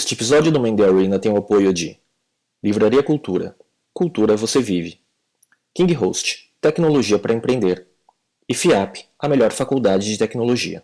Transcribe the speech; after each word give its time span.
Este 0.00 0.14
episódio 0.14 0.50
do 0.50 0.58
Mendy 0.58 0.82
Arena 0.82 1.18
tem 1.18 1.30
o 1.30 1.36
apoio 1.36 1.74
de 1.74 2.00
Livraria 2.64 3.02
Cultura. 3.02 3.54
Cultura 3.92 4.34
você 4.34 4.58
vive. 4.58 4.98
King 5.74 5.92
Host, 5.92 6.50
tecnologia 6.58 7.18
para 7.18 7.34
empreender. 7.34 7.86
E 8.48 8.54
FIAP, 8.54 9.04
a 9.18 9.28
melhor 9.28 9.52
faculdade 9.52 10.06
de 10.06 10.16
tecnologia. 10.16 10.82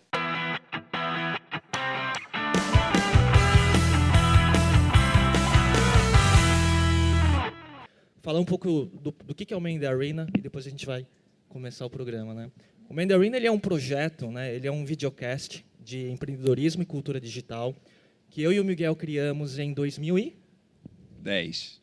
Falar 8.21 8.39
um 8.39 8.45
pouco 8.45 8.85
do, 8.85 9.11
do 9.11 9.33
que 9.33 9.51
é 9.51 9.57
o 9.57 9.59
Mendy 9.59 9.87
Arena 9.87 10.27
e 10.37 10.41
depois 10.41 10.67
a 10.67 10.69
gente 10.69 10.85
vai 10.85 11.07
começar 11.49 11.87
o 11.87 11.89
programa, 11.89 12.35
né? 12.35 12.51
O 12.87 12.93
Mendy 12.93 13.15
Arena 13.15 13.37
ele 13.37 13.47
é 13.47 13.51
um 13.51 13.59
projeto, 13.59 14.29
né? 14.29 14.53
Ele 14.53 14.67
é 14.67 14.71
um 14.71 14.85
videocast 14.85 15.65
de 15.79 16.07
empreendedorismo 16.11 16.83
e 16.83 16.85
cultura 16.85 17.19
digital 17.19 17.73
que 18.29 18.41
eu 18.41 18.51
e 18.51 18.59
o 18.59 18.65
Miguel 18.65 18.95
criamos 18.95 19.59
em 19.59 19.73
2010. 19.73 21.81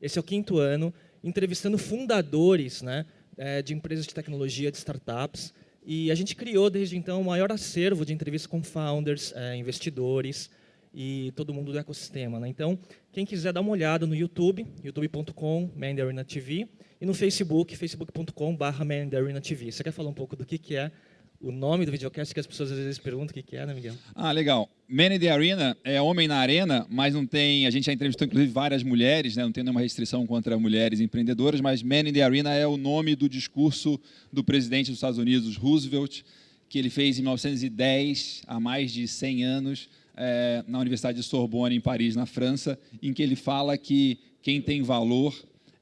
Esse 0.00 0.18
é 0.18 0.20
o 0.20 0.24
quinto 0.24 0.58
ano, 0.58 0.92
entrevistando 1.22 1.76
fundadores 1.76 2.82
né, 2.82 3.06
é, 3.36 3.62
de 3.62 3.74
empresas 3.74 4.06
de 4.06 4.14
tecnologia, 4.14 4.70
de 4.70 4.76
startups. 4.76 5.52
E 5.84 6.10
a 6.10 6.14
gente 6.14 6.36
criou, 6.36 6.68
desde 6.68 6.96
então, 6.96 7.20
o 7.20 7.24
maior 7.24 7.50
acervo 7.50 8.04
de 8.04 8.12
entrevistas 8.12 8.46
com 8.46 8.62
founders, 8.62 9.32
é, 9.34 9.56
investidores 9.56 10.50
e 10.94 11.32
todo 11.34 11.54
mundo 11.54 11.72
do 11.72 11.78
ecossistema. 11.78 12.38
Né? 12.38 12.48
Então, 12.48 12.78
quem 13.12 13.24
quiser 13.24 13.52
dar 13.52 13.60
uma 13.60 13.70
olhada 13.70 14.06
no 14.06 14.14
YouTube, 14.14 14.66
youtube.com, 14.82 15.70
TV, 16.26 16.68
e 17.00 17.06
no 17.06 17.14
Facebook, 17.14 17.76
facebook.com.br 17.76 18.82
TV. 19.42 19.72
Você 19.72 19.84
quer 19.84 19.92
falar 19.92 20.10
um 20.10 20.14
pouco 20.14 20.36
do 20.36 20.44
que, 20.44 20.58
que 20.58 20.76
é 20.76 20.90
o 21.40 21.52
nome 21.52 21.86
do 21.86 21.92
videocast 21.92 22.34
que 22.34 22.40
as 22.40 22.46
pessoas 22.46 22.72
às 22.72 22.78
vezes 22.78 22.98
perguntam 22.98 23.28
o 23.38 23.42
que, 23.42 23.56
é, 23.56 23.64
né, 23.64 23.72
Miguel? 23.72 23.94
Ah, 24.14 24.32
legal. 24.32 24.68
Man 24.88 25.14
in 25.14 25.18
the 25.20 25.30
Arena 25.30 25.76
é 25.84 26.00
homem 26.00 26.26
na 26.26 26.36
arena, 26.36 26.86
mas 26.90 27.14
não 27.14 27.24
tem. 27.24 27.66
A 27.66 27.70
gente 27.70 27.86
já 27.86 27.92
entrevistou 27.92 28.26
inclusive 28.26 28.50
várias 28.50 28.82
mulheres, 28.82 29.36
né? 29.36 29.44
não 29.44 29.52
tem 29.52 29.62
nenhuma 29.62 29.80
restrição 29.80 30.26
contra 30.26 30.58
mulheres 30.58 31.00
empreendedoras, 31.00 31.60
mas 31.60 31.82
Man 31.82 32.08
in 32.08 32.12
the 32.12 32.22
Arena 32.22 32.52
é 32.52 32.66
o 32.66 32.76
nome 32.76 33.14
do 33.14 33.28
discurso 33.28 34.00
do 34.32 34.42
presidente 34.42 34.86
dos 34.86 34.96
Estados 34.96 35.18
Unidos, 35.18 35.56
Roosevelt, 35.56 36.22
que 36.68 36.78
ele 36.78 36.90
fez 36.90 37.18
em 37.18 37.22
1910, 37.22 38.42
há 38.46 38.58
mais 38.58 38.90
de 38.90 39.06
100 39.06 39.44
anos, 39.44 39.88
é, 40.16 40.64
na 40.66 40.80
Universidade 40.80 41.18
de 41.18 41.24
Sorbonne, 41.24 41.76
em 41.76 41.80
Paris, 41.80 42.16
na 42.16 42.26
França, 42.26 42.78
em 43.00 43.12
que 43.12 43.22
ele 43.22 43.36
fala 43.36 43.78
que 43.78 44.18
quem 44.42 44.60
tem 44.60 44.82
valor 44.82 45.34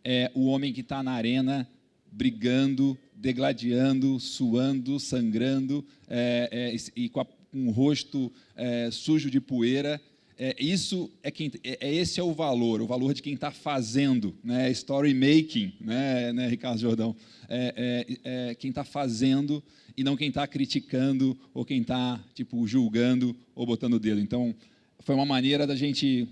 é 0.04 0.30
o 0.34 0.46
homem 0.46 0.72
que 0.72 0.82
está 0.82 1.02
na 1.02 1.12
arena 1.12 1.66
brigando 2.12 2.96
degladiando, 3.17 4.20
suando, 4.20 5.00
sangrando 5.00 5.84
é, 6.09 6.75
é, 6.75 6.77
e 6.95 7.09
com 7.09 7.20
a, 7.20 7.27
um 7.53 7.70
rosto 7.70 8.31
é, 8.55 8.91
sujo 8.92 9.31
de 9.31 9.41
poeira. 9.41 10.00
É, 10.39 10.55
isso 10.62 11.11
é, 11.22 11.31
quem, 11.31 11.50
é, 11.64 11.89
é, 11.89 11.94
esse 11.94 12.20
é 12.20 12.22
o 12.22 12.34
valor, 12.34 12.83
o 12.83 12.87
valor 12.87 13.14
de 13.14 13.22
quem 13.22 13.33
está 13.33 13.50
fazendo, 13.50 14.37
né? 14.44 14.70
Story 14.70 15.14
making, 15.14 15.72
né, 15.81 16.31
né 16.33 16.47
Ricardo 16.47 16.78
Jordão? 16.78 17.17
É, 17.48 18.55
quem 18.59 18.69
está 18.69 18.84
fazendo 18.84 19.64
e 19.97 20.05
não 20.05 20.17
quem 20.17 20.28
está 20.28 20.47
criticando 20.47 21.39
ou 21.55 21.64
quem 21.64 21.81
está 21.81 22.22
tipo 22.34 22.67
julgando 22.67 23.34
ou 23.55 23.64
botando 23.64 23.94
o 23.94 24.00
dedo. 24.00 24.20
Então, 24.20 24.55
foi 25.00 25.14
uma 25.14 25.25
maneira 25.25 25.67
da 25.67 25.75
gente 25.75 26.28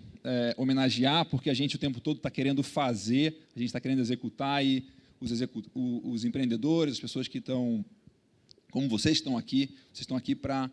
homenagear, 0.56 1.26
porque 1.26 1.50
a 1.50 1.54
gente 1.54 1.76
o 1.76 1.78
tempo 1.78 2.00
todo 2.00 2.16
está 2.16 2.30
querendo 2.30 2.62
fazer, 2.62 3.38
a 3.54 3.58
gente 3.58 3.68
está 3.68 3.78
querendo 3.78 4.00
executar 4.00 4.64
e 4.64 4.82
os, 5.32 5.40
os 6.04 6.24
empreendedores, 6.24 6.94
as 6.94 7.00
pessoas 7.00 7.28
que 7.28 7.38
estão, 7.38 7.84
como 8.70 8.88
vocês 8.88 9.16
estão 9.16 9.36
aqui, 9.36 9.66
vocês 9.92 10.00
estão 10.00 10.16
aqui 10.16 10.34
para 10.34 10.70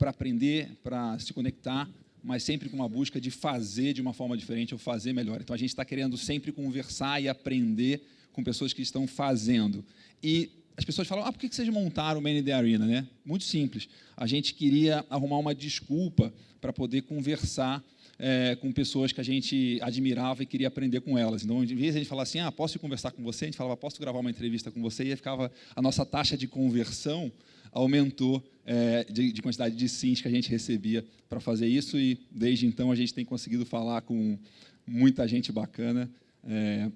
aprender, 0.00 0.76
para 0.82 1.18
se 1.18 1.32
conectar, 1.32 1.88
mas 2.22 2.42
sempre 2.42 2.68
com 2.68 2.76
uma 2.76 2.88
busca 2.88 3.20
de 3.20 3.30
fazer 3.30 3.92
de 3.92 4.00
uma 4.00 4.12
forma 4.12 4.36
diferente 4.36 4.74
ou 4.74 4.78
fazer 4.78 5.12
melhor. 5.12 5.40
Então, 5.40 5.54
a 5.54 5.58
gente 5.58 5.70
está 5.70 5.84
querendo 5.84 6.16
sempre 6.16 6.52
conversar 6.52 7.20
e 7.20 7.28
aprender 7.28 8.02
com 8.32 8.42
pessoas 8.42 8.72
que 8.72 8.82
estão 8.82 9.06
fazendo. 9.06 9.84
E 10.22 10.50
as 10.76 10.84
pessoas 10.84 11.06
falam, 11.06 11.24
ah, 11.24 11.32
por 11.32 11.38
que 11.38 11.54
vocês 11.54 11.68
montaram 11.68 12.20
o 12.20 12.22
Man 12.22 12.42
the 12.42 12.52
Arena? 12.52 12.86
Né? 12.86 13.06
Muito 13.24 13.44
simples. 13.44 13.88
A 14.16 14.26
gente 14.26 14.54
queria 14.54 15.04
arrumar 15.10 15.38
uma 15.38 15.54
desculpa 15.54 16.32
para 16.60 16.72
poder 16.72 17.02
conversar 17.02 17.84
é, 18.18 18.56
com 18.56 18.72
pessoas 18.72 19.12
que 19.12 19.20
a 19.20 19.24
gente 19.24 19.78
admirava 19.82 20.42
e 20.42 20.46
queria 20.46 20.68
aprender 20.68 21.00
com 21.00 21.18
elas. 21.18 21.44
Então, 21.44 21.64
de 21.64 21.74
vez 21.74 21.94
a 21.94 21.98
gente 21.98 22.08
falava 22.08 22.22
assim, 22.22 22.38
ah, 22.38 22.52
posso 22.52 22.78
conversar 22.78 23.10
com 23.10 23.22
você? 23.22 23.44
A 23.44 23.48
gente 23.48 23.56
falava, 23.56 23.76
posso 23.76 24.00
gravar 24.00 24.20
uma 24.20 24.30
entrevista 24.30 24.70
com 24.70 24.80
você? 24.80 25.04
E 25.04 25.16
ficava, 25.16 25.50
a 25.74 25.82
nossa 25.82 26.04
taxa 26.04 26.36
de 26.36 26.46
conversão 26.46 27.32
aumentou 27.72 28.44
é, 28.66 29.04
de, 29.04 29.32
de, 29.32 29.42
quantidade 29.42 29.74
de 29.74 29.88
sims 29.88 30.20
que 30.20 30.28
a 30.28 30.30
gente 30.30 30.50
recebia 30.50 31.04
para 31.28 31.40
fazer 31.40 31.66
isso 31.66 31.98
e 31.98 32.20
desde 32.30 32.66
então 32.66 32.92
a 32.92 32.94
gente 32.94 33.14
tem 33.14 33.24
conseguido 33.24 33.64
falar 33.64 34.02
com 34.02 34.38
muita 34.86 35.26
gente 35.26 35.50
bacana 35.50 36.08
é, 36.44 36.90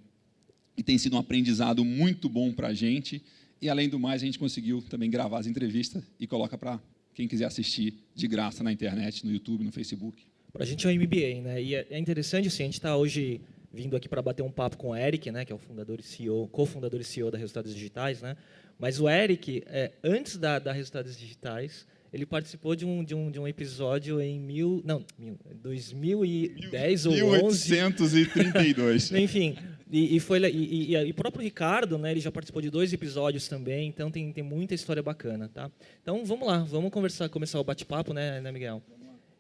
e 0.77 0.83
tem 0.83 0.99
sido 0.99 1.17
um 1.17 1.19
aprendizado 1.19 1.83
muito 1.85 2.29
bom 2.29 2.53
para 2.53 2.69
a 2.69 2.75
gente 2.75 3.23
e 3.61 3.71
além 3.71 3.89
do 3.89 3.99
mais 3.99 4.23
a 4.23 4.27
gente 4.27 4.39
conseguiu 4.39 4.83
também 4.83 5.11
gravar 5.11 5.39
as 5.39 5.47
entrevistas 5.47 6.05
e 6.21 6.27
coloca 6.27 6.59
para 6.59 6.79
quem 7.15 7.27
quiser 7.27 7.47
assistir 7.47 7.95
de 8.15 8.29
graça 8.29 8.63
na 8.63 8.71
internet, 8.71 9.25
no 9.25 9.33
YouTube, 9.33 9.65
no 9.65 9.73
Facebook. 9.73 10.23
Para 10.57 10.65
a 10.65 10.67
gente 10.67 10.87
é 10.87 10.91
um 10.91 10.95
MBA, 10.95 11.43
né? 11.43 11.63
E 11.63 11.75
é, 11.75 11.87
é 11.91 11.99
interessante, 11.99 12.49
assim, 12.49 12.63
a 12.63 12.67
gente 12.67 12.79
está 12.79 12.97
hoje 12.97 13.43
vindo 13.71 13.95
aqui 13.95 14.09
para 14.09 14.23
bater 14.23 14.43
um 14.43 14.51
papo 14.51 14.79
com 14.79 14.89
o 14.89 14.97
Eric, 14.97 15.31
né, 15.31 15.45
que 15.45 15.53
é 15.53 15.55
o 15.55 15.59
fundador 15.59 16.01
e 16.01 16.03
CEO, 16.03 16.49
cofundador 16.49 16.99
e 16.99 17.05
CEO 17.05 17.31
da 17.31 17.37
Resultados 17.37 17.75
Digitais, 17.75 18.23
né? 18.23 18.35
Mas 18.79 18.99
o 18.99 19.07
Eric, 19.07 19.63
é, 19.67 19.93
antes 20.03 20.39
da, 20.39 20.59
da 20.59 20.73
Resultados 20.73 21.15
Digitais, 21.15 21.87
ele 22.11 22.25
participou 22.25 22.75
de 22.75 22.87
um, 22.87 23.05
de 23.05 23.15
um, 23.15 23.31
de 23.31 23.39
um 23.39 23.47
episódio 23.47 24.19
em 24.19 24.41
mil, 24.41 24.81
não, 24.83 25.05
mil, 25.19 25.39
2010 25.63 27.05
mil, 27.05 27.27
ou 27.27 27.33
1832. 27.33 29.13
Enfim, 29.21 29.59
e, 29.93 30.17
e 30.17 30.21
foi 30.21 30.41
e, 30.41 30.93
e, 30.93 30.97
e, 30.97 31.11
o 31.11 31.15
próprio 31.15 31.43
Ricardo, 31.43 31.99
né, 31.99 32.13
ele 32.13 32.21
já 32.21 32.33
participou 32.33 32.63
de 32.63 32.71
dois 32.71 32.95
episódios 32.95 33.47
também, 33.47 33.89
então 33.89 34.11
tem, 34.11 34.33
tem 34.33 34.43
muita 34.43 34.75
história 34.75 35.03
bacana, 35.03 35.51
tá? 35.53 35.71
Então 36.03 36.25
vamos 36.25 36.49
lá, 36.49 36.59
vamos 36.61 36.91
conversar, 36.91 37.29
começar 37.29 37.61
o 37.61 37.65
bate-papo, 37.65 38.15
né, 38.15 38.41
né, 38.41 38.51
Miguel? 38.51 38.83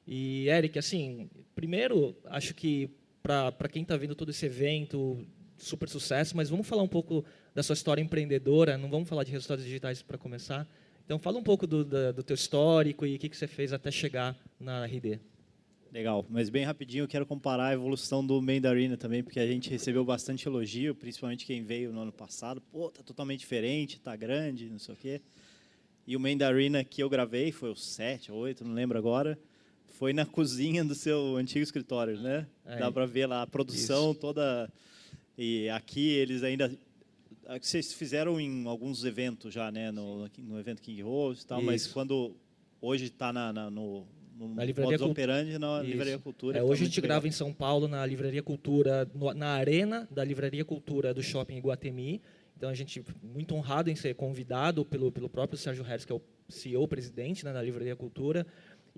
E, 0.06 0.48
Eric, 0.48 0.78
assim, 0.78 1.28
primeiro, 1.54 2.16
acho 2.26 2.54
que 2.54 2.88
para 3.22 3.68
quem 3.68 3.82
está 3.82 3.96
vendo 3.96 4.14
todo 4.14 4.30
esse 4.30 4.46
evento, 4.46 5.26
super 5.56 5.88
sucesso, 5.88 6.36
mas 6.36 6.48
vamos 6.48 6.66
falar 6.66 6.82
um 6.82 6.88
pouco 6.88 7.24
da 7.54 7.62
sua 7.62 7.74
história 7.74 8.00
empreendedora, 8.00 8.78
não 8.78 8.88
vamos 8.88 9.08
falar 9.08 9.24
de 9.24 9.32
resultados 9.32 9.64
digitais 9.64 10.02
para 10.02 10.16
começar. 10.16 10.68
Então, 11.04 11.18
fala 11.18 11.38
um 11.38 11.42
pouco 11.42 11.66
do, 11.66 11.84
da, 11.84 12.12
do 12.12 12.22
teu 12.22 12.34
histórico 12.34 13.04
e 13.04 13.16
o 13.16 13.18
que, 13.18 13.28
que 13.28 13.36
você 13.36 13.48
fez 13.48 13.72
até 13.72 13.90
chegar 13.90 14.36
na 14.60 14.84
RD. 14.84 15.18
Legal, 15.92 16.26
mas 16.28 16.50
bem 16.50 16.64
rapidinho 16.64 17.04
eu 17.04 17.08
quero 17.08 17.24
comparar 17.24 17.68
a 17.68 17.72
evolução 17.72 18.24
do 18.24 18.40
Mandarina 18.42 18.96
também, 18.96 19.22
porque 19.22 19.40
a 19.40 19.46
gente 19.46 19.70
recebeu 19.70 20.04
bastante 20.04 20.46
elogio, 20.46 20.94
principalmente 20.94 21.46
quem 21.46 21.62
veio 21.62 21.92
no 21.92 22.02
ano 22.02 22.12
passado. 22.12 22.60
Pô, 22.60 22.90
tá 22.90 23.02
totalmente 23.02 23.40
diferente, 23.40 23.98
tá 24.00 24.14
grande, 24.14 24.68
não 24.68 24.78
sei 24.78 24.94
o 24.94 24.96
quê. 24.96 25.20
E 26.06 26.16
o 26.16 26.20
Mandarina 26.20 26.84
que 26.84 27.02
eu 27.02 27.08
gravei 27.08 27.50
foi 27.50 27.70
o 27.70 27.76
7, 27.76 28.30
8, 28.30 28.64
não 28.64 28.74
lembro 28.74 28.98
agora 28.98 29.38
foi 29.98 30.12
na 30.12 30.26
cozinha 30.26 30.84
do 30.84 30.94
seu 30.94 31.36
antigo 31.36 31.62
escritório, 31.62 32.20
né? 32.20 32.46
É, 32.64 32.78
Dá 32.78 32.92
para 32.92 33.06
ver 33.06 33.26
lá 33.26 33.42
a 33.42 33.46
produção 33.46 34.12
isso. 34.12 34.20
toda. 34.20 34.70
E 35.36 35.68
aqui 35.70 36.08
eles 36.08 36.42
ainda 36.42 36.70
vocês 37.60 37.92
fizeram 37.92 38.40
em 38.40 38.66
alguns 38.66 39.04
eventos 39.04 39.54
já, 39.54 39.70
né, 39.70 39.92
no, 39.92 40.28
no 40.38 40.58
evento 40.58 40.82
King 40.82 41.02
Rose 41.02 41.42
e 41.42 41.46
tal, 41.46 41.58
isso. 41.58 41.66
mas 41.66 41.86
quando 41.86 42.34
hoje 42.80 43.04
está 43.04 43.32
na, 43.32 43.52
na, 43.52 43.70
no, 43.70 44.04
no 44.36 44.54
na 44.54 44.64
livraria 44.64 44.98
Cult... 44.98 45.10
operandi 45.10 45.58
na 45.58 45.80
Isso. 45.80 45.90
Livraria 45.90 46.18
Cultura. 46.18 46.58
É, 46.58 46.62
hoje 46.62 46.82
a 46.82 46.86
gente 46.86 47.00
grava 47.00 47.28
em 47.28 47.30
São 47.30 47.52
Paulo 47.52 47.86
na 47.86 48.04
Livraria 48.04 48.42
Cultura, 48.42 49.08
no, 49.14 49.32
na 49.32 49.50
arena 49.50 50.08
da 50.10 50.24
Livraria 50.24 50.64
Cultura 50.64 51.14
do 51.14 51.22
Shopping 51.22 51.56
Iguatemi. 51.56 52.20
Então 52.56 52.68
a 52.68 52.74
gente 52.74 53.04
muito 53.22 53.54
honrado 53.54 53.90
em 53.90 53.94
ser 53.94 54.14
convidado 54.14 54.84
pelo 54.84 55.12
pelo 55.12 55.28
próprio 55.28 55.58
Sérgio 55.58 55.84
Harris, 55.84 56.04
que 56.04 56.12
é 56.12 56.16
o 56.16 56.22
CEO, 56.48 56.86
presidente 56.88 57.44
né, 57.44 57.52
da 57.52 57.62
Livraria 57.62 57.94
Cultura, 57.94 58.46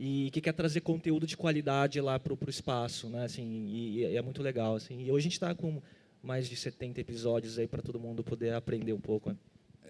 e 0.00 0.30
que 0.30 0.40
quer 0.40 0.52
trazer 0.52 0.80
conteúdo 0.80 1.26
de 1.26 1.36
qualidade 1.36 2.00
lá 2.00 2.20
para 2.20 2.32
o 2.32 2.38
espaço, 2.48 3.08
né? 3.08 3.24
Assim, 3.24 3.66
e, 3.66 3.98
e, 3.98 4.16
é 4.16 4.22
muito 4.22 4.40
legal, 4.40 4.76
assim. 4.76 5.02
E 5.02 5.10
hoje 5.10 5.22
a 5.22 5.22
gente 5.22 5.32
está 5.32 5.54
com 5.56 5.82
mais 6.22 6.48
de 6.48 6.54
70 6.54 7.00
episódios 7.00 7.58
aí 7.58 7.66
para 7.66 7.82
todo 7.82 7.98
mundo 7.98 8.22
poder 8.22 8.54
aprender 8.54 8.92
um 8.92 9.00
pouco. 9.00 9.30
Né? 9.30 9.36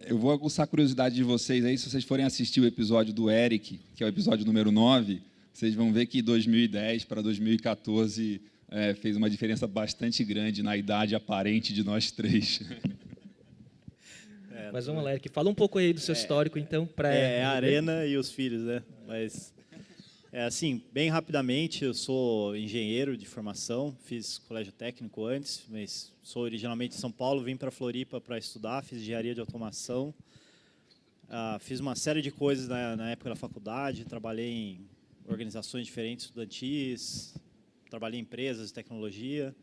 Eu 0.06 0.16
vou 0.18 0.32
aguçar 0.32 0.64
a 0.64 0.66
curiosidade 0.66 1.14
de 1.14 1.22
vocês 1.22 1.62
aí, 1.62 1.76
se 1.76 1.90
vocês 1.90 2.04
forem 2.04 2.24
assistir 2.24 2.60
o 2.60 2.66
episódio 2.66 3.12
do 3.12 3.30
Eric, 3.30 3.78
que 3.94 4.02
é 4.02 4.06
o 4.06 4.08
episódio 4.08 4.46
número 4.46 4.72
9, 4.72 5.20
vocês 5.52 5.74
vão 5.74 5.92
ver 5.92 6.06
que 6.06 6.22
2010 6.22 7.04
para 7.04 7.20
2014 7.20 8.40
é, 8.70 8.94
fez 8.94 9.14
uma 9.14 9.28
diferença 9.28 9.66
bastante 9.66 10.24
grande 10.24 10.62
na 10.62 10.74
idade 10.74 11.14
aparente 11.14 11.74
de 11.74 11.84
nós 11.84 12.10
três. 12.10 12.60
É, 14.50 14.72
Mas 14.72 14.86
vamos 14.86 15.04
lá, 15.04 15.12
Eric, 15.12 15.28
fala 15.28 15.48
um 15.48 15.54
pouco 15.54 15.78
aí 15.78 15.92
do 15.92 16.00
seu 16.00 16.12
é, 16.12 16.18
histórico, 16.18 16.58
então, 16.58 16.84
para... 16.84 17.14
É, 17.14 17.44
a 17.44 17.50
Arena 17.50 18.04
e 18.04 18.16
os 18.16 18.28
filhos, 18.28 18.64
né? 18.64 18.82
Mas 19.06 19.54
é, 20.30 20.44
assim, 20.44 20.82
bem 20.92 21.08
rapidamente, 21.08 21.84
eu 21.84 21.94
sou 21.94 22.54
engenheiro 22.54 23.16
de 23.16 23.24
formação, 23.24 23.96
fiz 24.04 24.36
colégio 24.36 24.70
técnico 24.72 25.24
antes, 25.24 25.64
mas 25.70 26.12
sou 26.22 26.42
originalmente 26.42 26.94
de 26.94 27.00
São 27.00 27.10
Paulo, 27.10 27.42
vim 27.42 27.56
para 27.56 27.70
Floripa 27.70 28.20
para 28.20 28.36
estudar, 28.36 28.84
fiz 28.84 29.00
engenharia 29.00 29.34
de 29.34 29.40
automação, 29.40 30.14
ah, 31.30 31.56
fiz 31.60 31.80
uma 31.80 31.96
série 31.96 32.20
de 32.20 32.30
coisas 32.30 32.68
na, 32.68 32.94
na, 32.94 33.10
época 33.10 33.30
da 33.30 33.36
faculdade, 33.36 34.04
trabalhei 34.04 34.50
em 34.50 34.80
organizações 35.26 35.86
diferentes 35.86 36.26
estudantis, 36.26 37.34
trabalhei 37.88 38.20
em 38.20 38.22
empresas 38.22 38.68
de 38.68 38.74
tecnologia. 38.74 39.56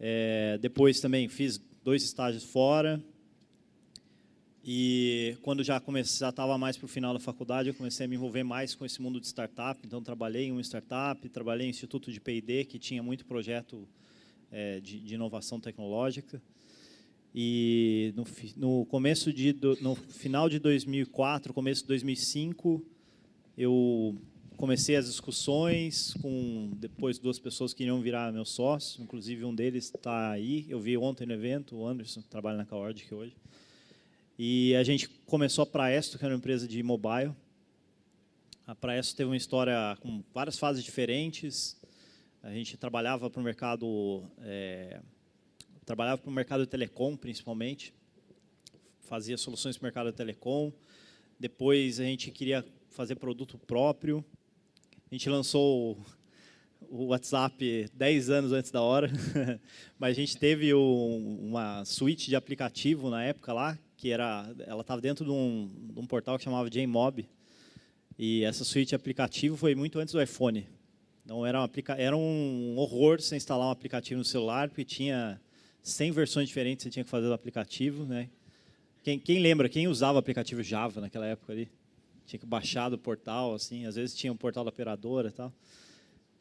É, 0.00 0.58
depois 0.60 0.98
também 0.98 1.28
fiz 1.28 1.60
dois 1.84 2.02
estágios 2.02 2.42
fora. 2.42 3.00
E 4.68 5.36
quando 5.42 5.62
já 5.62 5.80
já 6.18 6.28
estava 6.28 6.58
mais 6.58 6.76
para 6.76 6.86
o 6.86 6.88
final 6.88 7.14
da 7.14 7.20
faculdade, 7.20 7.68
eu 7.68 7.74
comecei 7.74 8.04
a 8.04 8.08
me 8.08 8.16
envolver 8.16 8.42
mais 8.42 8.74
com 8.74 8.84
esse 8.84 9.00
mundo 9.00 9.20
de 9.20 9.28
startup. 9.28 9.80
Então 9.86 10.02
trabalhei 10.02 10.46
em 10.46 10.50
uma 10.50 10.60
startup, 10.60 11.28
trabalhei 11.28 11.68
em 11.68 11.70
instituto 11.70 12.10
de 12.10 12.20
P&D 12.20 12.64
que 12.64 12.76
tinha 12.76 13.00
muito 13.00 13.24
projeto 13.24 13.86
é, 14.50 14.80
de, 14.80 14.98
de, 14.98 15.14
inovação 15.14 15.60
tecnológica. 15.60 16.42
E 17.32 18.12
no, 18.16 18.24
no 18.56 18.86
começo 18.86 19.32
de 19.32 19.54
no 19.80 19.94
final 19.94 20.48
de 20.48 20.58
2004, 20.58 21.54
começo 21.54 21.82
de 21.82 21.86
2005, 21.86 22.84
eu 23.56 24.16
comecei 24.56 24.96
as 24.96 25.06
discussões 25.06 26.12
com 26.20 26.72
depois 26.76 27.20
duas 27.20 27.38
pessoas 27.38 27.72
que 27.72 27.84
iriam 27.84 28.00
virar 28.00 28.32
meus 28.32 28.50
sócios, 28.50 28.98
inclusive 28.98 29.44
um 29.44 29.54
deles 29.54 29.92
está 29.94 30.32
aí. 30.32 30.66
Eu 30.68 30.80
vi 30.80 30.96
ontem 30.96 31.24
no 31.24 31.34
evento, 31.34 31.76
o 31.76 31.86
Anderson, 31.86 32.20
que 32.20 32.28
trabalha 32.28 32.56
na 32.56 32.64
Caordic 32.64 33.14
hoje. 33.14 33.36
E 34.38 34.76
a 34.76 34.84
gente 34.84 35.08
começou 35.08 35.62
a 35.62 35.66
Praesto, 35.66 36.18
que 36.18 36.24
era 36.24 36.34
uma 36.34 36.38
empresa 36.38 36.68
de 36.68 36.82
mobile. 36.82 37.34
A 38.66 38.74
Praesto 38.74 39.16
teve 39.16 39.30
uma 39.30 39.36
história 39.36 39.96
com 40.00 40.22
várias 40.34 40.58
fases 40.58 40.84
diferentes. 40.84 41.80
A 42.42 42.50
gente 42.50 42.76
trabalhava 42.76 43.30
para 43.30 43.40
o 43.40 43.42
mercado, 43.42 44.24
é, 44.40 45.00
trabalhava 45.86 46.20
para 46.20 46.28
o 46.28 46.32
mercado 46.32 46.64
de 46.64 46.66
telecom, 46.66 47.16
principalmente. 47.16 47.94
Fazia 49.00 49.38
soluções 49.38 49.78
para 49.78 49.84
o 49.84 49.86
mercado 49.86 50.10
de 50.10 50.16
telecom. 50.18 50.70
Depois 51.40 51.98
a 51.98 52.04
gente 52.04 52.30
queria 52.30 52.62
fazer 52.90 53.16
produto 53.16 53.56
próprio. 53.56 54.22
A 55.10 55.14
gente 55.14 55.30
lançou 55.30 55.98
o 56.90 57.06
WhatsApp 57.06 57.88
10 57.94 58.28
anos 58.28 58.52
antes 58.52 58.70
da 58.70 58.82
hora, 58.82 59.10
mas 59.98 60.10
a 60.10 60.20
gente 60.20 60.36
teve 60.36 60.74
uma 60.74 61.86
suíte 61.86 62.26
de 62.28 62.36
aplicativo 62.36 63.08
na 63.08 63.24
época 63.24 63.54
lá, 63.54 63.78
que 63.96 64.10
era, 64.10 64.54
ela 64.66 64.82
estava 64.82 65.00
dentro 65.00 65.24
de 65.24 65.30
um, 65.30 65.70
de 65.92 65.98
um, 65.98 66.06
portal 66.06 66.36
que 66.36 66.44
chamava 66.44 66.68
JMob, 66.68 67.26
e 68.18 68.44
essa 68.44 68.64
suíte 68.64 68.94
aplicativo 68.94 69.56
foi 69.56 69.74
muito 69.74 69.98
antes 69.98 70.12
do 70.12 70.22
iPhone. 70.22 70.66
Então 71.24 71.44
era 71.44 71.62
um, 71.62 71.68
era 71.96 72.16
um 72.16 72.76
horror 72.78 73.20
você 73.20 73.36
instalar 73.36 73.66
um 73.66 73.70
aplicativo 73.70 74.18
no 74.18 74.24
celular, 74.24 74.68
porque 74.68 74.84
tinha 74.84 75.40
100 75.82 76.12
versões 76.12 76.48
diferentes 76.48 76.84
que 76.84 76.88
você 76.88 76.92
tinha 76.92 77.04
que 77.04 77.10
fazer 77.10 77.26
do 77.26 77.32
aplicativo. 77.32 78.04
Né? 78.04 78.28
Quem, 79.02 79.18
quem 79.18 79.40
lembra, 79.40 79.68
quem 79.68 79.88
usava 79.88 80.14
o 80.14 80.18
aplicativo 80.18 80.62
Java 80.62 81.00
naquela 81.00 81.26
época 81.26 81.52
ali? 81.52 81.68
Tinha 82.26 82.40
que 82.40 82.46
baixar 82.46 82.88
do 82.88 82.98
portal, 82.98 83.54
assim, 83.54 83.86
às 83.86 83.96
vezes 83.96 84.14
tinha 84.14 84.32
um 84.32 84.36
portal 84.36 84.64
da 84.64 84.70
operadora 84.70 85.30
tal. 85.30 85.52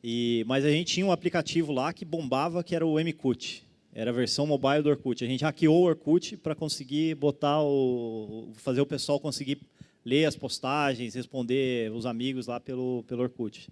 E, 0.03 0.43
mas 0.47 0.63
a 0.63 0.69
gente 0.69 0.93
tinha 0.93 1.05
um 1.05 1.11
aplicativo 1.11 1.71
lá 1.71 1.91
que 1.91 2.05
bombava, 2.05 2.63
que 2.63 2.75
era 2.75 2.85
o 2.85 2.99
MQt. 2.99 3.64
Era 3.97 4.11
a 4.11 4.13
versão 4.13 4.45
mobile 4.45 4.83
do 4.83 4.89
Orkut. 4.89 5.23
A 5.23 5.27
gente 5.27 5.45
hackeou 5.45 5.83
o 5.83 5.85
Orkut 5.85 6.35
para 6.35 6.53
conseguir 6.53 7.15
botar 7.15 7.63
o, 7.63 8.51
fazer 8.55 8.81
o 8.81 8.85
pessoal 8.85 9.21
conseguir 9.21 9.61
ler 10.03 10.25
as 10.25 10.35
postagens, 10.35 11.15
responder 11.15 11.89
os 11.93 12.05
amigos 12.05 12.45
lá 12.45 12.59
pelo, 12.59 13.05
pelo 13.07 13.23
Orkut. 13.23 13.69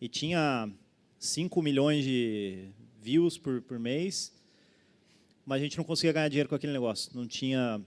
E 0.00 0.08
tinha 0.08 0.68
5 1.20 1.62
milhões 1.62 2.04
de 2.04 2.70
views 3.00 3.38
por, 3.38 3.62
por 3.62 3.78
mês, 3.78 4.34
mas 5.46 5.60
a 5.60 5.64
gente 5.64 5.78
não 5.78 5.84
conseguia 5.84 6.12
ganhar 6.12 6.28
dinheiro 6.28 6.48
com 6.48 6.56
aquele 6.56 6.72
negócio. 6.72 7.12
Não 7.14 7.24
tinha, 7.24 7.80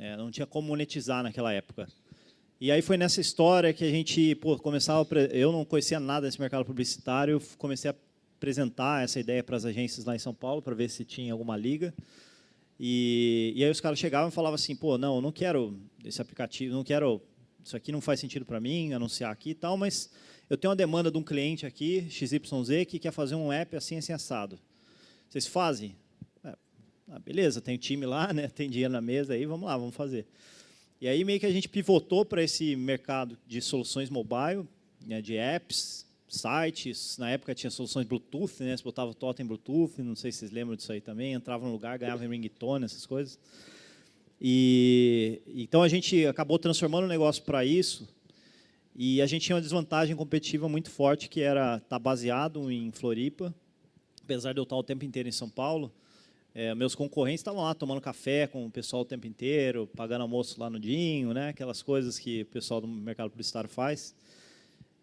é, 0.00 0.16
não 0.16 0.28
tinha 0.28 0.44
como 0.44 0.66
monetizar 0.66 1.22
naquela 1.22 1.52
época. 1.52 1.86
E 2.60 2.72
aí 2.72 2.82
foi 2.82 2.96
nessa 2.96 3.20
história 3.20 3.72
que 3.72 3.84
a 3.84 3.90
gente 3.90 4.34
pô, 4.34 4.58
começava. 4.58 5.06
Eu 5.30 5.52
não 5.52 5.64
conhecia 5.64 6.00
nada 6.00 6.26
desse 6.26 6.40
mercado 6.40 6.64
publicitário, 6.64 7.40
comecei 7.58 7.92
a 7.92 7.94
apresentar 8.36 9.02
essa 9.02 9.18
ideia 9.18 9.42
para 9.42 9.56
as 9.56 9.64
agências 9.64 10.04
lá 10.04 10.14
em 10.14 10.18
São 10.18 10.34
Paulo 10.34 10.60
para 10.62 10.74
ver 10.74 10.88
se 10.90 11.04
tinha 11.04 11.32
alguma 11.32 11.56
liga. 11.56 11.92
E, 12.78 13.52
e 13.56 13.64
aí 13.64 13.70
os 13.70 13.80
caras 13.80 13.98
chegavam 13.98 14.28
e 14.28 14.32
falavam 14.32 14.54
assim: 14.54 14.76
pô, 14.76 14.98
não, 14.98 15.16
eu 15.16 15.22
não 15.22 15.32
quero 15.32 15.78
esse 16.04 16.20
aplicativo, 16.20 16.74
não 16.74 16.84
quero. 16.84 17.20
Isso 17.64 17.76
aqui 17.76 17.90
não 17.90 18.00
faz 18.00 18.20
sentido 18.20 18.44
para 18.44 18.60
mim 18.60 18.92
anunciar 18.92 19.32
aqui 19.32 19.50
e 19.50 19.54
tal, 19.54 19.76
mas 19.76 20.10
eu 20.48 20.56
tenho 20.56 20.70
uma 20.70 20.76
demanda 20.76 21.10
de 21.10 21.18
um 21.18 21.22
cliente 21.22 21.66
aqui, 21.66 22.06
XYZ, 22.08 22.86
que 22.86 23.00
quer 23.00 23.10
fazer 23.10 23.34
um 23.34 23.52
app 23.52 23.74
assim, 23.74 23.96
assim, 23.96 24.12
assado. 24.12 24.56
Vocês 25.28 25.48
fazem? 25.48 25.96
É, 26.44 26.54
ah, 27.10 27.18
beleza, 27.18 27.60
tem 27.60 27.76
time 27.76 28.06
lá, 28.06 28.32
né? 28.32 28.46
tem 28.46 28.70
dinheiro 28.70 28.92
na 28.92 29.00
mesa 29.00 29.34
aí, 29.34 29.44
vamos 29.44 29.66
lá, 29.66 29.76
vamos 29.76 29.96
fazer. 29.96 30.28
E 31.00 31.08
aí 31.08 31.24
meio 31.24 31.40
que 31.40 31.46
a 31.46 31.50
gente 31.50 31.68
pivotou 31.68 32.24
para 32.24 32.40
esse 32.40 32.76
mercado 32.76 33.36
de 33.44 33.60
soluções 33.60 34.08
mobile, 34.08 34.64
né, 35.04 35.20
de 35.20 35.36
apps, 35.36 36.05
sites. 36.28 37.18
Na 37.18 37.30
época 37.30 37.54
tinha 37.54 37.70
soluções 37.70 38.06
Bluetooth, 38.06 38.62
né? 38.62 38.76
Você 38.76 38.82
botava 38.82 39.10
o 39.10 39.14
totem 39.14 39.46
Bluetooth, 39.46 40.02
não 40.02 40.16
sei 40.16 40.32
se 40.32 40.38
vocês 40.38 40.50
lembram 40.50 40.76
disso 40.76 40.92
aí 40.92 41.00
também. 41.00 41.32
Entrava 41.32 41.66
no 41.66 41.72
lugar, 41.72 41.98
ganhava 41.98 42.24
em 42.24 42.28
ringtone, 42.28 42.84
essas 42.84 43.06
coisas. 43.06 43.38
E 44.40 45.40
então 45.54 45.82
a 45.82 45.88
gente 45.88 46.26
acabou 46.26 46.58
transformando 46.58 47.04
o 47.04 47.08
negócio 47.08 47.42
para 47.42 47.64
isso. 47.64 48.08
E 48.94 49.20
a 49.20 49.26
gente 49.26 49.42
tinha 49.42 49.56
uma 49.56 49.62
desvantagem 49.62 50.16
competitiva 50.16 50.68
muito 50.68 50.90
forte 50.90 51.28
que 51.28 51.40
era 51.40 51.76
estar 51.76 51.88
tá 51.88 51.98
baseado 51.98 52.70
em 52.70 52.90
Floripa, 52.90 53.54
apesar 54.22 54.52
de 54.52 54.58
eu 54.58 54.62
estar 54.62 54.76
o 54.76 54.82
tempo 54.82 55.04
inteiro 55.04 55.28
em 55.28 55.32
São 55.32 55.50
Paulo. 55.50 55.92
É, 56.54 56.74
meus 56.74 56.94
concorrentes 56.94 57.40
estavam 57.40 57.62
lá 57.62 57.74
tomando 57.74 58.00
café 58.00 58.46
com 58.46 58.64
o 58.64 58.70
pessoal 58.70 59.02
o 59.02 59.04
tempo 59.04 59.26
inteiro, 59.26 59.86
pagando 59.94 60.22
almoço 60.22 60.58
lá 60.58 60.70
no 60.70 60.80
Dinho, 60.80 61.34
né? 61.34 61.50
aquelas 61.50 61.82
coisas 61.82 62.18
que 62.18 62.40
o 62.40 62.46
pessoal 62.46 62.80
do 62.80 62.88
mercado 62.88 63.28
publicitário 63.28 63.68
faz. 63.68 64.14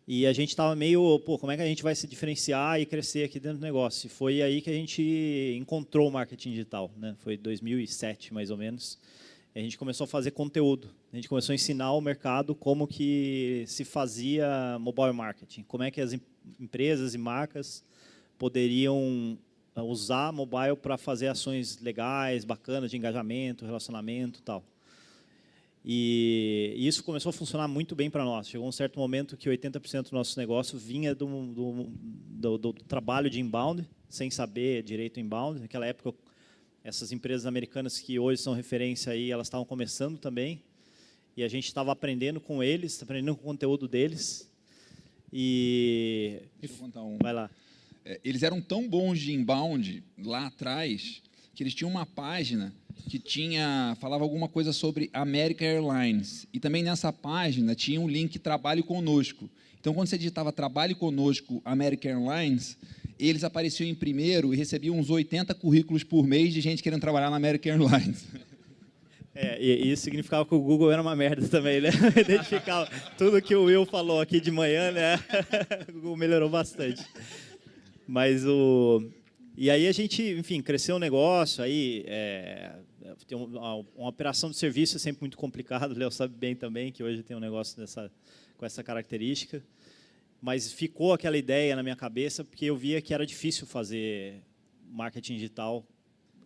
E 0.06 0.28
a 0.28 0.34
gente 0.34 0.50
estava 0.50 0.76
meio, 0.76 1.18
pô, 1.20 1.40
como 1.40 1.52
é 1.52 1.56
que 1.56 1.62
a 1.62 1.66
gente 1.66 1.82
vai 1.82 1.96
se 1.96 2.06
diferenciar 2.08 2.80
e 2.80 2.86
crescer 2.86 3.24
aqui 3.24 3.40
dentro 3.40 3.60
do 3.60 3.64
negócio? 3.64 4.08
E 4.08 4.10
foi 4.10 4.42
aí 4.42 4.62
que 4.62 4.70
a 4.70 4.74
gente 4.74 5.56
encontrou 5.58 6.10
o 6.10 6.12
marketing 6.12 6.50
digital, 6.50 6.92
né? 6.98 7.16
Foi 7.20 7.38
2007 7.38 8.34
mais 8.34 8.50
ou 8.50 8.58
menos. 8.58 9.00
A 9.56 9.60
gente 9.60 9.78
começou 9.78 10.04
a 10.04 10.08
fazer 10.08 10.32
conteúdo. 10.32 10.90
A 11.12 11.16
gente 11.16 11.30
começou 11.30 11.54
a 11.54 11.56
ensinar 11.56 11.86
ao 11.86 12.02
mercado 12.02 12.54
como 12.54 12.86
que 12.86 13.64
se 13.66 13.86
fazia 13.86 14.78
mobile 14.80 15.14
marketing, 15.14 15.64
como 15.64 15.84
é 15.84 15.92
que 15.92 16.02
as 16.02 16.14
empresas 16.60 17.14
e 17.14 17.18
marcas 17.18 17.82
poderiam 18.38 19.38
usar 19.78 20.34
mobile 20.34 20.76
para 20.76 20.98
fazer 20.98 21.28
ações 21.28 21.80
legais, 21.80 22.44
bacanas 22.44 22.92
de 22.92 22.98
engajamento, 22.98 23.66
relacionamento, 23.66 24.42
tal. 24.42 24.64
E 25.86 26.74
isso 26.78 27.04
começou 27.04 27.30
a 27.30 27.34
funcionar 27.34 27.68
muito 27.68 27.94
bem 27.94 28.10
para 28.10 28.24
nós. 28.24 28.48
Chegou 28.48 28.68
um 28.68 28.72
certo 28.72 28.98
momento 28.98 29.36
que 29.36 29.50
80% 29.50 30.10
do 30.10 30.16
nosso 30.16 30.40
negócio 30.40 30.80
vinha 30.80 31.14
do, 31.14 31.26
do, 31.48 31.88
do, 31.88 32.58
do, 32.58 32.74
trabalho 32.74 33.30
de 33.30 33.42
inbound, 33.42 33.86
sem 34.08 34.32
saber 34.32 34.82
direito 34.84 35.20
inbound. 35.20 35.60
Naquela 35.60 35.86
época, 35.86 36.18
essas 36.84 37.12
empresas 37.12 37.46
americanas 37.46 38.00
que 38.00 38.18
hoje 38.18 38.42
são 38.42 38.54
referência 38.54 39.12
aí, 39.12 39.30
elas 39.30 39.48
estavam 39.48 39.66
começando 39.66 40.18
também. 40.18 40.64
E 41.36 41.44
a 41.44 41.50
gente 41.50 41.66
estava 41.66 41.92
aprendendo 41.92 42.40
com 42.40 42.64
eles, 42.64 43.02
aprendendo 43.04 43.36
com 43.36 43.42
o 43.42 43.46
conteúdo 43.46 43.86
deles. 43.86 44.50
E 45.34 46.44
Deixa 46.62 46.76
eu 46.76 46.80
contar 46.80 47.04
um. 47.04 47.18
Vai 47.18 47.34
lá. 47.34 47.50
É, 48.06 48.22
eles 48.24 48.44
eram 48.44 48.62
tão 48.62 48.88
bons 48.88 49.20
de 49.20 49.34
inbound 49.34 50.02
lá 50.18 50.48
atrás 50.48 51.22
que 51.54 51.62
eles 51.62 51.74
tinham 51.74 51.90
uma 51.90 52.06
página 52.06 52.74
que 53.10 53.20
tinha 53.20 53.98
falava 54.00 54.24
alguma 54.24 54.48
coisa 54.48 54.74
sobre 54.74 55.10
American 55.14 55.68
Airlines 55.68 56.48
e 56.54 56.60
também 56.60 56.84
nessa 56.84 57.12
página 57.12 57.76
tinha 57.76 58.00
um 58.00 58.08
link 58.08 58.40
Trabalhe 58.40 58.82
conosco. 58.82 59.50
Então 59.80 59.94
quando 59.94 60.08
você 60.08 60.18
digitava 60.18 60.52
Trabalhe 60.52 60.96
conosco 60.96 61.62
American 61.66 62.12
Airlines, 62.12 62.78
eles 63.20 63.44
apareciam 63.44 63.88
em 63.88 63.96
primeiro 63.96 64.54
e 64.54 64.58
recebiam 64.58 64.98
uns 64.98 65.10
80 65.10 65.54
currículos 65.56 66.04
por 66.04 66.26
mês 66.26 66.54
de 66.54 66.62
gente 66.62 66.82
querendo 66.82 67.02
trabalhar 67.02 67.30
na 67.30 67.38
American 67.38 67.74
Airlines. 67.74 68.26
É, 69.36 69.60
e 69.60 69.92
isso 69.92 70.04
significava 70.04 70.46
que 70.46 70.54
o 70.54 70.60
Google 70.60 70.92
era 70.92 71.02
uma 71.02 71.16
merda 71.16 71.48
também, 71.48 71.82
né? 71.82 71.90
Identificava 72.16 72.88
tudo 73.18 73.42
que 73.42 73.56
o 73.56 73.64
Will 73.64 73.84
falou 73.84 74.22
aqui 74.22 74.40
de 74.40 74.52
manhã, 74.52 74.92
né? 74.92 75.20
O 75.90 75.94
Google 75.94 76.18
melhorou 76.18 76.50
bastante. 76.52 77.04
Mas 78.08 78.46
o 78.46 79.10
e 79.56 79.70
aí 79.70 79.88
a 79.88 79.92
gente, 79.92 80.24
enfim, 80.24 80.62
cresceu 80.62 80.96
o 80.96 81.00
negócio, 81.00 81.64
aí 81.64 82.04
é, 82.08 82.76
tem 83.28 83.38
uma, 83.38 83.76
uma, 83.76 84.10
operação 84.10 84.50
de 84.50 84.58
serviço 84.58 84.98
é 84.98 85.00
sempre 85.00 85.22
muito 85.22 85.38
complicado, 85.38 85.92
o 85.92 85.98
Léo 85.98 86.12
sabe 86.12 86.36
bem 86.36 86.56
também 86.56 86.92
que 86.92 87.04
hoje 87.04 87.22
tem 87.22 87.38
um 87.38 87.40
negócio 87.40 87.78
dessa, 87.78 88.12
com 88.58 88.66
essa 88.66 88.84
característica, 88.84 89.64
mas 90.42 90.72
ficou 90.72 91.14
aquela 91.14 91.38
ideia 91.38 91.76
na 91.76 91.84
minha 91.84 91.96
cabeça 91.96 92.44
porque 92.44 92.66
eu 92.66 92.76
via 92.76 93.02
que 93.02 93.14
era 93.14 93.26
difícil 93.26 93.68
fazer 93.68 94.42
marketing 94.90 95.36
digital, 95.36 95.86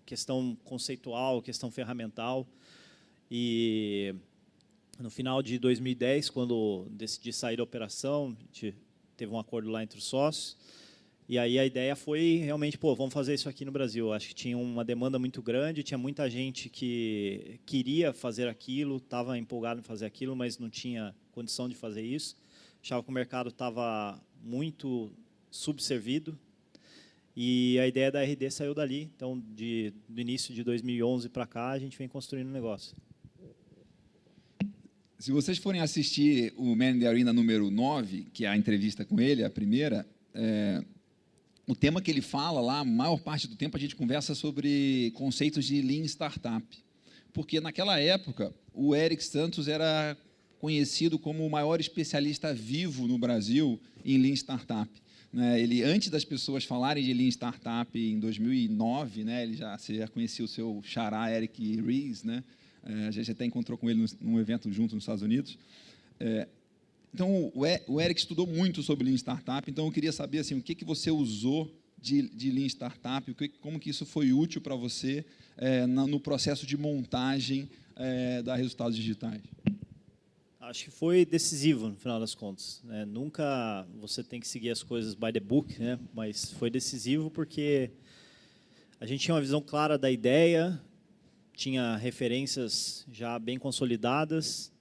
questão 0.05 0.57
conceitual, 0.65 1.41
questão 1.41 1.71
ferramental, 1.71 2.45
e 3.31 4.13
no 4.99 5.09
final 5.09 5.41
de 5.41 5.59
2010, 5.59 6.29
quando 6.29 6.87
decidi 6.89 7.31
sair 7.31 7.57
da 7.57 7.63
operação, 7.63 8.35
a 8.37 8.43
gente 8.43 8.75
teve 9.15 9.31
um 9.31 9.39
acordo 9.39 9.69
lá 9.69 9.83
entre 9.83 9.97
os 9.97 10.05
sócios, 10.05 10.57
e 11.29 11.37
aí 11.37 11.59
a 11.59 11.65
ideia 11.65 11.93
foi 11.93 12.37
realmente, 12.37 12.77
pô, 12.77 12.95
vamos 12.95 13.13
fazer 13.13 13.33
isso 13.33 13.49
aqui 13.49 13.65
no 13.65 13.71
Brasil. 13.71 14.13
Acho 14.13 14.29
que 14.29 14.35
tinha 14.35 14.57
uma 14.57 14.85
demanda 14.85 15.19
muito 15.19 15.41
grande, 15.41 15.83
tinha 15.83 15.97
muita 15.97 16.29
gente 16.29 16.69
que 16.69 17.59
queria 17.65 18.13
fazer 18.13 18.47
aquilo, 18.47 18.95
estava 18.95 19.37
empolgado 19.37 19.81
em 19.81 19.83
fazer 19.83 20.05
aquilo, 20.05 20.37
mas 20.37 20.57
não 20.57 20.69
tinha 20.69 21.13
condição 21.31 21.67
de 21.67 21.75
fazer 21.75 22.01
isso. 22.01 22.37
Achava 22.81 23.03
que 23.03 23.09
o 23.09 23.13
mercado 23.13 23.49
estava 23.49 24.21
muito 24.41 25.11
subservido 25.51 26.37
E 27.35 27.77
a 27.79 27.87
ideia 27.87 28.11
da 28.11 28.23
RD 28.23 28.49
saiu 28.49 28.73
dali. 28.73 29.11
Então, 29.15 29.43
de, 29.53 29.93
do 30.07 30.21
início 30.21 30.53
de 30.53 30.63
2011 30.63 31.27
para 31.29 31.45
cá, 31.45 31.71
a 31.71 31.79
gente 31.79 31.97
vem 31.97 32.07
construindo 32.07 32.47
o 32.47 32.49
um 32.49 32.53
negócio. 32.53 32.95
Se 35.19 35.31
vocês 35.31 35.57
forem 35.57 35.81
assistir 35.81 36.53
o 36.55 36.75
Man 36.75 36.91
in 36.91 36.99
the 36.99 37.07
Arena 37.07 37.33
número 37.33 37.69
9, 37.69 38.27
que 38.33 38.45
é 38.45 38.47
a 38.47 38.55
entrevista 38.55 39.03
com 39.03 39.19
ele, 39.19 39.43
a 39.43 39.49
primeira, 39.49 40.07
é, 40.33 40.83
o 41.67 41.75
tema 41.75 42.01
que 42.01 42.09
ele 42.09 42.21
fala 42.21 42.61
lá, 42.61 42.79
a 42.79 42.85
maior 42.85 43.19
parte 43.19 43.47
do 43.47 43.55
tempo 43.55 43.75
a 43.75 43.79
gente 43.79 43.95
conversa 43.95 44.33
sobre 44.33 45.11
conceitos 45.15 45.65
de 45.65 45.81
Lean 45.81 46.05
Startup. 46.05 46.65
Porque 47.33 47.59
naquela 47.59 47.99
época, 47.99 48.53
o 48.73 48.95
Eric 48.95 49.21
Santos 49.23 49.67
era 49.67 50.17
conhecido 50.59 51.19
como 51.19 51.45
o 51.45 51.49
maior 51.49 51.79
especialista 51.79 52.53
vivo 52.53 53.05
no 53.05 53.17
Brasil 53.17 53.79
em 54.03 54.17
Lean 54.17 54.33
Startup. 54.33 54.89
Né? 55.31 55.61
Ele, 55.61 55.83
antes 55.83 56.09
das 56.09 56.23
pessoas 56.23 56.63
falarem 56.63 57.03
de 57.03 57.13
Lean 57.13 57.27
Startup 57.27 57.99
em 57.99 58.17
2009, 58.17 59.25
né, 59.25 59.43
ele 59.43 59.57
já, 59.57 59.77
você 59.77 59.95
já 59.95 60.07
conhecia 60.07 60.45
o 60.45 60.47
seu 60.47 60.81
xará 60.83 61.29
Eric 61.31 61.81
Ries, 61.81 62.23
né? 62.23 62.43
É, 62.83 63.07
a 63.07 63.11
gente 63.11 63.29
até 63.29 63.43
encontrou 63.43 63.77
com 63.77 63.89
ele 63.89 64.05
num 64.21 64.39
evento 64.39 64.71
junto 64.71 64.95
nos 64.95 65.03
Estados 65.03 65.21
Unidos. 65.21 65.57
É, 66.19 66.47
então, 67.17 67.51
o 67.87 67.99
Eric 67.99 68.19
estudou 68.19 68.45
muito 68.45 68.83
sobre 68.83 69.03
Lean 69.03 69.15
Startup, 69.15 69.67
então 69.71 69.87
eu 69.87 69.91
queria 69.91 70.11
saber 70.11 70.37
assim, 70.37 70.53
o 70.53 70.61
que, 70.61 70.75
que 70.75 70.85
você 70.85 71.09
usou 71.09 71.75
de, 71.97 72.29
de 72.29 72.51
Lean 72.51 72.67
Startup, 72.67 73.35
como 73.59 73.79
que 73.79 73.89
isso 73.89 74.05
foi 74.05 74.31
útil 74.31 74.61
para 74.61 74.75
você 74.75 75.25
é, 75.57 75.87
no 75.87 76.19
processo 76.19 76.67
de 76.67 76.77
montagem 76.77 77.71
é, 77.95 78.43
da 78.43 78.55
Resultados 78.55 78.95
Digitais. 78.95 79.41
Acho 80.59 80.83
que 80.83 80.91
foi 80.91 81.25
decisivo, 81.25 81.89
no 81.89 81.95
final 81.95 82.19
das 82.19 82.35
contas. 82.35 82.81
Né? 82.83 83.03
Nunca 83.03 83.87
você 83.99 84.23
tem 84.23 84.39
que 84.39 84.47
seguir 84.47 84.69
as 84.69 84.83
coisas 84.83 85.15
by 85.15 85.33
the 85.33 85.39
book, 85.39 85.75
né? 85.79 85.97
mas 86.13 86.51
foi 86.51 86.69
decisivo 86.69 87.31
porque 87.31 87.89
a 88.99 89.07
gente 89.07 89.21
tinha 89.21 89.33
uma 89.33 89.41
visão 89.41 89.59
clara 89.59 89.97
da 89.97 90.11
ideia, 90.11 90.79
tinha 91.51 91.95
referências 91.95 93.07
já 93.11 93.39
bem 93.39 93.57
consolidadas, 93.57 94.71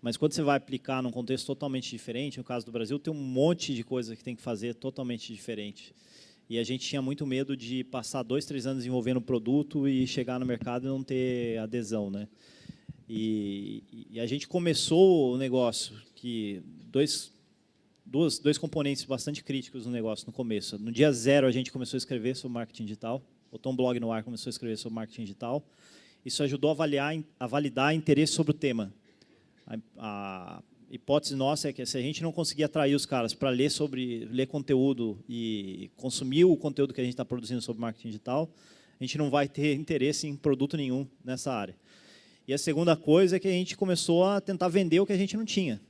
mas 0.00 0.16
quando 0.16 0.32
você 0.32 0.42
vai 0.42 0.56
aplicar 0.56 1.02
num 1.02 1.10
contexto 1.10 1.46
totalmente 1.46 1.90
diferente, 1.90 2.38
no 2.38 2.44
caso 2.44 2.64
do 2.64 2.72
Brasil, 2.72 2.98
tem 2.98 3.12
um 3.12 3.16
monte 3.16 3.74
de 3.74 3.82
coisa 3.82 4.14
que 4.14 4.22
tem 4.22 4.36
que 4.36 4.42
fazer 4.42 4.74
totalmente 4.74 5.32
diferente. 5.32 5.92
E 6.48 6.58
a 6.58 6.64
gente 6.64 6.86
tinha 6.86 7.02
muito 7.02 7.26
medo 7.26 7.56
de 7.56 7.84
passar 7.84 8.22
dois, 8.22 8.46
três 8.46 8.66
anos 8.66 8.78
desenvolvendo 8.78 9.18
o 9.18 9.20
produto 9.20 9.86
e 9.86 10.06
chegar 10.06 10.38
no 10.38 10.46
mercado 10.46 10.86
e 10.86 10.88
não 10.88 11.02
ter 11.02 11.58
adesão, 11.58 12.10
né? 12.10 12.26
E, 13.08 14.06
e 14.10 14.20
a 14.20 14.26
gente 14.26 14.46
começou 14.46 15.34
o 15.34 15.36
negócio 15.36 15.94
que 16.14 16.62
dois, 16.90 17.32
dois, 18.04 18.38
dois 18.38 18.56
componentes 18.56 19.04
bastante 19.04 19.42
críticos 19.42 19.84
no 19.84 19.92
negócio 19.92 20.26
no 20.26 20.32
começo. 20.32 20.78
No 20.78 20.92
dia 20.92 21.10
zero 21.12 21.46
a 21.46 21.50
gente 21.50 21.72
começou 21.72 21.96
a 21.96 21.98
escrever 21.98 22.36
sobre 22.36 22.54
marketing 22.54 22.84
digital. 22.84 23.22
Botou 23.50 23.72
um 23.72 23.76
blog 23.76 23.98
no 23.98 24.12
ar, 24.12 24.22
começou 24.22 24.48
a 24.48 24.52
escrever 24.52 24.76
sobre 24.76 24.94
marketing 24.94 25.22
digital. 25.22 25.62
Isso 26.24 26.42
ajudou 26.42 26.70
a, 26.70 26.72
avaliar, 26.72 27.14
a 27.40 27.46
validar 27.46 27.94
interesse 27.94 28.32
sobre 28.32 28.52
o 28.52 28.54
tema. 28.54 28.92
A, 29.68 29.78
a 29.98 30.62
hipótese 30.90 31.36
nossa 31.36 31.68
é 31.68 31.72
que 31.72 31.84
se 31.84 31.98
a 31.98 32.00
gente 32.00 32.22
não 32.22 32.32
conseguir 32.32 32.64
atrair 32.64 32.94
os 32.94 33.04
caras 33.04 33.34
para 33.34 33.50
ler 33.50 33.70
sobre 33.70 34.24
ler 34.30 34.46
conteúdo 34.46 35.22
e 35.28 35.90
consumir 35.96 36.44
o 36.46 36.56
conteúdo 36.56 36.94
que 36.94 37.00
a 37.00 37.04
gente 37.04 37.12
está 37.12 37.24
produzindo 37.24 37.60
sobre 37.60 37.80
marketing 37.80 38.08
digital, 38.08 38.50
a 38.98 39.04
gente 39.04 39.18
não 39.18 39.28
vai 39.28 39.46
ter 39.46 39.74
interesse 39.74 40.26
em 40.26 40.34
produto 40.34 40.76
nenhum 40.76 41.06
nessa 41.22 41.52
área. 41.52 41.76
E 42.46 42.54
a 42.54 42.58
segunda 42.58 42.96
coisa 42.96 43.36
é 43.36 43.38
que 43.38 43.46
a 43.46 43.52
gente 43.52 43.76
começou 43.76 44.24
a 44.24 44.40
tentar 44.40 44.68
vender 44.68 44.98
o 45.00 45.06
que 45.06 45.12
a 45.12 45.18
gente 45.18 45.36
não 45.36 45.44
tinha. 45.44 45.80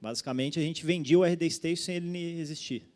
Basicamente, 0.00 0.58
a 0.60 0.62
gente 0.62 0.86
vendia 0.86 1.18
o 1.18 1.24
RD 1.24 1.50
Station 1.50 1.82
sem 1.82 1.96
ele 1.96 2.40
existir. 2.40 2.86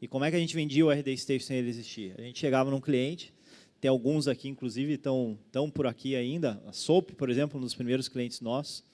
E 0.00 0.06
como 0.06 0.24
é 0.24 0.30
que 0.30 0.36
a 0.36 0.38
gente 0.38 0.54
vendia 0.54 0.86
o 0.86 0.90
RD 0.90 1.16
Station 1.16 1.46
sem 1.48 1.56
ele 1.56 1.68
existir? 1.68 2.14
A 2.16 2.22
gente 2.22 2.38
chegava 2.38 2.70
num 2.70 2.80
cliente, 2.80 3.34
tem 3.80 3.88
alguns 3.88 4.28
aqui, 4.28 4.48
inclusive, 4.48 4.92
estão, 4.92 5.36
estão 5.44 5.68
por 5.68 5.88
aqui 5.88 6.14
ainda. 6.14 6.62
A 6.64 6.72
Soap, 6.72 7.10
por 7.16 7.28
exemplo, 7.28 7.58
um 7.58 7.62
dos 7.62 7.74
primeiros 7.74 8.08
clientes 8.08 8.40
nossos. 8.40 8.84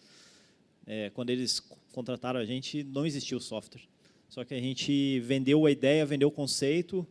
É, 0.88 1.10
quando 1.10 1.30
eles 1.30 1.60
contrataram 1.92 2.40
a 2.40 2.44
gente, 2.44 2.82
não 2.82 3.06
existia 3.06 3.36
o 3.36 3.40
software. 3.40 3.82
Só 4.28 4.44
que 4.44 4.54
a 4.54 4.60
gente 4.60 5.20
vendeu 5.20 5.66
a 5.66 5.70
ideia, 5.70 6.04
vendeu 6.04 6.28
o 6.28 6.32
conceito 6.32 7.06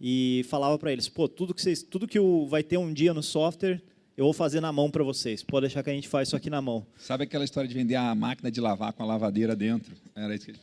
e 0.00 0.44
falava 0.48 0.78
para 0.78 0.92
eles, 0.92 1.08
pô, 1.08 1.28
tudo 1.28 1.54
que 1.54 1.62
vocês, 1.62 1.82
tudo 1.82 2.08
que 2.08 2.18
vai 2.48 2.62
ter 2.62 2.78
um 2.78 2.92
dia 2.92 3.12
no 3.14 3.22
software, 3.22 3.82
eu 4.16 4.24
vou 4.24 4.32
fazer 4.32 4.60
na 4.60 4.72
mão 4.72 4.90
para 4.90 5.04
vocês. 5.04 5.42
Pode 5.42 5.66
deixar 5.66 5.82
que 5.82 5.90
a 5.90 5.92
gente 5.92 6.08
faz 6.08 6.28
isso 6.28 6.36
aqui 6.36 6.50
na 6.50 6.60
mão. 6.60 6.86
Sabe 6.96 7.24
aquela 7.24 7.44
história 7.44 7.68
de 7.68 7.74
vender 7.74 7.94
a 7.94 8.14
máquina 8.14 8.50
de 8.50 8.60
lavar 8.60 8.92
com 8.92 9.02
a 9.02 9.06
lavadeira 9.06 9.54
dentro? 9.54 9.94
Era 10.16 10.34
isso 10.34 10.46
que 10.46 10.50
eles 10.52 10.60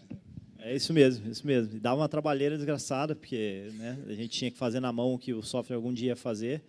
é 0.68 0.76
isso 0.76 0.92
mesmo, 0.92 1.30
isso 1.30 1.46
mesmo. 1.46 1.78
E 1.78 1.80
dava 1.80 2.02
uma 2.02 2.10
trabalheira 2.10 2.56
desgraçada, 2.56 3.16
porque 3.16 3.70
né, 3.76 4.00
a 4.08 4.14
gente 4.14 4.30
tinha 4.30 4.50
que 4.50 4.58
fazer 4.58 4.80
na 4.80 4.92
mão 4.92 5.14
o 5.14 5.20
que 5.20 5.32
o 5.32 5.44
software 5.44 5.76
algum 5.76 5.94
dia 5.94 6.08
ia 6.08 6.16
fazer. 6.16 6.64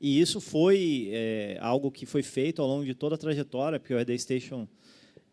E 0.00 0.18
isso 0.18 0.40
foi 0.40 1.10
é, 1.12 1.58
algo 1.60 1.90
que 1.90 2.06
foi 2.06 2.22
feito 2.22 2.62
ao 2.62 2.68
longo 2.68 2.86
de 2.86 2.94
toda 2.94 3.16
a 3.16 3.18
trajetória, 3.18 3.78
porque 3.78 3.92
o 3.92 3.98
RD 3.98 4.18
Station 4.18 4.66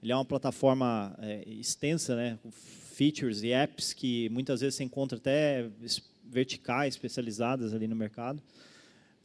ele 0.01 0.11
é 0.11 0.15
uma 0.15 0.25
plataforma 0.25 1.15
é, 1.19 1.43
extensa, 1.47 2.15
né, 2.15 2.39
com 2.41 2.51
features 2.51 3.43
e 3.43 3.51
apps 3.51 3.93
que 3.93 4.29
muitas 4.29 4.61
vezes 4.61 4.75
se 4.75 4.83
encontra 4.83 5.17
até 5.17 5.69
verticais, 6.23 6.95
especializadas 6.95 7.73
ali 7.73 7.87
no 7.87 7.95
mercado. 7.95 8.41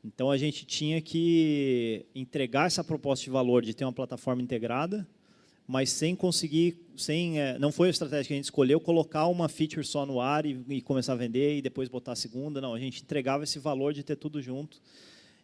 Então, 0.05 0.31
a 0.31 0.37
gente 0.37 0.65
tinha 0.65 1.01
que 1.01 2.07
entregar 2.15 2.67
essa 2.67 2.85
proposta 2.85 3.25
de 3.25 3.31
valor 3.31 3.65
de 3.65 3.75
ter 3.75 3.85
uma 3.85 3.93
plataforma 3.93 4.41
integrada, 4.41 5.07
mas 5.67 5.91
sem 5.91 6.15
conseguir, 6.15 6.79
sem, 6.97 7.41
é, 7.41 7.59
não 7.59 7.73
foi 7.73 7.89
a 7.89 7.91
estratégia 7.91 8.29
que 8.29 8.33
a 8.35 8.37
gente 8.37 8.45
escolheu, 8.45 8.79
colocar 8.79 9.27
uma 9.27 9.49
feature 9.49 9.85
só 9.85 10.07
no 10.07 10.21
ar 10.21 10.47
e, 10.47 10.65
e, 10.69 10.81
começar 10.81 11.15
a 11.15 11.17
vender 11.17 11.59
e 11.59 11.63
depois 11.63 11.89
botar 11.89 12.13
a 12.13 12.17
segunda. 12.17 12.61
Não, 12.61 12.73
a 12.73 12.79
gente 12.79 13.03
entregava 13.03 13.43
esse 13.43 13.59
valor 13.59 13.93
de 13.93 14.05
ter 14.05 14.15
tudo 14.15 14.41
junto. 14.41 14.81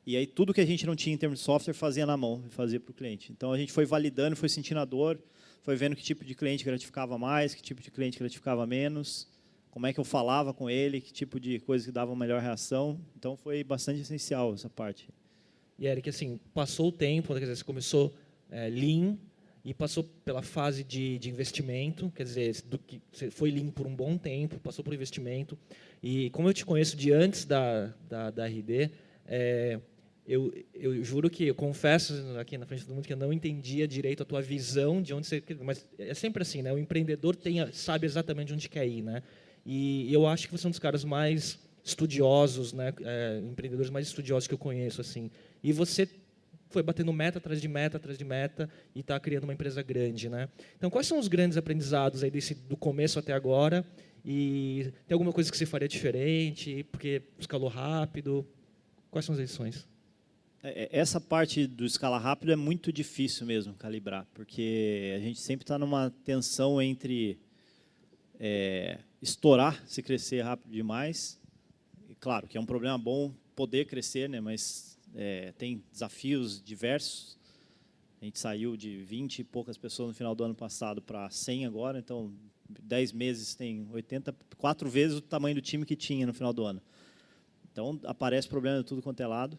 E 0.06 0.16
aí 0.16 0.26
tudo 0.26 0.52
que 0.52 0.61
a 0.61 0.66
gente 0.66 0.85
não 0.85 0.97
tinha 0.97 1.14
em 1.14 1.18
termos 1.18 1.38
de 1.38 1.44
software 1.44 1.75
fazia 1.75 2.04
na 2.04 2.16
mão, 2.16 2.44
fazia 2.50 2.80
para 2.80 2.90
o 2.90 2.94
cliente. 2.94 3.30
Então 3.32 3.52
a 3.52 3.59
gente 3.59 3.73
foi 3.73 3.85
validando, 3.85 4.35
foi 4.35 4.49
sentindo 4.49 4.80
a 4.80 4.85
dor, 4.85 5.18
foi 5.62 5.76
vendo 5.76 5.94
que 5.94 6.02
tipo 6.02 6.25
de 6.25 6.35
cliente 6.35 6.64
gratificava 6.64 7.16
mais, 7.16 7.54
que 7.54 7.62
tipo 7.62 7.80
de 7.80 7.90
cliente 7.90 8.18
gratificava 8.18 8.66
menos, 8.66 9.28
como 9.71 9.87
é 9.87 9.92
que 9.92 10.00
eu 10.00 10.04
falava 10.04 10.52
com 10.52 10.68
ele, 10.68 11.00
que 11.00 11.12
tipo 11.12 11.38
de 11.38 11.61
coisa 11.61 11.85
que 11.85 11.92
dava 11.92 12.14
melhor 12.16 12.42
reação. 12.42 13.00
Então 13.16 13.37
foi 13.37 13.62
bastante 13.62 14.00
essencial 14.00 14.52
essa 14.52 14.68
parte. 14.68 15.09
E 15.78 15.87
Eric, 15.87 16.09
assim, 16.11 16.38
passou 16.52 16.88
o 16.88 16.92
tempo, 16.92 17.32
quer 17.32 17.40
dizer, 17.40 17.56
você 17.56 17.64
começou 17.64 18.12
é, 18.50 18.68
Lean, 18.68 19.16
e 19.64 19.73
passou 19.73 20.04
pela 20.25 20.42
fase 20.42 20.82
de, 20.82 21.18
de 21.18 21.30
investimento, 21.30 22.11
quer 22.14 22.25
dizer, 22.25 22.62
do 22.62 22.78
que 22.78 23.00
você 23.12 23.30
foi 23.30 23.50
limpo 23.50 23.73
por 23.73 23.87
um 23.87 23.94
bom 23.94 24.18
tempo, 24.18 24.59
passou 24.59 24.85
por 24.85 24.92
investimento. 24.92 25.56
E 26.02 26.30
como 26.30 26.49
eu 26.49 26.54
te 26.54 26.66
conheço 26.66 26.97
de 26.97 27.12
antes 27.12 27.44
da, 27.44 27.94
da, 28.09 28.30
da 28.30 28.47
RD, 28.47 28.90
é, 29.25 29.78
eu, 30.26 30.52
eu 30.73 31.02
juro 31.02 31.29
que, 31.29 31.45
eu 31.45 31.55
confesso 31.55 32.14
aqui 32.38 32.57
na 32.57 32.64
frente 32.64 32.85
todo 32.85 32.95
mundo 32.95 33.07
que 33.07 33.12
eu 33.12 33.17
não 33.17 33.33
entendia 33.33 33.88
direito 33.88 34.23
a 34.23 34.26
tua 34.26 34.41
visão 34.41 35.02
de 35.02 35.12
onde 35.12 35.26
você... 35.26 35.43
Mas 35.61 35.87
é 35.99 36.14
sempre 36.14 36.43
assim, 36.43 36.62
né? 36.62 36.73
O 36.73 36.79
empreendedor 36.79 37.35
tem, 37.35 37.57
sabe 37.73 38.07
exatamente 38.07 38.52
onde 38.52 38.69
quer 38.69 38.87
ir, 38.87 39.02
né? 39.02 39.23
E 39.67 40.12
eu 40.12 40.26
acho 40.26 40.47
que 40.47 40.57
você 40.57 40.67
é 40.67 40.69
um 40.69 40.71
dos 40.71 40.79
caras 40.79 41.05
mais 41.05 41.59
estudiosos, 41.85 42.73
né? 42.73 42.93
É, 43.00 43.41
empreendedores 43.45 43.91
mais 43.91 44.07
estudiosos 44.07 44.47
que 44.47 44.55
eu 44.55 44.59
conheço, 44.59 45.00
assim. 45.00 45.31
E 45.62 45.73
você 45.73 46.09
foi 46.71 46.83
batendo 46.83 47.12
meta 47.12 47.38
atrás 47.38 47.61
de 47.61 47.69
meta 47.69 47.97
atrás 47.97 48.17
de 48.17 48.25
meta 48.25 48.69
e 48.95 49.00
está 49.00 49.19
criando 49.19 49.45
uma 49.45 49.52
empresa 49.52 49.83
grande, 49.83 50.29
né? 50.29 50.49
Então, 50.76 50.88
quais 50.88 51.07
são 51.07 51.19
os 51.19 51.29
grandes 51.29 51.59
aprendizados 51.59 52.23
aí 52.23 52.31
desse 52.31 52.55
do 52.55 52.76
começo 52.76 53.19
até 53.19 53.33
agora? 53.33 53.85
E 54.25 54.93
tem 55.07 55.14
alguma 55.14 55.33
coisa 55.33 55.50
que 55.50 55.57
você 55.57 55.67
faria 55.67 55.88
diferente? 55.88 56.85
Porque 56.91 57.23
escalou 57.38 57.69
rápido? 57.69 58.47
Quais 59.11 59.25
são 59.25 59.35
as 59.35 59.41
lições? 59.41 59.91
É, 60.62 60.85
é, 60.85 60.88
essa 60.92 61.21
parte 61.21 61.66
do 61.66 61.85
escala 61.85 62.19
rápido 62.19 62.52
é 62.52 62.57
muito 62.57 62.92
difícil 62.92 63.45
mesmo 63.45 63.75
calibrar, 63.75 64.26
porque 64.33 65.12
a 65.16 65.19
gente 65.19 65.40
sempre 65.40 65.64
está 65.64 65.76
numa 65.76 66.11
tensão 66.25 66.81
entre 66.81 67.37
é, 68.38 69.00
estourar 69.21 69.83
se 69.88 70.02
crescer 70.02 70.42
rápido 70.42 70.71
demais. 70.71 71.37
E, 72.09 72.14
claro 72.14 72.47
que 72.47 72.57
é 72.57 72.61
um 72.61 72.66
problema 72.66 72.97
bom 72.97 73.35
poder 73.57 73.87
crescer, 73.87 74.28
né? 74.28 74.40
Mas 74.40 74.97
é, 75.16 75.52
tem 75.59 75.83
desafios 75.90 76.62
diversos. 76.62 77.37
A 78.21 78.25
gente 78.25 78.38
saiu 78.38 78.76
de 78.76 79.02
20 79.02 79.40
e 79.40 79.45
poucas 79.45 79.76
pessoas 79.76 80.11
no 80.11 80.14
final 80.14 80.33
do 80.33 80.45
ano 80.45 80.54
passado 80.54 81.02
para 81.02 81.28
100 81.28 81.66
agora, 81.66 81.99
então 81.99 82.33
10 82.69 83.12
meses 83.12 83.57
tem 83.57 83.88
80, 83.92 84.33
quatro 84.57 84.88
vezes 84.88 85.19
o 85.19 85.21
tamanho 85.21 85.57
do 85.57 85.61
time 85.61 85.85
que 85.85 85.97
tinha 85.97 86.25
no 86.25 86.33
final 86.33 86.52
do 86.52 86.64
ano. 86.64 86.81
Então 87.73 87.99
aparece 88.04 88.47
problema 88.47 88.78
de 88.78 88.85
tudo 88.85 89.02
quanto 89.02 89.21
é 89.21 89.26
lado. 89.26 89.59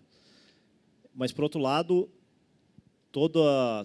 Mas 1.13 1.32
por 1.32 1.43
outro 1.43 1.60
lado, 1.60 2.10
todo 3.12 3.41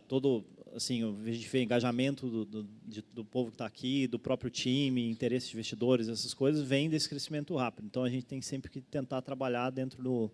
todo 0.06 0.44
assim, 0.74 1.02
a 1.02 1.32
gente 1.32 1.48
vê 1.48 1.62
engajamento 1.62 2.28
do, 2.28 2.44
do, 2.44 2.68
de, 2.86 3.02
do 3.12 3.24
povo 3.24 3.50
que 3.50 3.54
está 3.54 3.66
aqui, 3.66 4.06
do 4.06 4.18
próprio 4.18 4.50
time, 4.50 5.10
interesse 5.10 5.48
de 5.48 5.54
investidores, 5.54 6.08
essas 6.08 6.32
coisas, 6.34 6.62
vem 6.62 6.88
desse 6.88 7.08
crescimento 7.08 7.56
rápido. 7.56 7.86
Então 7.86 8.04
a 8.04 8.10
gente 8.10 8.26
tem 8.26 8.40
sempre 8.40 8.70
que 8.70 8.80
tentar 8.80 9.22
trabalhar 9.22 9.70
dentro 9.70 10.02
do 10.02 10.30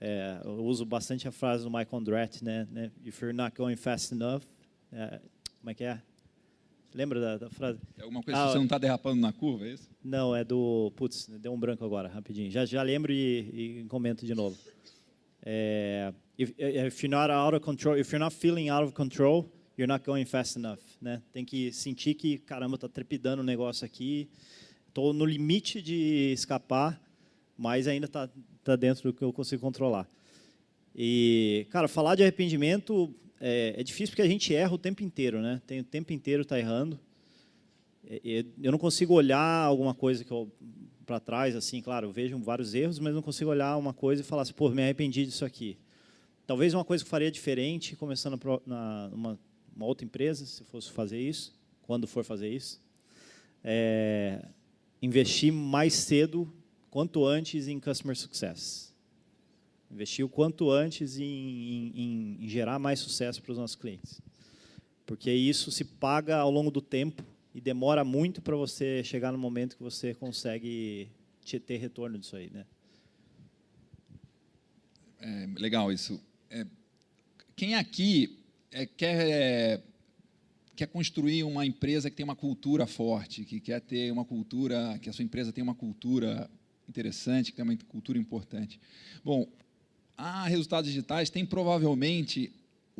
é, 0.00 0.40
eu 0.44 0.64
uso 0.64 0.84
bastante 0.84 1.28
a 1.28 1.32
frase 1.32 1.62
do 1.62 1.70
Michael 1.70 1.88
Andretti, 1.92 2.42
né, 2.42 2.66
né? 2.72 2.90
If 3.04 3.20
you're 3.20 3.36
not 3.36 3.56
going 3.56 3.76
fast 3.76 4.12
enough, 4.12 4.42
é, 4.90 5.20
como 5.60 5.70
é 5.70 5.74
que 5.74 5.84
é? 5.84 6.02
Lembra 6.94 7.20
da, 7.20 7.38
da 7.38 7.50
frase? 7.50 7.78
É 7.96 8.02
alguma 8.02 8.22
coisa 8.22 8.38
Ah, 8.38 8.46
que 8.46 8.52
você 8.52 8.58
não 8.58 8.64
está 8.64 8.78
derrapando 8.78 9.20
na 9.20 9.32
curva, 9.32 9.64
é 9.64 9.72
isso? 9.72 9.88
Não, 10.04 10.34
é 10.34 10.44
do. 10.44 10.92
Putz, 10.96 11.28
deu 11.40 11.52
um 11.52 11.58
branco 11.58 11.84
agora, 11.84 12.08
rapidinho. 12.08 12.50
Já, 12.50 12.66
já 12.66 12.82
lembro 12.82 13.12
e, 13.12 13.80
e 13.80 13.84
comento 13.84 14.26
de 14.26 14.34
novo. 14.34 14.58
É, 15.44 16.12
if, 16.38 16.54
if 16.58 17.02
you're 17.02 17.08
not 17.08 17.30
out 17.30 17.54
of 17.54 17.64
control, 17.64 17.98
if 17.98 18.12
you're 18.12 18.22
not 18.22 18.34
feeling 18.34 18.68
out 18.68 18.84
of 18.84 18.92
control, 18.92 19.50
you're 19.76 19.88
not 19.88 20.04
going 20.04 20.24
fast 20.24 20.56
enough, 20.56 20.80
né? 21.00 21.20
Tem 21.32 21.44
que 21.44 21.72
sentir 21.72 22.14
que 22.14 22.38
caramba 22.38 22.78
tá 22.78 22.88
trepidando 22.88 23.42
o 23.42 23.44
negócio 23.44 23.84
aqui, 23.84 24.28
tô 24.94 25.12
no 25.12 25.24
limite 25.24 25.82
de 25.82 26.32
escapar, 26.32 27.00
mas 27.56 27.88
ainda 27.88 28.06
tá 28.06 28.28
tá 28.62 28.76
dentro 28.76 29.02
do 29.02 29.12
que 29.12 29.22
eu 29.22 29.32
consigo 29.32 29.60
controlar. 29.60 30.08
E 30.94 31.66
cara, 31.70 31.88
falar 31.88 32.14
de 32.14 32.22
arrependimento 32.22 33.12
é, 33.40 33.74
é 33.76 33.82
difícil 33.82 34.12
porque 34.12 34.22
a 34.22 34.28
gente 34.28 34.54
erra 34.54 34.72
o 34.72 34.78
tempo 34.78 35.02
inteiro, 35.02 35.40
né? 35.40 35.60
Tem 35.66 35.80
o 35.80 35.84
tempo 35.84 36.12
inteiro 36.12 36.44
tá 36.44 36.58
errando. 36.58 36.98
É, 38.08 38.20
é, 38.24 38.44
Eu 38.62 38.70
não 38.70 38.78
consigo 38.78 39.14
olhar 39.14 39.64
alguma 39.64 39.94
coisa 39.94 40.24
que 40.24 40.30
eu 40.30 40.50
para 41.06 41.18
trás 41.20 41.54
assim, 41.56 41.80
claro, 41.80 42.06
eu 42.06 42.12
vejo 42.12 42.36
vários 42.38 42.74
erros, 42.74 42.98
mas 42.98 43.14
não 43.14 43.22
consigo 43.22 43.50
olhar 43.50 43.76
uma 43.76 43.92
coisa 43.92 44.22
e 44.22 44.24
falar 44.24 44.42
assim, 44.42 44.52
pô, 44.52 44.68
me 44.70 44.82
arrependi 44.82 45.24
disso 45.24 45.44
aqui. 45.44 45.76
Talvez 46.46 46.74
uma 46.74 46.84
coisa 46.84 47.02
que 47.04 47.08
eu 47.08 47.10
faria 47.10 47.30
diferente, 47.30 47.96
começando 47.96 48.38
na 48.66 49.10
uma, 49.12 49.38
uma 49.74 49.86
outra 49.86 50.04
empresa, 50.04 50.44
se 50.44 50.62
fosse 50.64 50.90
fazer 50.90 51.20
isso, 51.20 51.54
quando 51.82 52.06
for 52.06 52.24
fazer 52.24 52.48
isso, 52.48 52.80
é 53.64 54.44
investir 55.00 55.52
mais 55.52 55.94
cedo, 55.94 56.52
quanto 56.90 57.24
antes, 57.24 57.66
em 57.68 57.80
customer 57.80 58.16
success. 58.16 58.92
Investir 59.90 60.24
o 60.24 60.28
quanto 60.28 60.70
antes 60.70 61.18
em- 61.18 61.24
em- 61.24 62.38
em 62.40 62.48
gerar 62.48 62.78
mais 62.78 63.00
sucesso 63.00 63.42
para 63.42 63.52
os 63.52 63.58
nossos 63.58 63.76
clientes. 63.76 64.20
Porque 65.04 65.30
isso 65.30 65.70
se 65.70 65.84
paga 65.84 66.36
ao 66.38 66.50
longo 66.50 66.70
do 66.70 66.80
tempo 66.80 67.22
e 67.54 67.60
demora 67.60 68.04
muito 68.04 68.40
para 68.40 68.56
você 68.56 69.04
chegar 69.04 69.32
no 69.32 69.38
momento 69.38 69.76
que 69.76 69.82
você 69.82 70.14
consegue 70.14 71.10
te- 71.44 71.60
ter 71.60 71.76
retorno 71.78 72.18
disso 72.18 72.36
aí, 72.36 72.50
né? 72.50 72.64
É, 75.20 75.48
legal 75.56 75.92
isso. 75.92 76.20
É, 76.50 76.66
quem 77.54 77.74
aqui 77.74 78.38
é, 78.70 78.86
quer, 78.86 79.82
quer 80.74 80.86
construir 80.86 81.44
uma 81.44 81.64
empresa 81.64 82.10
que 82.10 82.16
tem 82.16 82.24
uma 82.24 82.34
cultura 82.34 82.86
forte, 82.86 83.44
que 83.44 83.60
quer 83.60 83.80
ter 83.80 84.10
uma 84.10 84.24
cultura, 84.24 84.98
que 85.00 85.08
a 85.08 85.12
sua 85.12 85.24
empresa 85.24 85.52
tem 85.52 85.62
uma 85.62 85.74
cultura 85.74 86.50
interessante, 86.88 87.50
que 87.52 87.56
tem 87.56 87.64
uma 87.64 87.76
cultura 87.88 88.18
importante. 88.18 88.80
Bom, 89.24 89.46
a 90.16 90.46
Resultados 90.46 90.90
Digitais 90.90 91.30
tem 91.30 91.44
provavelmente 91.46 92.52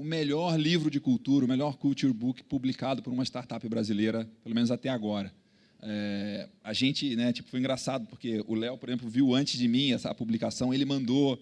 o 0.02 0.04
melhor 0.04 0.58
livro 0.58 0.90
de 0.90 0.98
cultura, 0.98 1.44
o 1.44 1.48
melhor 1.48 1.76
culture 1.76 2.12
book 2.12 2.42
publicado 2.42 3.00
por 3.02 3.12
uma 3.12 3.24
startup 3.24 3.66
brasileira, 3.68 4.28
pelo 4.42 4.52
menos 4.52 4.72
até 4.72 4.88
agora. 4.88 5.32
É, 5.80 6.48
a 6.62 6.72
gente, 6.72 7.14
né, 7.14 7.32
tipo, 7.32 7.48
foi 7.48 7.60
engraçado 7.60 8.04
porque 8.08 8.42
o 8.48 8.54
Léo, 8.56 8.76
por 8.76 8.88
exemplo, 8.88 9.08
viu 9.08 9.32
antes 9.32 9.56
de 9.56 9.68
mim 9.68 9.92
essa 9.92 10.12
publicação, 10.12 10.74
ele 10.74 10.84
mandou 10.84 11.38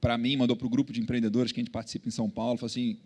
para 0.00 0.18
mim, 0.18 0.36
mandou 0.36 0.56
para 0.56 0.66
o 0.66 0.70
grupo 0.70 0.92
de 0.92 1.00
empreendedores 1.00 1.52
que 1.52 1.60
a 1.60 1.62
gente 1.62 1.70
participa 1.70 2.08
em 2.08 2.10
São 2.10 2.28
Paulo, 2.28 2.58
falou 2.58 2.66
assim, 2.66 2.98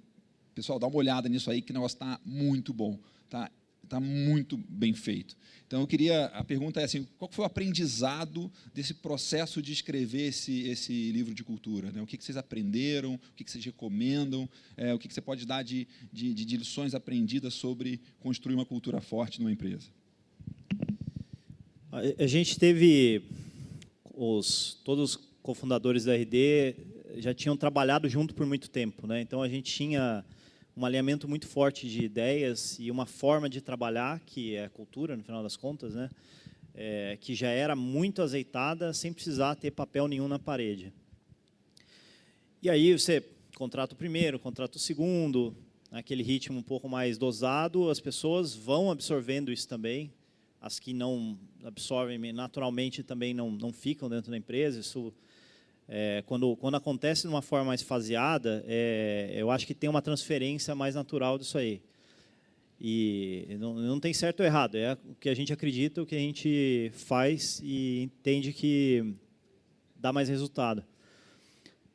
pessoal, 0.54 0.78
dá 0.78 0.86
uma 0.86 0.96
olhada 0.96 1.28
nisso 1.28 1.50
aí, 1.50 1.60
que 1.60 1.70
o 1.70 1.74
negócio 1.74 1.96
está 1.96 2.18
muito 2.24 2.72
bom, 2.72 2.98
tá, 3.28 3.50
tá 3.94 4.00
muito 4.00 4.56
bem 4.56 4.92
feito. 4.92 5.36
Então, 5.66 5.80
eu 5.80 5.86
queria, 5.86 6.26
a 6.26 6.44
pergunta 6.44 6.80
é 6.80 6.84
assim, 6.84 7.06
qual 7.18 7.30
foi 7.30 7.44
o 7.44 7.46
aprendizado 7.46 8.50
desse 8.74 8.94
processo 8.94 9.62
de 9.62 9.72
escrever 9.72 10.28
esse, 10.28 10.68
esse 10.68 11.12
livro 11.12 11.34
de 11.34 11.42
cultura? 11.42 11.90
Né? 11.90 12.02
O 12.02 12.06
que, 12.06 12.16
que 12.16 12.24
vocês 12.24 12.36
aprenderam, 12.36 13.14
o 13.14 13.20
que, 13.34 13.44
que 13.44 13.50
vocês 13.50 13.64
recomendam, 13.64 14.48
é, 14.76 14.92
o 14.92 14.98
que, 14.98 15.08
que 15.08 15.14
você 15.14 15.20
pode 15.20 15.46
dar 15.46 15.62
de, 15.62 15.86
de, 16.12 16.34
de, 16.34 16.56
lições 16.56 16.94
aprendidas 16.94 17.54
sobre 17.54 18.00
construir 18.20 18.54
uma 18.54 18.66
cultura 18.66 19.00
forte 19.00 19.40
numa 19.40 19.52
empresa? 19.52 19.88
A 21.90 22.24
a 22.24 22.26
gente 22.26 22.58
teve 22.58 23.22
os 24.12 24.80
todos 24.84 25.14
os 25.14 25.28
cofundadores 25.42 26.04
da 26.04 26.14
RD 26.14 26.74
já 27.16 27.32
tinham 27.32 27.56
trabalhado 27.56 28.08
junto 28.08 28.34
por 28.34 28.46
muito 28.46 28.68
tempo, 28.68 29.06
né? 29.06 29.20
Então 29.20 29.40
a 29.42 29.48
gente 29.48 29.72
tinha 29.72 30.24
um 30.76 30.84
alinhamento 30.84 31.28
muito 31.28 31.46
forte 31.46 31.88
de 31.88 32.04
ideias 32.04 32.76
e 32.80 32.90
uma 32.90 33.06
forma 33.06 33.48
de 33.48 33.60
trabalhar 33.60 34.20
que 34.20 34.56
é 34.56 34.64
a 34.64 34.70
cultura, 34.70 35.16
no 35.16 35.22
final 35.22 35.42
das 35.42 35.56
contas, 35.56 35.94
né? 35.94 36.10
É, 36.76 37.16
que 37.20 37.34
já 37.34 37.48
era 37.48 37.76
muito 37.76 38.20
azeitada 38.20 38.92
sem 38.92 39.12
precisar 39.12 39.54
ter 39.54 39.70
papel 39.70 40.08
nenhum 40.08 40.26
na 40.26 40.40
parede. 40.40 40.92
E 42.60 42.68
aí 42.68 42.92
você 42.92 43.22
contrata 43.54 43.94
o 43.94 43.96
primeiro, 43.96 44.40
contrata 44.40 44.76
o 44.76 44.80
segundo, 44.80 45.54
aquele 45.92 46.24
ritmo 46.24 46.58
um 46.58 46.62
pouco 46.62 46.88
mais 46.88 47.16
dosado, 47.16 47.88
as 47.88 48.00
pessoas 48.00 48.56
vão 48.56 48.90
absorvendo 48.90 49.52
isso 49.52 49.68
também. 49.68 50.12
As 50.60 50.80
que 50.80 50.92
não 50.92 51.38
absorvem 51.62 52.32
naturalmente 52.32 53.02
também 53.02 53.32
não, 53.32 53.50
não 53.50 53.72
ficam 53.72 54.08
dentro 54.08 54.30
da 54.30 54.36
empresa. 54.36 54.80
Isso, 54.80 55.12
é, 55.88 56.22
quando, 56.26 56.56
quando 56.56 56.76
acontece 56.76 57.22
de 57.22 57.28
uma 57.28 57.42
forma 57.42 57.66
mais 57.66 57.82
faseada, 57.82 58.64
é, 58.66 59.32
eu 59.36 59.50
acho 59.50 59.66
que 59.66 59.74
tem 59.74 59.88
uma 59.90 60.02
transferência 60.02 60.74
mais 60.74 60.94
natural 60.94 61.38
disso 61.38 61.58
aí. 61.58 61.82
E 62.80 63.56
não, 63.58 63.74
não 63.74 64.00
tem 64.00 64.12
certo 64.12 64.40
ou 64.40 64.46
errado, 64.46 64.76
é 64.76 64.94
o 64.94 65.14
que 65.14 65.28
a 65.28 65.34
gente 65.34 65.52
acredita, 65.52 66.02
o 66.02 66.06
que 66.06 66.14
a 66.14 66.18
gente 66.18 66.90
faz 66.94 67.60
e 67.62 68.02
entende 68.02 68.52
que 68.52 69.14
dá 69.96 70.12
mais 70.12 70.28
resultado. 70.28 70.84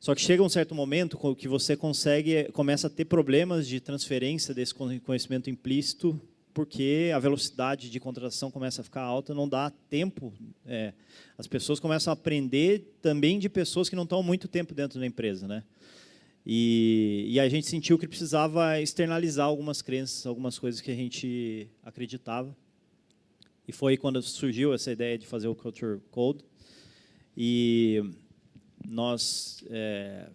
Só 0.00 0.14
que 0.14 0.22
chega 0.22 0.42
um 0.42 0.48
certo 0.48 0.74
momento 0.74 1.18
que 1.36 1.46
você 1.46 1.76
consegue, 1.76 2.44
começa 2.52 2.86
a 2.86 2.90
ter 2.90 3.04
problemas 3.04 3.68
de 3.68 3.80
transferência 3.80 4.54
desse 4.54 4.74
conhecimento 4.74 5.50
implícito, 5.50 6.18
porque 6.60 7.10
a 7.14 7.18
velocidade 7.18 7.88
de 7.88 7.98
contratação 7.98 8.50
começa 8.50 8.82
a 8.82 8.84
ficar 8.84 9.00
alta, 9.00 9.32
não 9.32 9.48
dá 9.48 9.70
tempo. 9.88 10.30
é, 10.66 10.92
as 11.38 11.46
pessoas 11.46 11.80
começam 11.80 12.10
a 12.10 12.12
aprender 12.12 12.98
também 13.00 13.38
de 13.38 13.48
pessoas 13.48 13.88
que 13.88 13.96
não 13.96 14.02
estão 14.02 14.22
muito 14.22 14.46
tempo 14.46 14.74
dentro 14.74 15.00
da 15.00 15.06
empresa, 15.06 15.48
né? 15.48 15.64
E, 16.44 17.24
e 17.30 17.40
a 17.40 17.48
gente 17.48 17.66
sentiu 17.66 17.98
que 17.98 18.06
precisava 18.06 18.78
externalizar 18.78 19.46
algumas 19.46 19.80
crenças, 19.80 20.26
algumas 20.26 20.58
coisas 20.58 20.82
que 20.82 20.90
a 20.90 20.94
gente 20.94 21.66
acreditava. 21.82 22.54
E 23.66 23.72
foi 23.72 23.96
quando 23.96 24.20
surgiu 24.20 24.74
essa 24.74 24.92
ideia 24.92 25.16
de 25.16 25.26
fazer 25.26 25.48
o 25.48 25.54
Culture 25.54 25.98
Code. 26.10 26.44
E 27.34 28.04
nós 28.86 29.64
é, 29.70 30.28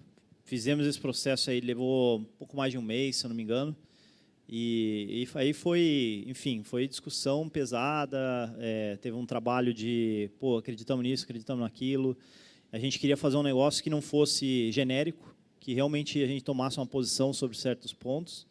fizemos 0.44 0.88
esse 0.88 1.00
processo 1.00 1.52
aí, 1.52 1.62
levou 1.62 2.18
um 2.18 2.24
pouco 2.24 2.58
mais 2.58 2.72
de 2.72 2.80
um 2.80 2.82
mês, 2.82 3.18
se 3.18 3.26
eu 3.28 3.30
não 3.30 3.36
me 3.36 3.44
engano. 3.44 3.76
E, 4.48 5.28
e 5.34 5.38
aí 5.38 5.54
foi, 5.54 6.24
enfim, 6.28 6.62
foi 6.64 6.88
discussão 6.88 7.50
pesada, 7.50 8.56
é, 8.60 8.98
teve 8.98 9.16
um 9.16 9.26
trabalho 9.26 9.74
de, 9.74 10.30
pô, 10.40 10.58
acreditamos 10.58 11.04
nisso, 11.04 11.24
acreditamos 11.24 11.64
naquilo. 11.64 12.16
A 12.72 12.78
gente 12.78 13.00
queria 13.00 13.18
fazer 13.18 13.38
um 13.38 13.44
negócio 13.44 13.84
que 13.84 13.90
não 13.90 14.02
fosse 14.02 14.72
genérico, 14.72 15.36
que 15.60 15.74
realmente 15.74 16.22
a 16.22 16.28
gente 16.28 16.44
tomasse 16.44 16.78
uma 16.78 16.86
posição 16.86 17.34
sobre 17.34 17.58
certos 17.58 17.94
pontos 17.94 18.46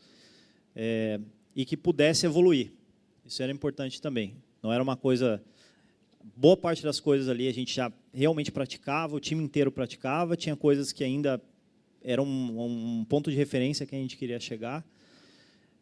é, 0.74 1.20
e 1.54 1.64
que 1.64 1.76
pudesse 1.76 2.26
evoluir. 2.26 2.72
Isso 3.24 3.42
era 3.42 3.52
importante 3.52 4.02
também. 4.02 4.34
Não 4.62 4.72
era 4.72 4.82
uma 4.82 4.96
coisa 4.96 5.42
boa 6.36 6.56
parte 6.56 6.82
das 6.82 6.98
coisas 7.00 7.28
ali 7.28 7.48
a 7.48 7.52
gente 7.52 7.74
já 7.74 7.92
realmente 8.12 8.50
praticava, 8.50 9.14
o 9.14 9.20
time 9.20 9.42
inteiro 9.42 9.70
praticava, 9.70 10.36
tinha 10.36 10.56
coisas 10.56 10.92
que 10.92 11.04
ainda 11.04 11.40
eram 12.02 12.24
um, 12.24 13.00
um 13.00 13.04
ponto 13.04 13.30
de 13.30 13.36
referência 13.36 13.86
que 13.86 13.94
a 13.94 13.98
gente 13.98 14.16
queria 14.16 14.40
chegar. 14.40 14.84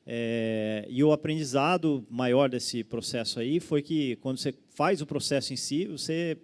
É, 0.07 0.85
e 0.89 1.03
o 1.05 1.13
aprendizado 1.13 2.05
maior 2.11 2.49
desse 2.49 2.83
processo 2.83 3.39
aí 3.39 3.61
foi 3.61 3.83
que 3.83 4.17
quando 4.17 4.39
você 4.39 4.53
faz 4.71 5.01
o 5.01 5.07
processo 5.07 5.53
em 5.53 5.57
si, 5.57 5.87
você 5.87 6.37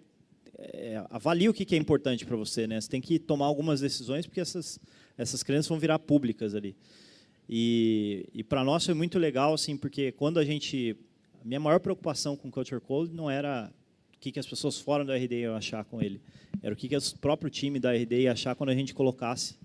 é, 0.57 1.03
avalia 1.09 1.49
o 1.49 1.53
que, 1.53 1.65
que 1.65 1.75
é 1.75 1.77
importante 1.77 2.25
para 2.25 2.37
você, 2.37 2.67
né? 2.67 2.79
Você 2.79 2.89
tem 2.89 3.01
que 3.01 3.19
tomar 3.19 3.45
algumas 3.45 3.81
decisões 3.81 4.25
porque 4.25 4.39
essas 4.39 4.79
essas 5.17 5.43
crenças 5.43 5.67
vão 5.67 5.77
virar 5.77 5.99
públicas 5.99 6.55
ali. 6.55 6.77
E, 7.49 8.25
e 8.33 8.41
para 8.41 8.63
nós 8.63 8.85
foi 8.85 8.93
muito 8.93 9.19
legal, 9.19 9.53
assim, 9.53 9.75
porque 9.75 10.13
quando 10.13 10.39
a 10.39 10.45
gente 10.45 10.95
minha 11.43 11.59
maior 11.59 11.79
preocupação 11.79 12.37
com 12.37 12.51
Culture 12.51 12.81
Code 12.81 13.13
não 13.13 13.29
era 13.29 13.71
o 14.15 14.19
que, 14.19 14.31
que 14.31 14.39
as 14.39 14.45
pessoas 14.45 14.79
fora 14.79 15.03
da 15.03 15.15
RD 15.15 15.41
iam 15.41 15.55
achar 15.55 15.83
com 15.83 16.01
ele, 16.01 16.21
era 16.61 16.73
o 16.73 16.77
que, 16.77 16.87
que 16.87 16.95
o 16.95 17.01
próprio 17.19 17.49
time 17.49 17.79
da 17.79 17.93
RD 17.93 18.21
ia 18.21 18.31
achar 18.31 18.55
quando 18.55 18.69
a 18.69 18.75
gente 18.75 18.93
colocasse 18.93 19.57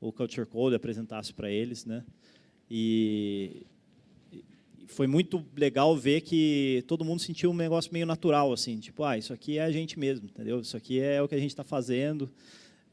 o 0.00 0.12
Culture 0.12 0.46
Code, 0.46 0.76
apresentasse 0.76 1.32
para 1.32 1.50
eles, 1.50 1.84
né? 1.84 2.04
E 2.70 3.66
foi 4.86 5.06
muito 5.06 5.44
legal 5.56 5.96
ver 5.96 6.20
que 6.20 6.84
todo 6.86 7.04
mundo 7.04 7.20
sentiu 7.20 7.50
um 7.50 7.54
negócio 7.54 7.92
meio 7.92 8.06
natural, 8.06 8.52
assim, 8.52 8.78
tipo, 8.78 9.02
ah, 9.02 9.18
isso 9.18 9.32
aqui 9.32 9.58
é 9.58 9.64
a 9.64 9.70
gente 9.70 9.98
mesmo, 9.98 10.26
entendeu? 10.26 10.60
Isso 10.60 10.76
aqui 10.76 11.00
é 11.00 11.20
o 11.20 11.28
que 11.28 11.34
a 11.34 11.38
gente 11.38 11.50
está 11.50 11.64
fazendo. 11.64 12.30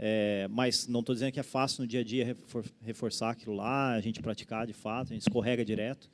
É, 0.03 0.47
mas 0.49 0.87
não 0.87 1.01
estou 1.01 1.13
dizendo 1.13 1.31
que 1.31 1.39
é 1.39 1.43
fácil 1.43 1.81
no 1.81 1.87
dia 1.87 1.99
a 1.99 2.03
dia 2.03 2.35
reforçar 2.81 3.29
aquilo 3.29 3.53
lá, 3.55 3.93
a 3.93 4.01
gente 4.01 4.19
praticar 4.19 4.65
de 4.65 4.73
fato, 4.73 5.11
a 5.11 5.13
gente 5.13 5.21
escorrega 5.21 5.63
direto. 5.63 6.09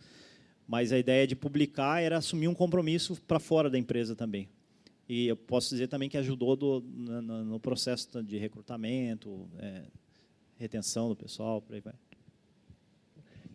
Mas 0.68 0.92
a 0.92 1.00
ideia 1.00 1.26
de 1.26 1.38
publicar 1.38 2.02
era 2.02 2.18
assumir 2.18 2.50
um 2.50 2.54
compromisso 2.54 3.16
para 3.26 3.40
fora 3.40 3.70
da 3.70 3.78
empresa 3.78 4.14
também. 4.14 4.50
E 5.08 5.28
eu 5.28 5.38
posso 5.38 5.70
dizer 5.70 5.88
também 5.88 6.10
que 6.10 6.18
ajudou 6.18 6.58
do, 6.58 6.82
no, 6.82 7.46
no, 7.46 7.60
processo 7.62 8.22
de 8.22 8.38
recrutamento, 8.38 9.48
é, 9.58 9.84
retenção 10.58 11.08
do 11.08 11.16
pessoal, 11.16 11.62
por 11.62 11.74
aí 11.74 11.80
vai. 11.80 11.94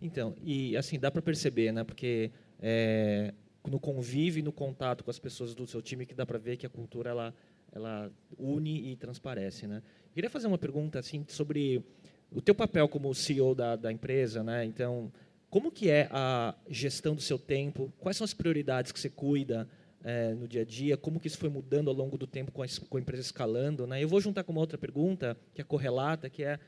Então, 0.03 0.35
e 0.43 0.77
assim, 0.77 0.99
dá 0.99 1.11
para 1.13 1.23
perceber, 1.23 1.73
né? 1.73 1.85
Porque 1.85 2.33
é, 2.61 3.33
no 3.67 3.79
convívio, 3.79 4.43
no 4.43 4.53
contato 4.53 5.05
com 5.05 5.11
as 5.11 5.19
pessoas 5.19 5.55
do 5.55 5.65
seu 5.65 5.81
time, 5.81 6.05
que 6.05 6.15
dá 6.15 6.27
para 6.27 6.39
ver 6.39 6.57
que 6.57 6.67
a 6.67 6.69
cultura 6.69 7.11
ela, 7.11 7.35
ela 7.71 8.11
une 8.37 8.91
e 8.91 8.97
transparece, 8.97 9.69
né? 9.69 9.81
Eu 10.07 10.15
queria 10.15 10.29
fazer 10.29 10.49
uma 10.49 10.59
pergunta 10.59 10.99
assim 10.99 11.25
sobre 11.29 11.85
o 12.33 12.41
teu 12.43 12.55
papel 12.55 12.89
como 12.89 13.15
CEO 13.15 13.55
da, 13.55 13.77
da 13.77 13.93
empresa, 13.93 14.43
né? 14.43 14.65
Então, 14.65 15.13
como 15.49 15.71
que 15.71 15.89
é 15.89 16.09
a 16.11 16.53
gestão 16.69 17.15
do 17.15 17.21
seu 17.21 17.39
tempo? 17.39 17.93
Quais 18.01 18.17
são 18.17 18.25
as 18.25 18.35
prioridades 18.35 18.91
que 18.91 18.99
você 18.99 19.09
cuida 19.09 19.69
é, 20.03 20.35
no 20.35 20.49
dia 20.49 20.63
a 20.63 20.65
dia? 20.65 20.97
Como 20.97 21.21
que 21.21 21.29
isso 21.29 21.39
foi 21.39 21.49
mudando 21.49 21.89
ao 21.89 21.95
longo 21.95 22.19
do 22.19 22.27
tempo 22.27 22.51
com 22.51 22.63
a, 22.63 22.67
com 22.89 22.97
a 22.97 23.01
empresa 23.01 23.23
escalando? 23.23 23.87
Né? 23.87 24.03
Eu 24.03 24.09
vou 24.09 24.21
juntar 24.21 24.43
com 24.43 24.51
uma 24.51 24.61
outra 24.61 24.77
pergunta 24.77 25.37
que 25.55 25.61
é 25.61 25.65
correlata, 25.65 26.29
que 26.29 26.43
é 26.43 26.59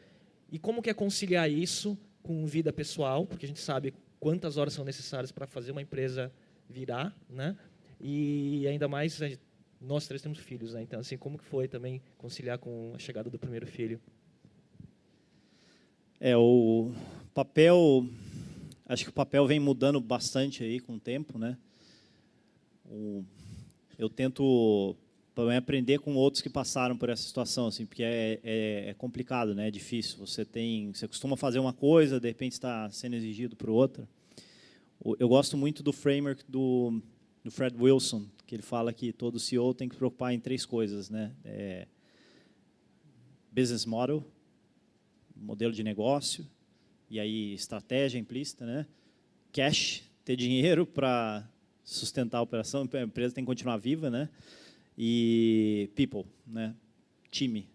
e 0.52 0.58
como 0.58 0.80
que 0.80 0.90
é 0.90 0.94
conciliar 0.94 1.50
isso 1.50 1.98
com 2.24 2.44
vida 2.46 2.72
pessoal? 2.72 3.26
Porque 3.26 3.44
a 3.44 3.48
gente 3.48 3.60
sabe 3.60 3.94
quantas 4.18 4.56
horas 4.56 4.72
são 4.72 4.84
necessárias 4.84 5.30
para 5.30 5.46
fazer 5.46 5.70
uma 5.70 5.82
empresa 5.82 6.32
virar, 6.68 7.14
né? 7.28 7.56
E 8.00 8.66
ainda 8.66 8.88
mais 8.88 9.20
nós 9.80 10.08
três 10.08 10.22
temos 10.22 10.38
filhos, 10.38 10.72
né? 10.72 10.82
Então 10.82 10.98
assim, 10.98 11.16
como 11.16 11.38
que 11.38 11.44
foi 11.44 11.68
também 11.68 12.02
conciliar 12.16 12.58
com 12.58 12.92
a 12.94 12.98
chegada 12.98 13.30
do 13.30 13.38
primeiro 13.38 13.66
filho? 13.66 14.00
É, 16.18 16.34
o 16.36 16.90
papel, 17.34 18.08
acho 18.86 19.04
que 19.04 19.10
o 19.10 19.12
papel 19.12 19.46
vem 19.46 19.60
mudando 19.60 20.00
bastante 20.00 20.64
aí 20.64 20.80
com 20.80 20.94
o 20.94 21.00
tempo, 21.00 21.38
né? 21.38 21.58
O, 22.86 23.22
eu 23.98 24.08
tento 24.08 24.96
também 25.34 25.56
aprender 25.56 25.98
com 25.98 26.14
outros 26.14 26.40
que 26.40 26.48
passaram 26.48 26.96
por 26.96 27.08
essa 27.08 27.22
situação, 27.22 27.66
assim, 27.66 27.84
porque 27.84 28.04
é, 28.04 28.40
é, 28.44 28.90
é 28.90 28.94
complicado, 28.94 29.54
né? 29.54 29.68
É 29.68 29.70
difícil. 29.70 30.18
Você 30.18 30.44
tem, 30.44 30.92
você 30.92 31.08
costuma 31.08 31.36
fazer 31.36 31.58
uma 31.58 31.72
coisa, 31.72 32.20
de 32.20 32.28
repente 32.28 32.52
está 32.52 32.88
sendo 32.90 33.16
exigido 33.16 33.56
por 33.56 33.68
outra. 33.68 34.08
Eu 35.18 35.28
gosto 35.28 35.56
muito 35.56 35.82
do 35.82 35.92
framework 35.92 36.44
do, 36.48 37.02
do 37.42 37.50
Fred 37.50 37.76
Wilson, 37.76 38.26
que 38.46 38.54
ele 38.54 38.62
fala 38.62 38.92
que 38.92 39.12
todo 39.12 39.40
CEO 39.40 39.74
tem 39.74 39.88
que 39.88 39.96
se 39.96 39.98
preocupar 39.98 40.32
em 40.32 40.38
três 40.38 40.64
coisas, 40.64 41.10
né? 41.10 41.32
É, 41.44 41.88
business 43.50 43.84
model, 43.84 44.24
modelo 45.36 45.72
de 45.72 45.82
negócio, 45.82 46.46
e 47.10 47.18
aí 47.18 47.52
estratégia 47.54 48.18
implícita, 48.18 48.64
né? 48.64 48.86
Cash, 49.52 50.04
ter 50.24 50.36
dinheiro 50.36 50.86
para 50.86 51.48
sustentar 51.82 52.38
a 52.38 52.42
operação, 52.42 52.88
a 52.92 53.02
empresa 53.02 53.34
tem 53.34 53.44
que 53.44 53.46
continuar 53.46 53.76
viva, 53.76 54.08
né? 54.08 54.28
E 54.96 55.90
people, 55.94 56.24
né? 56.46 56.74
Time. 57.30 57.68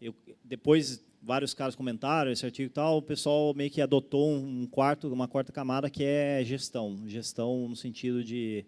Eu, 0.00 0.14
depois 0.44 1.04
vários 1.22 1.52
caras 1.52 1.74
comentaram 1.74 2.30
esse 2.30 2.44
artigo 2.44 2.70
e 2.70 2.72
tal, 2.72 2.98
o 2.98 3.02
pessoal 3.02 3.52
meio 3.54 3.70
que 3.70 3.80
adotou 3.80 4.32
um 4.32 4.66
quarto, 4.66 5.12
uma 5.12 5.28
quarta 5.28 5.52
camada 5.52 5.90
que 5.90 6.02
é 6.02 6.42
gestão, 6.44 6.98
gestão 7.06 7.68
no 7.68 7.76
sentido 7.76 8.24
de 8.24 8.64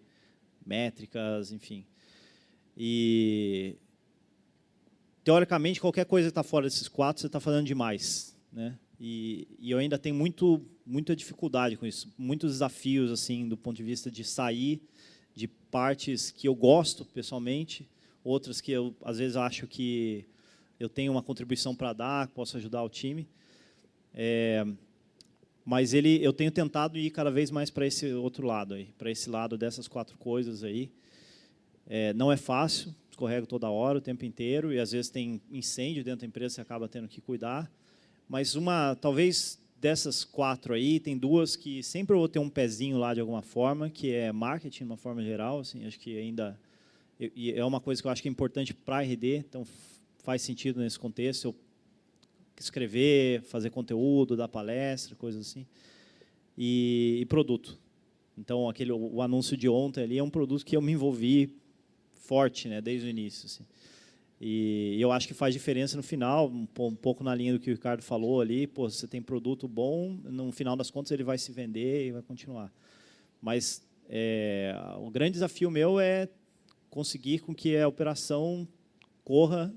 métricas, 0.65 1.51
enfim. 1.51 1.85
E 2.77 3.75
teoricamente, 5.23 5.79
qualquer 5.79 6.05
coisa 6.05 6.27
que 6.27 6.31
está 6.31 6.43
fora 6.43 6.65
desses 6.65 6.87
quatro, 6.87 7.21
você 7.21 7.27
está 7.27 7.39
falando 7.39 7.65
demais. 7.65 8.37
Né? 8.51 8.77
E, 8.99 9.47
e, 9.59 9.71
eu 9.71 9.79
ainda 9.79 9.97
tenho 9.97 10.15
muito, 10.15 10.63
muita 10.85 11.15
dificuldade 11.15 11.75
com 11.75 11.85
isso, 11.85 12.13
muitos 12.17 12.53
desafios 12.53 13.11
assim 13.11 13.47
do 13.47 13.57
ponto 13.57 13.75
de 13.75 13.83
vista 13.83 14.11
de 14.11 14.23
sair 14.23 14.81
partes 15.73 16.29
que 16.29 16.47
eu 16.47 16.53
gosto 16.53 17.03
pessoalmente, 17.03 17.89
outras 18.23 18.61
que 18.61 18.71
eu 18.71 18.95
às 19.03 19.17
vezes 19.17 19.35
acho 19.35 19.65
que 19.65 20.23
eu 20.79 20.87
tenho 20.87 21.11
uma 21.11 21.23
contribuição 21.23 21.75
para 21.75 21.93
dar, 21.93 22.27
posso 22.27 22.57
ajudar 22.57 22.83
o 22.83 22.89
time. 22.89 23.27
É, 24.13 24.63
mas 25.65 25.95
ele, 25.95 26.23
eu 26.23 26.31
tenho 26.31 26.51
tentado 26.51 26.95
ir 26.99 27.09
cada 27.09 27.31
vez 27.31 27.49
mais 27.49 27.71
para 27.71 27.87
esse 27.87 28.13
outro 28.13 28.45
lado 28.45 28.75
aí, 28.75 28.93
para 28.99 29.09
esse 29.09 29.27
lado 29.31 29.57
dessas 29.57 29.87
quatro 29.87 30.15
coisas 30.15 30.63
aí. 30.63 30.91
É, 31.87 32.13
não 32.13 32.31
é 32.31 32.37
fácil, 32.37 32.93
escorrega 33.09 33.47
toda 33.47 33.67
hora, 33.67 33.97
o 33.97 34.01
tempo 34.01 34.25
inteiro, 34.25 34.71
e 34.71 34.79
às 34.79 34.91
vezes 34.91 35.09
tem 35.09 35.41
incêndio 35.49 36.03
dentro 36.03 36.19
da 36.19 36.27
empresa, 36.27 36.53
você 36.53 36.61
acaba 36.61 36.87
tendo 36.87 37.07
que 37.07 37.19
cuidar. 37.19 37.71
Mas 38.29 38.53
uma, 38.53 38.95
talvez 39.01 39.59
dessas 39.83 40.23
quatro 40.23 40.73
aí, 40.73 40.97
tem 40.97 41.17
duas 41.17 41.57
que 41.57 41.83
sempre 41.83 42.15
eu 42.15 42.19
vou 42.19 42.29
ter 42.29 42.39
um 42.39 42.49
pezinho 42.49 42.97
lá 42.97 43.13
de 43.13 43.19
alguma 43.19 43.41
forma, 43.41 43.89
que 43.89 44.13
é 44.13 44.31
marketing, 44.31 44.77
de 44.77 44.83
uma 44.85 44.95
forma 44.95 45.21
geral, 45.21 45.59
assim, 45.59 45.85
acho 45.85 45.99
que 45.99 46.17
ainda 46.17 46.57
é 47.19 47.65
uma 47.65 47.81
coisa 47.81 48.01
que 48.01 48.07
eu 48.07 48.11
acho 48.11 48.21
que 48.21 48.29
é 48.29 48.31
importante 48.31 48.73
para 48.73 48.99
a 48.99 49.01
RD, 49.01 49.39
então 49.39 49.67
faz 50.19 50.41
sentido 50.41 50.79
nesse 50.79 50.97
contexto, 50.97 51.49
eu 51.49 51.55
escrever, 52.57 53.41
fazer 53.41 53.71
conteúdo, 53.71 54.37
dar 54.37 54.47
palestra, 54.47 55.17
coisas 55.17 55.47
assim. 55.47 55.65
E, 56.57 57.17
e 57.19 57.25
produto. 57.25 57.77
Então, 58.37 58.69
aquele, 58.69 58.93
o 58.93 59.21
anúncio 59.21 59.57
de 59.57 59.67
ontem 59.67 60.03
ali 60.03 60.17
é 60.17 60.23
um 60.23 60.29
produto 60.29 60.63
que 60.63 60.77
eu 60.77 60.81
me 60.81 60.93
envolvi 60.93 61.57
forte, 62.13 62.69
né, 62.69 62.79
desde 62.79 63.05
o 63.05 63.09
início. 63.09 63.47
Assim. 63.47 63.65
E 64.45 64.99
eu 64.99 65.09
acho 65.09 65.25
que 65.25 65.33
faz 65.33 65.53
diferença 65.53 65.95
no 65.95 66.03
final, 66.03 66.49
um, 66.49 66.65
pouco 66.65 67.23
na 67.23 67.33
linha 67.33 67.53
do 67.53 67.59
que 67.61 67.71
o 67.71 67.73
Ricardo 67.73 68.03
falou 68.03 68.41
ali. 68.41 68.67
Pô, 68.67 68.89
você 68.89 69.07
tem 69.07 69.21
produto 69.21 69.69
bom, 69.69 70.19
no 70.25 70.51
final 70.51 70.75
das 70.75 70.91
contas 70.91 71.13
ele 71.13 71.23
vai 71.23 71.37
se 71.37 71.49
vender 71.53 72.07
e 72.07 72.11
vai 72.11 72.21
continuar. 72.21 72.69
Mas 73.41 73.81
é, 74.09 74.75
o 74.97 75.09
grande 75.09 75.31
desafio 75.31 75.71
meu 75.71 75.97
é 75.97 76.27
conseguir 76.89 77.39
com 77.39 77.55
que 77.55 77.77
a 77.77 77.87
operação 77.87 78.67
corra 79.23 79.73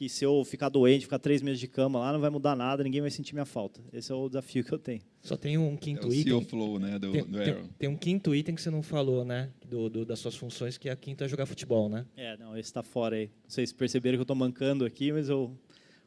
que 0.00 0.08
se 0.08 0.24
eu 0.24 0.42
ficar 0.46 0.70
doente, 0.70 1.02
ficar 1.02 1.18
três 1.18 1.42
meses 1.42 1.60
de 1.60 1.68
cama 1.68 1.98
lá, 1.98 2.10
não 2.10 2.20
vai 2.20 2.30
mudar 2.30 2.56
nada, 2.56 2.82
ninguém 2.82 3.02
vai 3.02 3.10
sentir 3.10 3.34
minha 3.34 3.44
falta. 3.44 3.82
Esse 3.92 4.10
é 4.10 4.14
o 4.14 4.28
desafio 4.28 4.64
que 4.64 4.72
eu 4.72 4.78
tenho. 4.78 5.02
Só 5.20 5.36
tem 5.36 5.58
um 5.58 5.76
quinto 5.76 6.06
é 6.06 6.10
o 6.10 6.14
item. 6.14 6.42
Flow, 6.42 6.78
né, 6.78 6.98
do, 6.98 7.12
tem, 7.12 7.22
do 7.22 7.38
tem, 7.38 7.54
tem, 7.78 7.88
um 7.90 7.96
quinto 7.98 8.34
item 8.34 8.54
que 8.54 8.62
você 8.62 8.70
não 8.70 8.82
falou, 8.82 9.26
né, 9.26 9.50
do, 9.68 9.90
do, 9.90 10.06
das 10.06 10.18
suas 10.18 10.34
funções, 10.34 10.78
que 10.78 10.88
é 10.88 10.92
a 10.92 10.96
quinta 10.96 11.26
é 11.26 11.28
jogar 11.28 11.44
futebol, 11.44 11.90
né? 11.90 12.06
É, 12.16 12.34
não, 12.38 12.56
esse 12.56 12.70
está 12.70 12.82
fora 12.82 13.16
aí. 13.16 13.26
Não 13.26 13.50
sei 13.50 13.66
se 13.66 13.74
perceberam 13.74 14.16
que 14.16 14.20
eu 14.20 14.22
estou 14.22 14.34
mancando 14.34 14.86
aqui, 14.86 15.12
mas 15.12 15.28
eu 15.28 15.54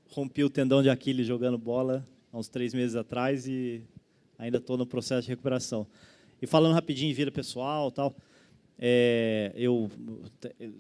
rompi 0.10 0.44
o 0.44 0.50
tendão 0.50 0.82
de 0.82 0.90
Aquiles 0.90 1.28
jogando 1.28 1.60
bola 1.60 2.04
há 2.32 2.38
uns 2.40 2.48
três 2.48 2.74
meses 2.74 2.96
atrás 2.96 3.46
e 3.46 3.84
ainda 4.40 4.58
estou 4.58 4.76
no 4.76 4.88
processo 4.88 5.22
de 5.22 5.30
recuperação. 5.30 5.86
E 6.42 6.48
falando 6.48 6.74
rapidinho 6.74 7.12
em 7.12 7.14
vida 7.14 7.32
pessoal 7.32 7.92
tal, 7.92 8.16
é, 8.86 9.54
eu, 9.56 9.90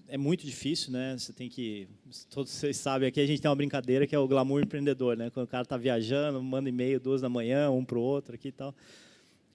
é 0.09 0.17
muito 0.17 0.45
difícil, 0.45 0.91
né? 0.91 1.17
Você 1.17 1.31
tem 1.31 1.47
que. 1.47 1.87
Todos 2.29 2.51
vocês 2.51 2.75
sabem, 2.75 3.07
aqui 3.07 3.21
a 3.21 3.25
gente 3.25 3.41
tem 3.41 3.47
uma 3.47 3.55
brincadeira 3.55 4.05
que 4.05 4.13
é 4.13 4.19
o 4.19 4.27
glamour 4.27 4.61
empreendedor, 4.61 5.15
né? 5.15 5.29
Quando 5.29 5.45
o 5.45 5.49
cara 5.49 5.63
está 5.63 5.77
viajando, 5.77 6.43
manda 6.43 6.67
e-mail 6.67 6.99
duas 6.99 7.21
da 7.21 7.29
manhã, 7.29 7.71
um 7.71 7.85
para 7.85 7.97
o 7.97 8.01
outro 8.01 8.35
aqui 8.35 8.49
e 8.49 8.51
tal. 8.51 8.75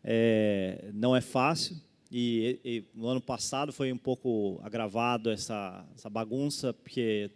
É, 0.03 0.89
não 0.95 1.15
é 1.15 1.21
fácil. 1.21 1.77
E, 2.11 2.59
e, 2.65 2.85
no 2.95 3.09
ano 3.09 3.21
passado 3.21 3.71
foi 3.71 3.93
um 3.93 3.99
pouco 3.99 4.59
agravado 4.63 5.29
essa, 5.29 5.85
essa 5.95 6.09
bagunça, 6.09 6.73
porque 6.73 7.31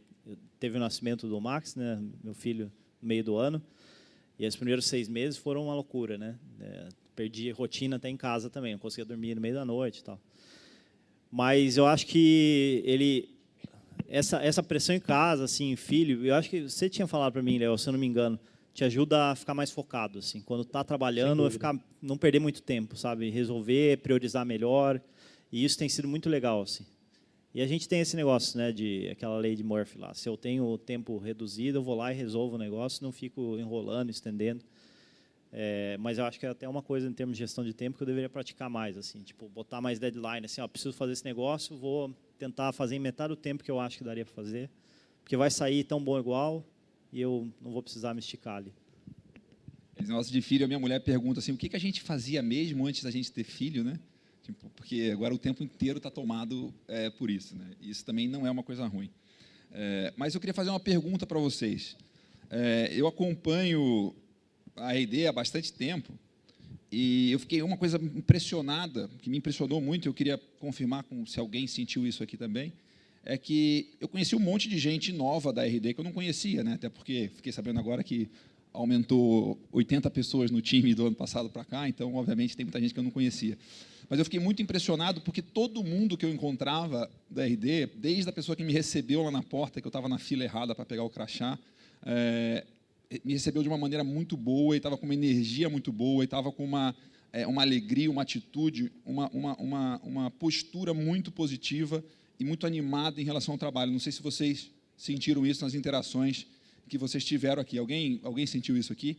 teve 0.58 0.78
o 0.78 0.80
nascimento 0.80 1.28
do 1.28 1.38
Max, 1.38 1.76
né? 1.76 2.02
Meu 2.24 2.32
filho, 2.32 2.72
no 3.02 3.08
meio 3.08 3.22
do 3.22 3.36
ano. 3.36 3.60
E 4.38 4.46
os 4.46 4.56
primeiros 4.56 4.86
seis 4.86 5.10
meses 5.10 5.36
foram 5.36 5.64
uma 5.64 5.74
loucura, 5.74 6.16
né? 6.16 6.38
É, 6.58 6.88
perdi 7.14 7.50
rotina 7.50 7.96
até 7.96 8.08
em 8.08 8.16
casa 8.16 8.48
também, 8.48 8.72
não 8.72 8.78
conseguia 8.78 9.04
dormir 9.04 9.34
no 9.34 9.42
meio 9.42 9.54
da 9.54 9.64
noite 9.66 9.98
e 9.98 10.04
tal. 10.04 10.18
Mas 11.32 11.78
eu 11.78 11.86
acho 11.86 12.06
que 12.06 12.82
ele 12.84 13.30
essa 14.06 14.36
essa 14.42 14.62
pressão 14.62 14.94
em 14.94 15.00
casa, 15.00 15.44
assim, 15.44 15.74
filho, 15.74 16.26
eu 16.26 16.34
acho 16.34 16.50
que 16.50 16.68
você 16.68 16.90
tinha 16.90 17.06
falado 17.06 17.32
para 17.32 17.42
mim, 17.42 17.56
Léo, 17.56 17.78
se 17.78 17.88
eu 17.88 17.92
não 17.92 17.98
me 17.98 18.06
engano, 18.06 18.38
te 18.74 18.84
ajuda 18.84 19.30
a 19.30 19.34
ficar 19.34 19.54
mais 19.54 19.70
focado, 19.70 20.18
assim, 20.18 20.42
quando 20.42 20.60
está 20.60 20.84
trabalhando, 20.84 21.50
ficar 21.50 21.74
não 22.02 22.18
perder 22.18 22.38
muito 22.38 22.60
tempo, 22.60 22.96
sabe, 22.96 23.30
resolver, 23.30 23.98
priorizar 23.98 24.44
melhor, 24.44 25.00
e 25.50 25.64
isso 25.64 25.78
tem 25.78 25.88
sido 25.88 26.06
muito 26.06 26.28
legal, 26.28 26.60
assim. 26.60 26.84
E 27.54 27.62
a 27.62 27.66
gente 27.66 27.88
tem 27.88 28.00
esse 28.00 28.14
negócio, 28.14 28.58
né, 28.58 28.70
de 28.70 29.08
aquela 29.10 29.38
lei 29.38 29.54
de 29.56 29.62
Murphy 29.62 29.98
lá. 29.98 30.12
Se 30.14 30.28
eu 30.28 30.36
tenho 30.36 30.64
o 30.64 30.78
tempo 30.78 31.16
reduzido, 31.16 31.78
eu 31.78 31.82
vou 31.82 31.94
lá 31.94 32.12
e 32.12 32.16
resolvo 32.16 32.56
o 32.56 32.58
negócio, 32.58 33.02
não 33.02 33.12
fico 33.12 33.58
enrolando, 33.58 34.10
estendendo. 34.10 34.62
É, 35.54 35.98
mas 35.98 36.16
eu 36.16 36.24
acho 36.24 36.40
que 36.40 36.46
é 36.46 36.48
até 36.48 36.66
uma 36.66 36.82
coisa 36.82 37.06
em 37.06 37.12
termos 37.12 37.36
de 37.36 37.42
gestão 37.42 37.62
de 37.62 37.74
tempo 37.74 37.98
que 37.98 38.02
eu 38.02 38.06
deveria 38.06 38.30
praticar 38.30 38.70
mais, 38.70 38.96
assim, 38.96 39.20
tipo, 39.20 39.48
botar 39.50 39.82
mais 39.82 39.98
deadline, 39.98 40.46
assim, 40.46 40.62
ó, 40.62 40.66
preciso 40.66 40.94
fazer 40.94 41.12
esse 41.12 41.24
negócio, 41.26 41.76
vou 41.76 42.14
tentar 42.38 42.72
fazer 42.72 42.96
em 42.96 42.98
metade 42.98 43.28
do 43.28 43.36
tempo 43.36 43.62
que 43.62 43.70
eu 43.70 43.78
acho 43.78 43.98
que 43.98 44.04
daria 44.04 44.24
para 44.24 44.34
fazer, 44.34 44.70
porque 45.22 45.36
vai 45.36 45.50
sair 45.50 45.84
tão 45.84 46.02
bom 46.02 46.18
igual 46.18 46.64
e 47.12 47.20
eu 47.20 47.46
não 47.60 47.70
vou 47.70 47.82
precisar 47.82 48.14
me 48.14 48.20
esticar 48.20 48.56
ali. 48.56 48.72
Esse 49.94 50.08
negócio 50.08 50.32
de 50.32 50.40
filho, 50.40 50.64
a 50.64 50.68
minha 50.68 50.80
mulher 50.80 51.00
pergunta 51.00 51.40
assim, 51.40 51.52
o 51.52 51.56
que, 51.56 51.68
que 51.68 51.76
a 51.76 51.80
gente 51.80 52.00
fazia 52.00 52.42
mesmo 52.42 52.86
antes 52.86 53.02
da 53.02 53.10
gente 53.10 53.30
ter 53.30 53.44
filho, 53.44 53.84
né? 53.84 54.00
Tipo, 54.42 54.70
porque 54.70 55.10
agora 55.12 55.34
o 55.34 55.38
tempo 55.38 55.62
inteiro 55.62 55.98
está 55.98 56.10
tomado 56.10 56.74
é, 56.88 57.10
por 57.10 57.30
isso, 57.30 57.54
né? 57.54 57.72
Isso 57.80 58.04
também 58.04 58.26
não 58.26 58.46
é 58.46 58.50
uma 58.50 58.62
coisa 58.62 58.86
ruim. 58.86 59.10
É, 59.70 60.12
mas 60.16 60.34
eu 60.34 60.40
queria 60.40 60.54
fazer 60.54 60.70
uma 60.70 60.80
pergunta 60.80 61.26
para 61.26 61.38
vocês. 61.38 61.96
É, 62.50 62.90
eu 62.92 63.06
acompanho 63.06 64.14
a 64.76 64.92
RD 64.92 65.26
há 65.26 65.32
bastante 65.32 65.72
tempo 65.72 66.12
e 66.92 67.32
eu 67.32 67.38
fiquei 67.38 67.62
uma 67.62 67.78
coisa 67.78 67.96
impressionada, 67.96 69.08
que 69.22 69.30
me 69.30 69.38
impressionou 69.38 69.80
muito, 69.80 70.06
eu 70.06 70.12
queria 70.12 70.38
confirmar 70.60 71.02
com, 71.04 71.24
se 71.24 71.40
alguém 71.40 71.66
sentiu 71.66 72.06
isso 72.06 72.22
aqui 72.22 72.36
também, 72.36 72.70
é 73.24 73.38
que 73.38 73.88
eu 73.98 74.06
conheci 74.06 74.36
um 74.36 74.40
monte 74.40 74.68
de 74.68 74.76
gente 74.78 75.10
nova 75.10 75.54
da 75.54 75.64
RD 75.64 75.94
que 75.94 76.00
eu 76.00 76.04
não 76.04 76.12
conhecia, 76.12 76.62
né? 76.62 76.74
até 76.74 76.90
porque 76.90 77.30
fiquei 77.34 77.50
sabendo 77.50 77.80
agora 77.80 78.02
que 78.02 78.28
aumentou 78.74 79.58
80 79.72 80.10
pessoas 80.10 80.50
no 80.50 80.60
time 80.60 80.94
do 80.94 81.06
ano 81.06 81.16
passado 81.16 81.48
para 81.48 81.64
cá, 81.64 81.88
então, 81.88 82.14
obviamente, 82.14 82.54
tem 82.54 82.66
muita 82.66 82.80
gente 82.80 82.92
que 82.92 83.00
eu 83.00 83.04
não 83.04 83.10
conhecia. 83.10 83.56
Mas 84.08 84.18
eu 84.18 84.24
fiquei 84.26 84.40
muito 84.40 84.60
impressionado 84.60 85.22
porque 85.22 85.40
todo 85.40 85.82
mundo 85.82 86.16
que 86.16 86.26
eu 86.26 86.30
encontrava 86.30 87.10
da 87.30 87.46
RD, 87.46 87.86
desde 87.96 88.28
a 88.28 88.32
pessoa 88.32 88.54
que 88.54 88.64
me 88.64 88.72
recebeu 88.72 89.22
lá 89.22 89.30
na 89.30 89.42
porta, 89.42 89.80
que 89.80 89.86
eu 89.86 89.90
estava 89.90 90.08
na 90.08 90.18
fila 90.18 90.44
errada 90.44 90.74
para 90.74 90.84
pegar 90.84 91.04
o 91.04 91.10
crachá, 91.10 91.58
é, 92.04 92.66
me 93.24 93.32
recebeu 93.32 93.62
de 93.62 93.68
uma 93.68 93.78
maneira 93.78 94.04
muito 94.04 94.36
boa 94.36 94.74
e 94.74 94.78
estava 94.78 94.96
com 94.96 95.04
uma 95.04 95.14
energia 95.14 95.68
muito 95.68 95.92
boa 95.92 96.22
e 96.22 96.26
estava 96.26 96.50
com 96.50 96.64
uma, 96.64 96.94
é, 97.32 97.46
uma 97.46 97.62
alegria, 97.62 98.10
uma 98.10 98.22
atitude, 98.22 98.92
uma, 99.04 99.28
uma, 99.30 99.56
uma, 99.56 100.00
uma 100.02 100.30
postura 100.30 100.94
muito 100.94 101.30
positiva 101.30 102.04
e 102.38 102.44
muito 102.44 102.66
animada 102.66 103.20
em 103.20 103.24
relação 103.24 103.54
ao 103.54 103.58
trabalho. 103.58 103.92
Não 103.92 103.98
sei 103.98 104.12
se 104.12 104.22
vocês 104.22 104.70
sentiram 104.96 105.46
isso 105.46 105.64
nas 105.64 105.74
interações 105.74 106.46
que 106.88 106.98
vocês 106.98 107.24
tiveram 107.24 107.62
aqui. 107.62 107.78
Alguém, 107.78 108.20
alguém 108.22 108.46
sentiu 108.46 108.76
isso 108.76 108.92
aqui? 108.92 109.16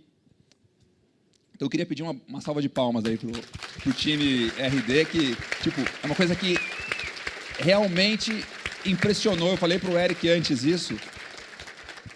Então 1.56 1.66
eu 1.66 1.70
queria 1.70 1.86
pedir 1.86 2.04
uma, 2.04 2.20
uma 2.28 2.42
salva 2.42 2.62
de 2.62 2.70
palmas 2.70 3.06
aí 3.06 3.18
pro, 3.18 3.32
pro 3.82 3.94
time 3.94 4.48
RD, 4.48 5.06
que 5.06 5.36
tipo, 5.62 5.82
é 6.02 6.06
uma 6.06 6.16
coisa 6.16 6.36
que 6.36 6.56
realmente 7.60 8.32
impressionou. 8.86 9.52
Eu 9.52 9.58
falei 9.58 9.80
para 9.80 9.92
o 9.92 9.98
Eric 9.98 10.28
antes 10.30 10.64
isso. 10.64 10.98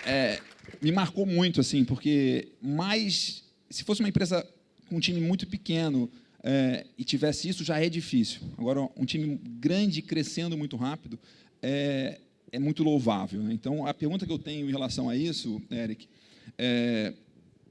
É, 0.05 0.41
me 0.81 0.91
marcou 0.91 1.25
muito, 1.25 1.61
assim, 1.61 1.83
porque 1.83 2.49
mais. 2.61 3.43
Se 3.69 3.83
fosse 3.83 4.01
uma 4.01 4.09
empresa 4.09 4.47
com 4.87 4.97
um 4.97 4.99
time 4.99 5.19
muito 5.19 5.45
pequeno 5.47 6.09
é, 6.43 6.85
e 6.97 7.03
tivesse 7.03 7.49
isso, 7.49 7.63
já 7.63 7.79
é 7.79 7.89
difícil. 7.89 8.41
Agora, 8.57 8.87
um 8.95 9.05
time 9.05 9.39
grande 9.59 10.01
crescendo 10.01 10.57
muito 10.57 10.77
rápido 10.77 11.19
é, 11.61 12.19
é 12.51 12.59
muito 12.59 12.83
louvável. 12.83 13.41
Né? 13.41 13.53
Então, 13.53 13.85
a 13.85 13.93
pergunta 13.93 14.25
que 14.25 14.31
eu 14.31 14.39
tenho 14.39 14.67
em 14.67 14.71
relação 14.71 15.09
a 15.09 15.17
isso, 15.17 15.61
Eric, 15.69 16.07
é 16.57 17.13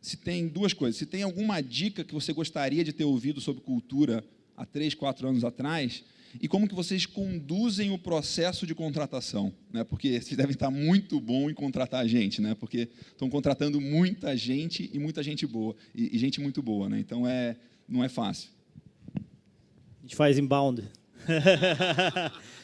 se 0.06 0.16
tem 0.16 0.46
duas 0.46 0.72
coisas. 0.72 0.96
Se 0.96 1.04
tem 1.04 1.24
alguma 1.24 1.60
dica 1.60 2.04
que 2.04 2.14
você 2.14 2.32
gostaria 2.32 2.84
de 2.84 2.92
ter 2.92 3.02
ouvido 3.02 3.40
sobre 3.40 3.60
cultura 3.60 4.22
há 4.56 4.64
três, 4.64 4.94
quatro 4.94 5.28
anos 5.28 5.42
atrás, 5.42 6.04
e 6.40 6.48
como 6.48 6.68
que 6.68 6.74
vocês 6.74 7.06
conduzem 7.06 7.90
o 7.90 7.98
processo 7.98 8.66
de 8.66 8.74
contratação, 8.74 9.52
né? 9.72 9.84
Porque 9.84 10.20
vocês 10.20 10.36
devem 10.36 10.52
estar 10.52 10.70
muito 10.70 11.20
bom 11.20 11.50
em 11.50 11.54
contratar 11.54 12.06
gente, 12.06 12.40
né? 12.40 12.54
Porque 12.54 12.88
estão 13.08 13.28
contratando 13.28 13.80
muita 13.80 14.36
gente 14.36 14.90
e 14.92 14.98
muita 14.98 15.22
gente 15.22 15.46
boa 15.46 15.74
e, 15.94 16.14
e 16.14 16.18
gente 16.18 16.40
muito 16.40 16.62
boa, 16.62 16.88
né? 16.88 16.98
Então 16.98 17.26
é 17.26 17.56
não 17.88 18.02
é 18.02 18.08
fácil. 18.08 18.50
A 19.14 20.02
gente 20.02 20.16
faz 20.16 20.38
inbound. 20.38 20.82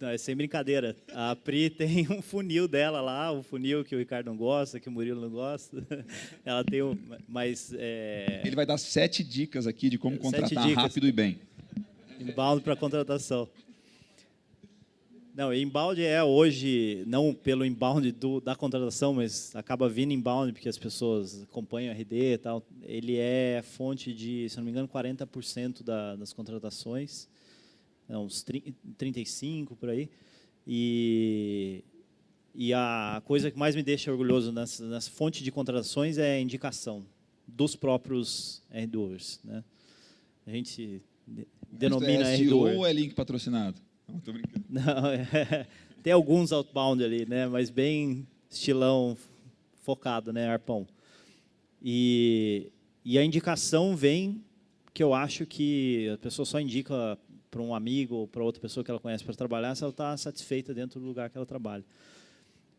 Não, 0.00 0.08
é 0.08 0.18
sem 0.18 0.34
brincadeira. 0.34 0.96
A 1.12 1.36
Pri 1.36 1.70
tem 1.70 2.06
um 2.10 2.20
funil 2.20 2.66
dela 2.66 3.00
lá, 3.00 3.30
o 3.32 3.42
funil 3.42 3.84
que 3.84 3.94
o 3.94 3.98
Ricardo 3.98 4.26
não 4.26 4.36
gosta, 4.36 4.80
que 4.80 4.88
o 4.88 4.92
Murilo 4.92 5.20
não 5.20 5.30
gosta. 5.30 5.86
Ela 6.44 6.64
tem 6.64 6.82
um, 6.82 6.98
mas 7.28 7.72
é... 7.76 8.42
ele 8.44 8.56
vai 8.56 8.66
dar 8.66 8.78
sete 8.78 9.22
dicas 9.22 9.66
aqui 9.66 9.88
de 9.88 9.98
como 9.98 10.18
contratar 10.18 10.68
rápido 10.72 11.06
e 11.06 11.12
bem. 11.12 11.38
Inbound 12.22 12.62
para 12.62 12.76
contratação. 12.76 13.48
Não, 15.34 15.52
inbound 15.52 16.02
é 16.02 16.22
hoje, 16.22 17.04
não 17.06 17.32
pelo 17.32 17.64
inbound 17.64 18.14
da 18.44 18.54
contratação, 18.54 19.14
mas 19.14 19.56
acaba 19.56 19.88
vindo 19.88 20.12
inbound 20.12 20.52
porque 20.52 20.68
as 20.68 20.76
pessoas 20.76 21.42
acompanham 21.44 21.90
a 21.90 21.94
RD 21.94 22.34
e 22.34 22.38
tal. 22.38 22.62
Ele 22.82 23.16
é 23.16 23.62
fonte 23.62 24.12
de, 24.12 24.46
se 24.50 24.58
não 24.58 24.64
me 24.64 24.70
engano, 24.70 24.86
40% 24.86 25.82
da, 25.82 26.16
das 26.16 26.34
contratações 26.34 27.28
uns 28.18 28.44
35 28.96 29.76
por 29.76 29.88
aí. 29.88 30.08
E, 30.66 31.84
e 32.54 32.72
a 32.72 33.22
coisa 33.24 33.50
que 33.50 33.58
mais 33.58 33.74
me 33.74 33.82
deixa 33.82 34.10
orgulhoso 34.10 34.52
nessa, 34.52 34.86
nessa 34.86 35.10
fonte 35.10 35.42
de 35.42 35.50
contratações 35.50 36.18
é 36.18 36.34
a 36.34 36.40
indicação 36.40 37.04
dos 37.46 37.74
próprios 37.74 38.62
R2. 38.72 39.40
Né? 39.44 39.64
A 40.46 40.50
gente 40.50 41.02
denomina 41.72 42.28
é 42.28 42.36
SEO 42.36 42.58
ou 42.58 42.86
é 42.86 42.92
link 42.92 43.14
patrocinado? 43.14 43.80
Não, 44.06 44.20
tô 44.20 44.32
brincando. 44.32 44.64
Não, 44.68 45.06
é, 45.08 45.66
tem 46.02 46.12
alguns 46.12 46.52
outbound 46.52 47.02
ali, 47.02 47.26
né? 47.26 47.46
mas 47.46 47.70
bem 47.70 48.26
estilão 48.50 49.16
focado, 49.82 50.32
né, 50.32 50.48
arpão. 50.48 50.86
E, 51.82 52.70
e 53.04 53.18
a 53.18 53.24
indicação 53.24 53.96
vem 53.96 54.44
que 54.94 55.02
eu 55.02 55.14
acho 55.14 55.46
que 55.46 56.08
a 56.10 56.18
pessoa 56.18 56.44
só 56.46 56.60
indica 56.60 57.18
para 57.50 57.60
um 57.60 57.74
amigo 57.74 58.14
ou 58.14 58.28
para 58.28 58.44
outra 58.44 58.60
pessoa 58.60 58.84
que 58.84 58.90
ela 58.90 59.00
conhece 59.00 59.24
para 59.24 59.34
trabalhar, 59.34 59.74
se 59.74 59.82
ela 59.82 59.90
está 59.90 60.16
satisfeita 60.16 60.72
dentro 60.72 61.00
do 61.00 61.06
lugar 61.06 61.28
que 61.30 61.36
ela 61.36 61.46
trabalha. 61.46 61.84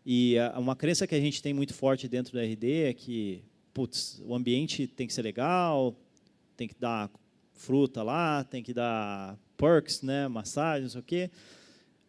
E 0.06 0.36
uma 0.58 0.76
crença 0.76 1.08
que 1.08 1.16
a 1.16 1.20
gente 1.20 1.42
tem 1.42 1.54
muito 1.54 1.74
forte 1.74 2.08
dentro 2.08 2.34
do 2.34 2.40
RD 2.40 2.84
é 2.84 2.94
que, 2.94 3.44
putz, 3.74 4.22
o 4.26 4.36
ambiente 4.36 4.86
tem 4.88 5.08
que 5.08 5.14
ser 5.14 5.22
legal, 5.22 5.96
tem 6.58 6.68
que 6.68 6.76
dar 6.78 7.10
fruta 7.54 8.04
lá, 8.04 8.44
tem 8.44 8.62
que 8.62 8.74
dar 8.74 9.38
perks, 9.58 10.02
né, 10.02 10.28
massagem, 10.28 10.84
não 10.84 10.90
sei 10.90 11.02
o 11.02 11.04
quê. 11.04 11.32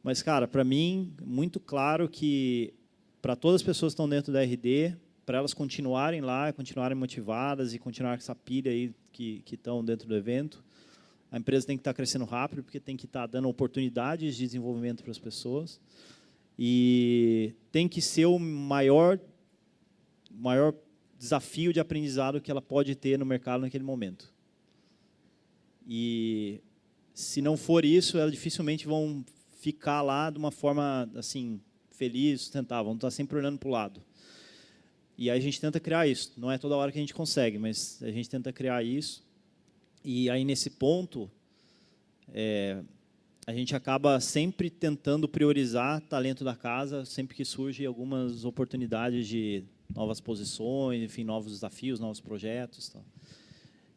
Mas, 0.03 0.23
cara, 0.23 0.47
para 0.47 0.65
mim, 0.65 1.15
muito 1.23 1.59
claro 1.61 2.09
que 2.09 2.75
para 3.23 3.35
todas 3.35 3.61
as 3.61 3.63
pessoas 3.63 3.93
que 3.93 3.95
estão 3.95 4.09
dentro 4.09 4.33
da 4.33 4.43
RD, 4.43 4.95
para 5.25 5.39
elas 5.39 5.55
continuarem 5.55 6.21
lá, 6.21 6.53
continuarem 6.53 6.97
motivadas 6.97 7.73
e 7.73 7.79
continuar 7.79 8.17
com 8.17 8.23
essa 8.23 8.35
pilha 8.35 8.71
aí 8.71 8.93
que, 9.13 9.41
que 9.47 9.55
estão 9.55 9.83
dentro 9.83 10.07
do 10.07 10.15
evento, 10.15 10.63
a 11.31 11.39
empresa 11.39 11.67
tem 11.67 11.77
que 11.77 11.81
estar 11.81 11.95
crescendo 11.95 12.25
rápido, 12.25 12.63
porque 12.63 12.79
tem 12.79 12.97
que 12.97 13.07
estar 13.07 13.27
dando 13.27 13.49
oportunidades 13.49 14.37
de 14.37 14.45
desenvolvimento 14.45 15.03
para 15.03 15.11
as 15.11 15.19
pessoas. 15.19 15.81
E 16.59 17.55
tem 17.73 17.89
que 17.89 18.03
ser 18.03 18.27
o 18.27 18.39
maior, 18.39 19.19
maior 20.31 20.75
desafio 21.19 21.73
de 21.73 21.81
aprendizado 21.81 22.41
que 22.41 22.51
ela 22.51 22.61
pode 22.61 22.95
ter 22.95 23.19
no 23.19 23.25
mercado 23.25 23.63
naquele 23.63 23.85
momento. 23.85 24.34
E 25.87 26.61
se 27.13 27.41
não 27.41 27.57
for 27.57 27.85
isso, 27.85 28.19
elas 28.19 28.33
dificilmente 28.33 28.87
vão 28.87 29.25
ficar 29.53 30.03
lá 30.03 30.31
de 30.31 30.39
uma 30.39 30.51
forma 30.51 31.11
assim 31.15 31.61
feliz, 31.91 32.43
sustentável, 32.43 32.87
vão 32.87 32.95
estar 32.95 33.11
sempre 33.11 33.39
olhando 33.39 33.59
para 33.59 33.69
o 33.69 33.73
lado. 33.73 34.03
E 35.17 35.31
aí 35.31 35.39
a 35.39 35.41
gente 35.41 35.61
tenta 35.61 35.79
criar 35.79 36.07
isso. 36.07 36.33
Não 36.37 36.51
é 36.51 36.59
toda 36.59 36.77
hora 36.77 36.91
que 36.91 36.99
a 36.99 37.01
gente 37.01 37.15
consegue, 37.15 37.57
mas 37.59 38.03
a 38.03 38.11
gente 38.11 38.29
tenta 38.29 38.53
criar 38.53 38.83
isso. 38.83 39.25
E 40.05 40.29
aí, 40.29 40.45
nesse 40.45 40.69
ponto, 40.69 41.31
é, 42.33 42.83
a 43.47 43.53
gente 43.53 43.77
acaba 43.77 44.19
sempre 44.21 44.69
tentando 44.69 45.29
priorizar 45.29 46.01
talento 46.01 46.45
da 46.45 46.57
casa, 46.57 47.05
sempre 47.05 47.37
que 47.37 47.45
surgem 47.45 47.87
algumas 47.87 48.45
oportunidades 48.45 49.27
de 49.27 49.65
novas 49.95 50.21
posições, 50.21 51.03
enfim, 51.03 51.25
novos 51.25 51.53
desafios, 51.53 52.01
novos 52.01 52.21
projetos. 52.21 52.89
Tal. 52.89 53.05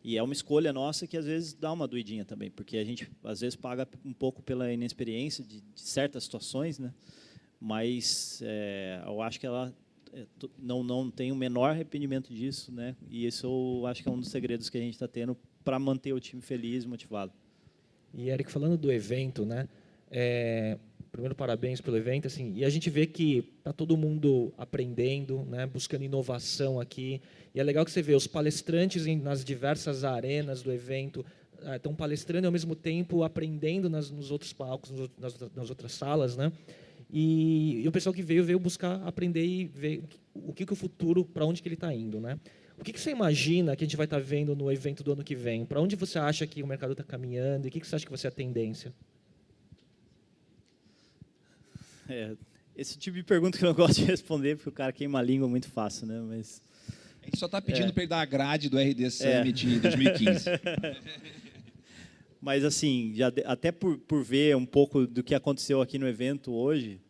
E 0.08 0.16
é 0.16 0.24
uma 0.24 0.32
escolha 0.32 0.72
nossa 0.72 1.06
que 1.06 1.18
às 1.18 1.26
vezes 1.26 1.54
dá 1.54 1.70
uma 1.70 1.86
doidinha 1.86 2.24
também, 2.24 2.50
porque 2.50 2.78
a 2.78 2.84
gente 2.86 3.12
às 3.26 3.42
vezes 3.42 3.58
paga 3.58 3.86
um 4.06 4.14
pouco 4.14 4.42
pela 4.42 4.72
inexperiência 4.72 5.44
de, 5.44 5.60
de 5.60 5.82
certas 5.82 6.24
situações, 6.24 6.80
né? 6.80 6.94
Mas 7.60 8.42
é, 8.42 9.04
eu 9.06 9.22
acho 9.22 9.38
que 9.38 9.46
ela 9.46 9.76
é, 10.14 10.26
não 10.58 10.82
não 10.82 11.12
tem 11.12 11.30
o 11.34 11.36
menor 11.36 11.72
arrependimento 11.72 12.34
disso, 12.34 12.72
né? 12.72 12.96
E 13.10 13.28
isso 13.28 13.48
eu 13.48 13.86
acho 13.86 14.02
que 14.02 14.08
é 14.08 14.12
um 14.14 14.18
dos 14.18 14.30
segredos 14.30 14.70
que 14.70 14.78
a 14.78 14.82
gente 14.82 14.94
está 14.94 15.10
tendo 15.10 15.38
para 15.62 15.78
manter 15.78 16.14
o 16.14 16.22
time 16.22 16.42
feliz 16.42 16.86
motivado. 16.86 17.34
E 18.14 18.30
Eric, 18.30 18.50
falando 18.50 18.78
do 18.78 18.90
evento, 18.90 19.46
né? 19.46 19.68
É, 20.10 20.78
primeiro 21.18 21.34
parabéns 21.34 21.82
pelo 21.82 21.98
evento, 21.98 22.28
assim, 22.28 22.54
e 22.56 22.64
a 22.64 22.70
gente 22.70 22.92
vê 22.92 23.08
que 23.08 23.42
tá 23.64 23.74
todo 23.74 23.98
mundo 23.98 24.54
aprendendo, 24.56 25.44
né, 25.50 25.66
buscando 25.66 26.04
inovação 26.04 26.80
aqui. 26.80 27.20
E 27.56 27.60
é 27.60 27.64
legal 27.64 27.84
que 27.84 27.90
você 27.90 28.04
vê 28.04 28.14
os 28.14 28.28
palestrantes 28.28 29.08
em, 29.08 29.18
nas 29.18 29.44
diversas 29.44 30.04
arenas 30.04 30.62
do 30.62 30.72
evento 30.72 31.26
estão 31.74 31.92
é, 31.92 31.96
palestrando 31.96 32.46
e 32.46 32.48
ao 32.48 32.52
mesmo 32.52 32.76
tempo 32.76 33.24
aprendendo 33.24 33.90
nas, 33.90 34.12
nos 34.12 34.30
outros 34.30 34.54
palcos, 34.54 34.92
nas, 35.18 35.36
nas 35.56 35.70
outras 35.72 35.92
salas, 35.94 36.38
né? 36.38 36.52
E, 37.12 37.82
e, 37.84 37.88
o 37.88 37.92
pessoal 37.92 38.14
que 38.14 38.22
veio 38.22 38.44
veio 38.44 38.60
buscar 38.60 39.02
aprender 39.04 39.44
e 39.44 39.66
ver 39.66 40.04
o 40.36 40.54
que, 40.54 40.68
que 40.68 40.74
o 40.74 40.76
futuro, 40.76 41.26
para 41.26 41.46
onde 41.46 41.64
que 41.64 41.68
ele 41.68 41.74
está 41.74 41.92
indo, 41.92 42.20
né? 42.20 42.40
O 42.78 42.84
que, 42.84 42.94
que, 42.94 43.02
você 43.02 43.10
imagina 43.10 43.76
que 43.76 43.84
a 43.84 43.88
gente 43.88 43.98
vai 43.98 44.06
estar 44.06 44.18
tá 44.18 44.24
vendo 44.24 44.56
no 44.56 44.72
evento 44.72 45.04
do 45.04 45.14
ano 45.14 45.24
que 45.24 45.34
vem? 45.34 45.66
Para 45.66 45.82
onde 45.82 45.96
você 45.96 46.20
acha 46.20 46.46
que 46.46 46.62
o 46.62 46.68
mercado 46.68 46.92
está 46.92 47.04
caminhando? 47.04 47.66
E 47.66 47.70
o 47.70 47.72
que, 47.72 47.80
que, 47.80 47.88
você 47.88 47.96
acha 47.96 48.06
que 48.06 48.12
vai 48.12 48.20
ser 48.20 48.28
a 48.28 48.32
tendência? 48.32 48.94
É, 52.10 52.36
esse 52.76 52.98
tipo 52.98 53.18
de 53.18 53.24
pergunta 53.24 53.58
que 53.58 53.64
eu 53.64 53.70
não 53.70 53.76
gosto 53.76 53.96
de 53.96 54.06
responder, 54.06 54.56
porque 54.56 54.70
o 54.70 54.74
cara 54.74 54.92
queima 54.92 55.20
a 55.20 55.22
língua 55.22 55.48
muito 55.48 55.70
fácil, 55.70 56.08
né? 56.08 56.20
Mas 56.22 56.62
a 57.22 57.26
gente 57.26 57.38
só 57.38 57.48
está 57.48 57.62
pedindo 57.62 57.90
é. 57.90 57.92
para 57.92 58.04
ele 58.04 58.10
dar 58.10 58.22
a 58.22 58.26
grade 58.26 58.70
do 58.70 58.78
RD 58.78 59.10
Summit 59.10 59.76
é. 59.76 59.80
2015. 59.80 60.46
Mas 62.40 62.64
assim, 62.64 63.12
já, 63.16 63.32
até 63.46 63.72
por, 63.72 63.98
por 63.98 64.24
ver 64.24 64.56
um 64.56 64.66
pouco 64.66 65.08
do 65.08 65.24
que 65.24 65.36
aconteceu 65.36 65.82
aqui 65.82 65.98
no 65.98 66.08
evento 66.08 66.54
hoje, 66.54 67.02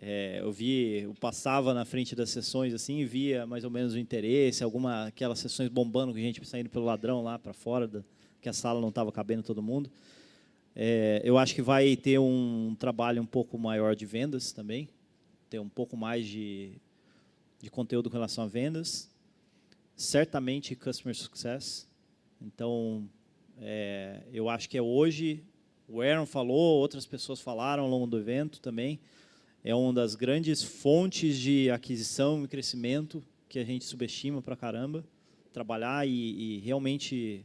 é, 0.00 0.40
eu 0.40 0.52
vi, 0.52 1.00
eu 1.02 1.14
passava 1.14 1.72
na 1.72 1.84
frente 1.84 2.14
das 2.14 2.30
sessões 2.30 2.74
assim 2.74 2.98
e 2.98 3.04
via 3.04 3.46
mais 3.46 3.64
ou 3.64 3.70
menos 3.70 3.94
o 3.94 3.98
interesse, 3.98 4.62
alguma 4.62 5.06
aquelas 5.06 5.38
sessões 5.38 5.68
bombando 5.68 6.12
com 6.12 6.18
gente 6.18 6.44
saindo 6.46 6.68
pelo 6.68 6.84
ladrão 6.84 7.22
lá 7.22 7.38
para 7.38 7.52
fora, 7.52 7.86
da, 7.86 8.02
que 8.40 8.48
a 8.48 8.52
sala 8.52 8.80
não 8.80 8.90
estava 8.90 9.10
cabendo 9.10 9.42
todo 9.42 9.62
mundo. 9.62 9.90
É, 10.80 11.20
eu 11.24 11.36
acho 11.36 11.56
que 11.56 11.60
vai 11.60 11.96
ter 11.96 12.20
um 12.20 12.76
trabalho 12.78 13.20
um 13.20 13.26
pouco 13.26 13.58
maior 13.58 13.96
de 13.96 14.06
vendas 14.06 14.52
também, 14.52 14.88
ter 15.50 15.58
um 15.58 15.68
pouco 15.68 15.96
mais 15.96 16.24
de, 16.24 16.74
de 17.60 17.68
conteúdo 17.68 18.08
com 18.08 18.14
relação 18.14 18.44
a 18.44 18.46
vendas. 18.46 19.10
certamente 19.96 20.76
Customer 20.76 21.16
Success. 21.16 21.88
Então, 22.40 23.10
é, 23.60 24.22
eu 24.32 24.48
acho 24.48 24.68
que 24.68 24.78
é 24.78 24.82
hoje, 24.82 25.42
o 25.88 26.00
Aaron 26.00 26.26
falou, 26.26 26.78
outras 26.78 27.04
pessoas 27.04 27.40
falaram 27.40 27.82
ao 27.82 27.90
longo 27.90 28.06
do 28.06 28.16
evento 28.16 28.60
também, 28.60 29.00
é 29.64 29.74
uma 29.74 29.92
das 29.92 30.14
grandes 30.14 30.62
fontes 30.62 31.36
de 31.36 31.68
aquisição 31.72 32.44
e 32.44 32.46
crescimento 32.46 33.20
que 33.48 33.58
a 33.58 33.64
gente 33.64 33.84
subestima 33.84 34.40
para 34.40 34.54
caramba. 34.54 35.04
Trabalhar 35.52 36.06
e, 36.06 36.12
e 36.12 36.58
realmente 36.58 37.44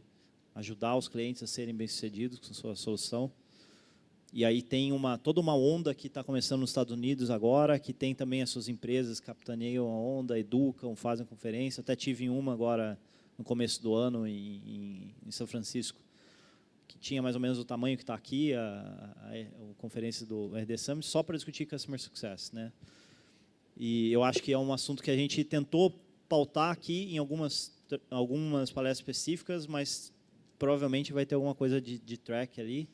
ajudar 0.55 0.95
os 0.95 1.07
clientes 1.07 1.41
a 1.43 1.47
serem 1.47 1.73
bem-sucedidos 1.73 2.39
com 2.39 2.53
sua 2.53 2.75
solução. 2.75 3.31
E 4.31 4.43
aí 4.43 4.63
tem 4.63 4.91
uma, 4.91 5.17
toda 5.17 5.39
uma 5.39 5.55
onda 5.55 5.93
que 5.93 6.07
está 6.07 6.23
começando 6.23 6.61
nos 6.61 6.71
Estados 6.71 6.91
Unidos 6.91 7.29
agora, 7.29 7.77
que 7.77 7.93
tem 7.93 8.15
também 8.15 8.41
as 8.41 8.49
suas 8.49 8.67
empresas 8.67 9.19
capitaneiam 9.19 9.87
a 9.87 9.95
onda, 9.95 10.39
educam, 10.39 10.95
fazem 10.95 11.23
conferência. 11.25 11.81
Até 11.81 11.95
tive 11.95 12.29
uma 12.29 12.53
agora 12.53 12.99
no 13.37 13.43
começo 13.43 13.81
do 13.81 13.93
ano 13.93 14.27
em, 14.27 15.13
em 15.23 15.31
São 15.31 15.45
Francisco, 15.45 15.99
que 16.87 16.97
tinha 16.97 17.21
mais 17.21 17.35
ou 17.35 17.41
menos 17.41 17.59
o 17.59 17.65
tamanho 17.65 17.95
que 17.95 18.03
está 18.03 18.15
aqui, 18.15 18.53
a, 18.53 18.61
a, 18.61 19.29
a, 19.29 19.73
conferência 19.77 20.25
do 20.25 20.55
RD 20.55 20.77
Summit, 20.77 21.05
só 21.05 21.21
para 21.21 21.35
discutir 21.35 21.67
Customer 21.67 21.99
Success. 21.99 22.51
Né? 22.51 22.71
E 23.77 24.11
eu 24.11 24.23
acho 24.23 24.41
que 24.41 24.51
é 24.51 24.57
um 24.57 24.73
assunto 24.73 25.03
que 25.03 25.11
a 25.11 25.15
gente 25.15 25.43
tentou 25.43 25.93
pautar 26.27 26.71
aqui 26.71 27.13
em 27.13 27.19
algumas, 27.19 27.71
algumas 28.09 28.71
palestras 28.71 28.99
específicas, 28.99 29.67
mas 29.67 30.11
provavelmente 30.57 31.13
vai 31.13 31.25
ter 31.25 31.35
alguma 31.35 31.55
coisa 31.55 31.81
de, 31.81 31.99
de 31.99 32.17
track 32.17 32.59
ali. 32.59 32.87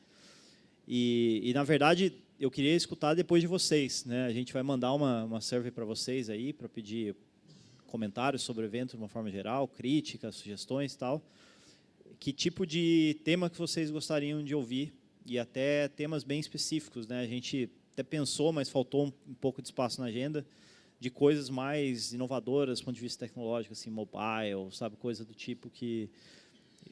E, 0.86 1.40
e, 1.44 1.54
na 1.54 1.62
verdade, 1.62 2.12
eu 2.38 2.50
queria 2.50 2.74
escutar 2.74 3.14
depois 3.14 3.42
de 3.42 3.46
vocês. 3.46 4.04
Né? 4.04 4.26
A 4.26 4.32
gente 4.32 4.52
vai 4.52 4.62
mandar 4.62 4.92
uma, 4.92 5.24
uma 5.24 5.40
survey 5.40 5.70
para 5.70 5.84
vocês 5.84 6.28
aí, 6.28 6.52
para 6.52 6.68
pedir 6.68 7.14
comentários 7.86 8.42
sobre 8.42 8.64
o 8.64 8.66
evento 8.66 8.90
de 8.90 8.96
uma 8.96 9.08
forma 9.08 9.30
geral, 9.30 9.68
críticas, 9.68 10.36
sugestões 10.36 10.94
e 10.94 10.98
tal. 10.98 11.22
Que 12.18 12.32
tipo 12.32 12.66
de 12.66 13.18
tema 13.24 13.48
que 13.48 13.58
vocês 13.58 13.90
gostariam 13.90 14.42
de 14.42 14.54
ouvir? 14.54 14.92
E 15.26 15.38
até 15.38 15.88
temas 15.88 16.24
bem 16.24 16.40
específicos. 16.40 17.06
Né? 17.06 17.20
A 17.20 17.26
gente 17.26 17.70
até 17.92 18.02
pensou, 18.02 18.52
mas 18.52 18.68
faltou 18.68 19.06
um, 19.06 19.12
um 19.28 19.34
pouco 19.34 19.60
de 19.60 19.68
espaço 19.68 20.00
na 20.00 20.06
agenda, 20.06 20.46
de 20.98 21.10
coisas 21.10 21.48
mais 21.48 22.12
inovadoras 22.12 22.80
do 22.80 22.84
ponto 22.84 22.94
de 22.94 23.00
vista 23.00 23.26
tecnológico, 23.26 23.72
assim, 23.72 23.90
mobile, 23.90 24.70
sabe, 24.72 24.96
coisa 24.96 25.24
do 25.24 25.34
tipo 25.34 25.70
que 25.70 26.10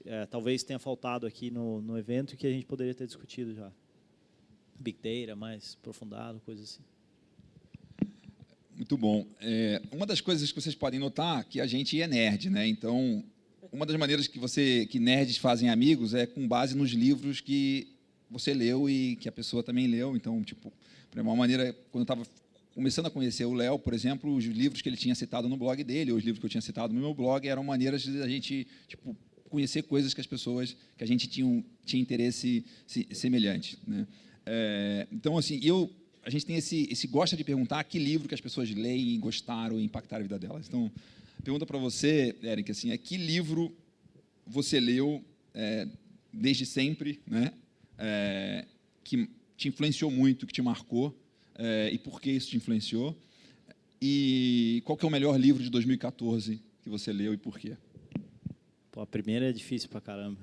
é, 0.05 0.27
talvez 0.27 0.63
tenha 0.63 0.79
faltado 0.79 1.27
aqui 1.27 1.51
no, 1.51 1.81
no 1.83 1.99
evento 1.99 2.37
que 2.37 2.47
a 2.47 2.51
gente 2.51 2.67
poderia 2.67 2.95
ter 2.95 3.07
discutido 3.07 3.55
já. 3.55 3.71
Big 4.79 4.99
Data 5.03 5.35
mais 5.35 5.77
aprofundado, 5.81 6.41
coisa 6.45 6.63
assim. 6.63 6.83
Muito 8.75 8.97
bom. 8.97 9.27
É, 9.41 9.83
uma 9.91 10.07
das 10.07 10.21
coisas 10.21 10.53
que 10.53 10.61
vocês 10.61 10.75
podem 10.75 11.01
notar 11.01 11.41
é 11.41 11.45
que 11.45 11.61
a 11.61 11.67
gente 11.67 12.01
é 12.01 12.07
nerd, 12.07 12.49
né? 12.49 12.67
Então, 12.67 13.25
uma 13.73 13.85
das 13.85 13.97
maneiras 13.97 14.29
que 14.29 14.39
você 14.39 14.87
que 14.87 15.01
nerds 15.01 15.37
fazem 15.37 15.69
amigos 15.69 16.15
é 16.15 16.27
com 16.27 16.47
base 16.47 16.77
nos 16.77 16.91
livros 16.91 17.41
que 17.41 17.89
você 18.31 18.55
leu 18.55 18.89
e 18.89 19.17
que 19.17 19.29
a 19.29 19.33
pessoa 19.33 19.63
também 19.63 19.89
leu. 19.89 20.17
Então, 20.17 20.43
tipo, 20.45 20.73
uma 21.17 21.35
maneira 21.35 21.73
quando 21.91 22.03
eu 22.03 22.15
estava 22.15 22.23
começando 22.73 23.07
a 23.07 23.11
conhecer 23.11 23.45
o 23.45 23.53
Léo, 23.53 23.81
por 23.81 23.93
exemplo, 23.93 24.33
os 24.33 24.45
livros 24.45 24.81
que 24.81 24.89
ele 24.89 24.97
tinha 24.97 25.15
citado 25.15 25.49
no 25.49 25.57
blog 25.57 25.83
dele, 25.83 26.13
ou 26.13 26.19
os 26.19 26.23
livros 26.23 26.39
que 26.39 26.47
eu 26.47 26.51
tinha 26.51 26.61
citado 26.63 26.95
no 26.95 27.01
meu 27.01 27.13
blog, 27.13 27.49
eram 27.49 27.65
maneiras 27.65 28.03
de 28.03 28.23
a 28.23 28.29
gente 28.29 28.65
tipo 28.87 29.17
conhecer 29.49 29.83
coisas 29.83 30.15
que 30.15 30.21
as 30.21 30.27
pessoas 30.27 30.77
que 30.97 31.05
a 31.05 31.07
gente 31.07 31.27
tinha 31.27 31.65
tinha 31.85 32.03
interesse 32.03 32.65
semelhante, 33.13 33.79
né? 33.87 34.07
É, 34.45 35.07
então, 35.13 35.37
assim, 35.37 35.61
eu, 35.63 35.91
a 36.23 36.31
gente 36.31 36.47
tem 36.47 36.57
esse, 36.57 36.89
esse 36.91 37.07
gosta 37.07 37.37
de 37.37 37.45
perguntar 37.45 37.85
que 37.85 37.99
livro 37.99 38.29
que 38.29 38.35
as 38.35 38.41
pessoas 38.41 38.71
leem 38.71 39.15
e 39.15 39.19
gostaram 39.19 39.79
e 39.79 39.85
impactaram 39.85 40.21
a 40.21 40.23
vida 40.23 40.39
delas. 40.39 40.67
Então, 40.67 40.91
pergunta 41.45 41.67
para 41.67 41.79
você, 41.79 42.35
Eric, 42.43 42.71
assim, 42.71 42.91
é 42.91 42.97
que 42.97 43.17
livro 43.17 43.75
você 44.47 44.81
leu 44.81 45.23
é, 45.55 45.87
desde 46.33 46.65
sempre, 46.65 47.21
né? 47.27 47.53
É, 47.99 48.65
que 49.05 49.29
te 49.57 49.69
influenciou 49.69 50.11
muito, 50.11 50.47
que 50.47 50.53
te 50.53 50.63
marcou 50.63 51.15
é, 51.55 51.91
e 51.93 51.99
por 51.99 52.21
que 52.21 52.31
isso 52.31 52.51
te 52.51 52.57
influenciou? 52.57 53.17
E 54.01 54.81
qual 54.85 54.97
que 54.97 55.05
é 55.05 55.09
o 55.09 55.11
melhor 55.11 55.39
livro 55.39 55.63
de 55.63 55.69
2014 55.69 56.61
que 56.83 56.89
você 56.89 57.13
leu 57.13 57.35
e 57.35 57.37
por 57.37 57.59
quê? 57.59 57.77
Pô, 58.99 59.03
a 59.03 59.07
primeira 59.07 59.49
é 59.49 59.53
difícil 59.53 59.89
pra 59.89 60.01
caramba. 60.01 60.41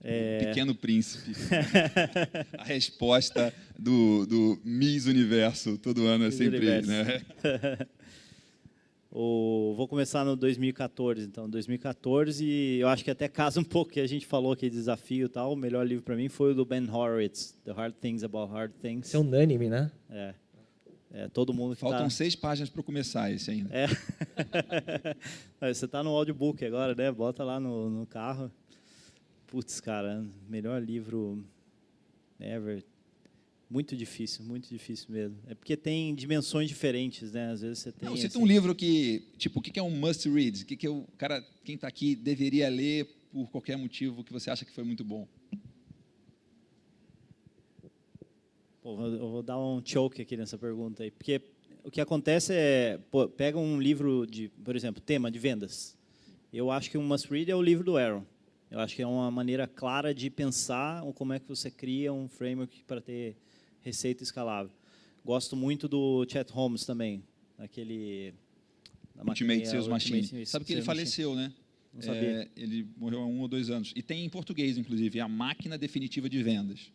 É... 0.00 0.38
Pequeno 0.38 0.72
Príncipe. 0.72 1.32
a 2.56 2.62
resposta 2.62 3.52
do, 3.76 4.24
do 4.24 4.60
Miss 4.64 5.06
Universo 5.06 5.76
todo 5.76 6.06
ano 6.06 6.22
é 6.22 6.26
Miss 6.28 6.36
sempre. 6.36 6.80
Né? 6.82 7.24
o, 9.10 9.74
vou 9.76 9.88
começar 9.88 10.24
no 10.24 10.36
2014. 10.36 11.22
Então, 11.22 11.50
2014, 11.50 12.78
eu 12.78 12.86
acho 12.86 13.02
que 13.02 13.10
até 13.10 13.26
casa 13.26 13.58
um 13.58 13.64
pouco 13.64 13.90
que 13.90 13.98
a 13.98 14.06
gente 14.06 14.24
falou 14.24 14.52
aqui 14.52 14.70
de 14.70 14.76
desafio 14.76 15.26
e 15.26 15.28
tal. 15.28 15.54
O 15.54 15.56
melhor 15.56 15.84
livro 15.84 16.04
para 16.04 16.14
mim 16.14 16.28
foi 16.28 16.52
o 16.52 16.54
do 16.54 16.64
Ben 16.64 16.88
Horowitz, 16.88 17.58
The 17.64 17.72
Hard 17.72 17.94
Things 18.00 18.22
About 18.22 18.52
Hard 18.52 18.70
Things. 18.80 19.08
Isso 19.08 19.16
é 19.16 19.18
unânime, 19.18 19.68
né? 19.68 19.90
É. 20.08 20.34
É, 21.14 21.28
todo 21.28 21.54
mundo 21.54 21.76
Faltam 21.76 22.02
tá... 22.02 22.10
seis 22.10 22.34
páginas 22.34 22.68
para 22.68 22.82
começar 22.82 23.30
esse 23.30 23.48
ainda. 23.48 23.70
É. 23.72 23.86
Você 25.72 25.84
está 25.84 26.02
no 26.02 26.10
audiobook 26.10 26.64
agora, 26.64 26.92
né? 26.92 27.12
Bota 27.12 27.44
lá 27.44 27.60
no, 27.60 27.88
no 27.88 28.04
carro. 28.04 28.50
Putz, 29.46 29.80
cara, 29.80 30.26
melhor 30.48 30.82
livro 30.82 31.44
ever. 32.40 32.84
Muito 33.70 33.96
difícil, 33.96 34.44
muito 34.44 34.68
difícil 34.68 35.06
mesmo. 35.08 35.38
É 35.46 35.54
porque 35.54 35.76
tem 35.76 36.12
dimensões 36.16 36.68
diferentes, 36.68 37.30
né? 37.30 37.52
Às 37.52 37.60
vezes 37.60 37.78
você 37.78 37.92
tem. 37.92 38.08
Não, 38.08 38.16
cita 38.16 38.36
assim... 38.36 38.42
um 38.42 38.46
livro 38.46 38.74
que, 38.74 39.22
tipo, 39.38 39.60
o 39.60 39.62
que 39.62 39.78
é 39.78 39.82
um 39.82 39.90
must 39.90 40.28
read? 40.28 40.64
O 40.64 40.66
que 40.66 40.84
é 40.84 40.90
o 40.90 41.06
cara, 41.16 41.40
quem 41.62 41.76
está 41.76 41.86
aqui 41.86 42.16
deveria 42.16 42.68
ler 42.68 43.06
por 43.30 43.48
qualquer 43.50 43.76
motivo 43.76 44.24
que 44.24 44.32
você 44.32 44.50
acha 44.50 44.64
que 44.64 44.72
foi 44.72 44.82
muito 44.82 45.04
bom? 45.04 45.28
Pô, 48.84 49.00
eu 49.00 49.30
vou 49.30 49.42
dar 49.42 49.58
um 49.58 49.80
choke 49.82 50.20
aqui 50.20 50.36
nessa 50.36 50.58
pergunta 50.58 51.02
aí, 51.02 51.10
porque 51.10 51.40
o 51.82 51.90
que 51.90 52.02
acontece 52.02 52.52
é, 52.52 53.00
pô, 53.10 53.26
pega 53.26 53.58
um 53.58 53.80
livro 53.80 54.26
de, 54.26 54.50
por 54.62 54.76
exemplo, 54.76 55.00
tema 55.00 55.30
de 55.30 55.38
vendas. 55.38 55.96
Eu 56.52 56.70
acho 56.70 56.90
que 56.90 56.98
um 56.98 57.02
must 57.02 57.26
read 57.30 57.50
é 57.50 57.56
o 57.56 57.62
livro 57.62 57.82
do 57.82 57.96
Aaron. 57.96 58.26
Eu 58.70 58.78
acho 58.80 58.94
que 58.94 59.00
é 59.00 59.06
uma 59.06 59.30
maneira 59.30 59.66
clara 59.66 60.14
de 60.14 60.28
pensar 60.28 61.02
como 61.14 61.32
é 61.32 61.38
que 61.38 61.48
você 61.48 61.70
cria 61.70 62.12
um 62.12 62.28
framework 62.28 62.84
para 62.86 63.00
ter 63.00 63.38
receita 63.80 64.22
escalável. 64.22 64.70
Gosto 65.24 65.56
muito 65.56 65.88
do 65.88 66.26
Chet 66.28 66.52
Holmes 66.52 66.84
também, 66.84 67.24
aquele 67.56 68.34
Ultimate 69.26 69.66
Sales 69.66 69.88
Machine. 69.88 70.20
Ultimate 70.20 70.46
Sabe 70.46 70.66
que 70.66 70.74
ele 70.74 70.82
faleceu, 70.82 71.34
né? 71.34 71.50
Não 71.90 72.02
sabia. 72.02 72.42
É, 72.42 72.48
ele 72.54 72.86
morreu 72.98 73.20
há 73.20 73.26
um 73.26 73.40
ou 73.40 73.48
dois 73.48 73.70
anos. 73.70 73.94
E 73.96 74.02
tem 74.02 74.26
em 74.26 74.28
português, 74.28 74.76
inclusive, 74.76 75.20
A 75.20 75.28
Máquina 75.28 75.78
Definitiva 75.78 76.28
de 76.28 76.42
Vendas. 76.42 76.92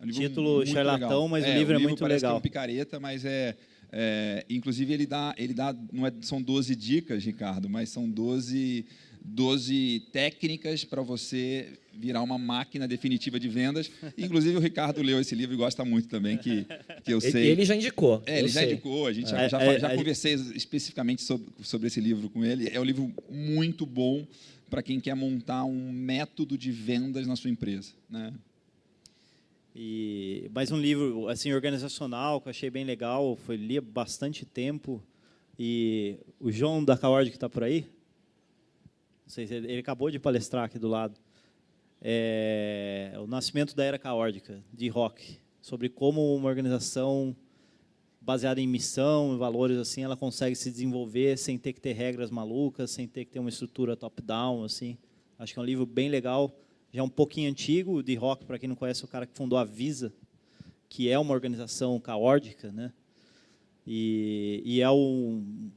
É 0.00 0.04
um 0.04 0.08
Título 0.08 0.66
charlatão, 0.66 1.08
legal. 1.08 1.28
mas 1.28 1.44
é, 1.44 1.54
o 1.54 1.58
livro 1.58 1.74
é 1.74 1.78
muito 1.78 2.04
legal. 2.04 2.32
Que 2.32 2.36
é 2.36 2.38
um 2.38 2.40
picareta, 2.40 3.00
mas 3.00 3.24
é, 3.24 3.56
é, 3.90 4.44
inclusive 4.48 4.92
ele 4.92 5.06
dá, 5.06 5.34
ele 5.36 5.54
dá, 5.54 5.74
não 5.92 6.06
é, 6.06 6.12
são 6.20 6.40
12 6.40 6.74
dicas, 6.76 7.24
Ricardo, 7.24 7.68
mas 7.68 7.88
são 7.88 8.08
12 8.08 8.86
12 9.24 10.04
técnicas 10.12 10.84
para 10.84 11.02
você 11.02 11.68
virar 11.92 12.22
uma 12.22 12.38
máquina 12.38 12.86
definitiva 12.86 13.38
de 13.38 13.48
vendas. 13.48 13.90
Inclusive, 14.16 14.56
o 14.56 14.60
Ricardo 14.60 15.02
leu 15.02 15.20
esse 15.20 15.34
livro 15.34 15.54
e 15.54 15.58
gosta 15.58 15.84
muito 15.84 16.08
também, 16.08 16.38
que, 16.38 16.64
que 17.04 17.12
eu 17.12 17.20
sei. 17.20 17.48
Ele 17.48 17.64
já 17.64 17.74
indicou. 17.74 18.22
É, 18.26 18.38
ele 18.38 18.48
já 18.48 18.60
sei. 18.60 18.72
indicou, 18.72 19.06
a 19.06 19.12
gente 19.12 19.34
é, 19.34 19.48
já, 19.48 19.60
é, 19.60 19.80
já, 19.80 19.94
conversei 19.94 20.34
especificamente 20.54 21.22
sobre, 21.22 21.46
sobre 21.62 21.88
esse 21.88 22.00
livro 22.00 22.30
com 22.30 22.44
ele. 22.44 22.70
É 22.72 22.80
um 22.80 22.84
livro 22.84 23.12
muito 23.28 23.84
bom 23.84 24.26
para 24.70 24.82
quem 24.82 25.00
quer 25.00 25.14
montar 25.14 25.64
um 25.64 25.92
método 25.92 26.56
de 26.56 26.70
vendas 26.70 27.26
na 27.26 27.36
sua 27.36 27.50
empresa. 27.50 27.92
Né? 28.08 28.32
E 29.80 30.50
mais 30.52 30.72
um 30.72 30.76
livro 30.76 31.28
assim 31.28 31.52
organizacional 31.52 32.40
que 32.40 32.48
eu 32.48 32.50
achei 32.50 32.68
bem 32.68 32.82
legal, 32.84 33.36
foi 33.36 33.54
li 33.54 33.78
há 33.78 33.80
bastante 33.80 34.44
tempo. 34.44 35.00
E 35.56 36.18
o 36.40 36.50
João 36.50 36.84
da 36.84 36.98
Caward 36.98 37.30
que 37.30 37.36
está 37.36 37.48
por 37.48 37.62
aí, 37.62 37.82
não 39.24 39.28
sei 39.28 39.46
se 39.46 39.54
ele, 39.54 39.70
ele, 39.70 39.78
acabou 39.78 40.10
de 40.10 40.18
palestrar 40.18 40.64
aqui 40.64 40.80
do 40.80 40.88
lado. 40.88 41.14
É, 42.02 43.12
o 43.20 43.28
nascimento 43.28 43.76
da 43.76 43.84
era 43.84 44.00
caórdica 44.00 44.60
de 44.74 44.88
Rock, 44.88 45.38
sobre 45.62 45.88
como 45.88 46.34
uma 46.34 46.48
organização 46.48 47.36
baseada 48.20 48.60
em 48.60 48.66
missão, 48.66 49.32
e 49.32 49.38
valores 49.38 49.78
assim, 49.78 50.02
ela 50.02 50.16
consegue 50.16 50.56
se 50.56 50.72
desenvolver 50.72 51.38
sem 51.38 51.56
ter 51.56 51.72
que 51.72 51.80
ter 51.80 51.92
regras 51.92 52.32
malucas, 52.32 52.90
sem 52.90 53.06
ter 53.06 53.26
que 53.26 53.30
ter 53.30 53.38
uma 53.38 53.48
estrutura 53.48 53.96
top-down, 53.96 54.64
assim. 54.64 54.98
Acho 55.38 55.52
que 55.52 55.60
é 55.60 55.62
um 55.62 55.64
livro 55.64 55.86
bem 55.86 56.08
legal, 56.08 56.52
já 56.92 57.02
um 57.02 57.08
pouquinho 57.08 57.50
antigo, 57.50 58.02
de 58.02 58.14
Rock, 58.14 58.44
para 58.44 58.58
quem 58.58 58.68
não 58.68 58.76
conhece, 58.76 59.04
o 59.04 59.08
cara 59.08 59.26
que 59.26 59.36
fundou 59.36 59.58
a 59.58 59.64
Visa, 59.64 60.12
que 60.88 61.08
é 61.08 61.18
uma 61.18 61.34
organização 61.34 61.98
caórdica, 62.00 62.72
né? 62.72 62.92
E, 63.86 64.62
e 64.64 64.80
é 64.80 64.90
um, 64.90 65.70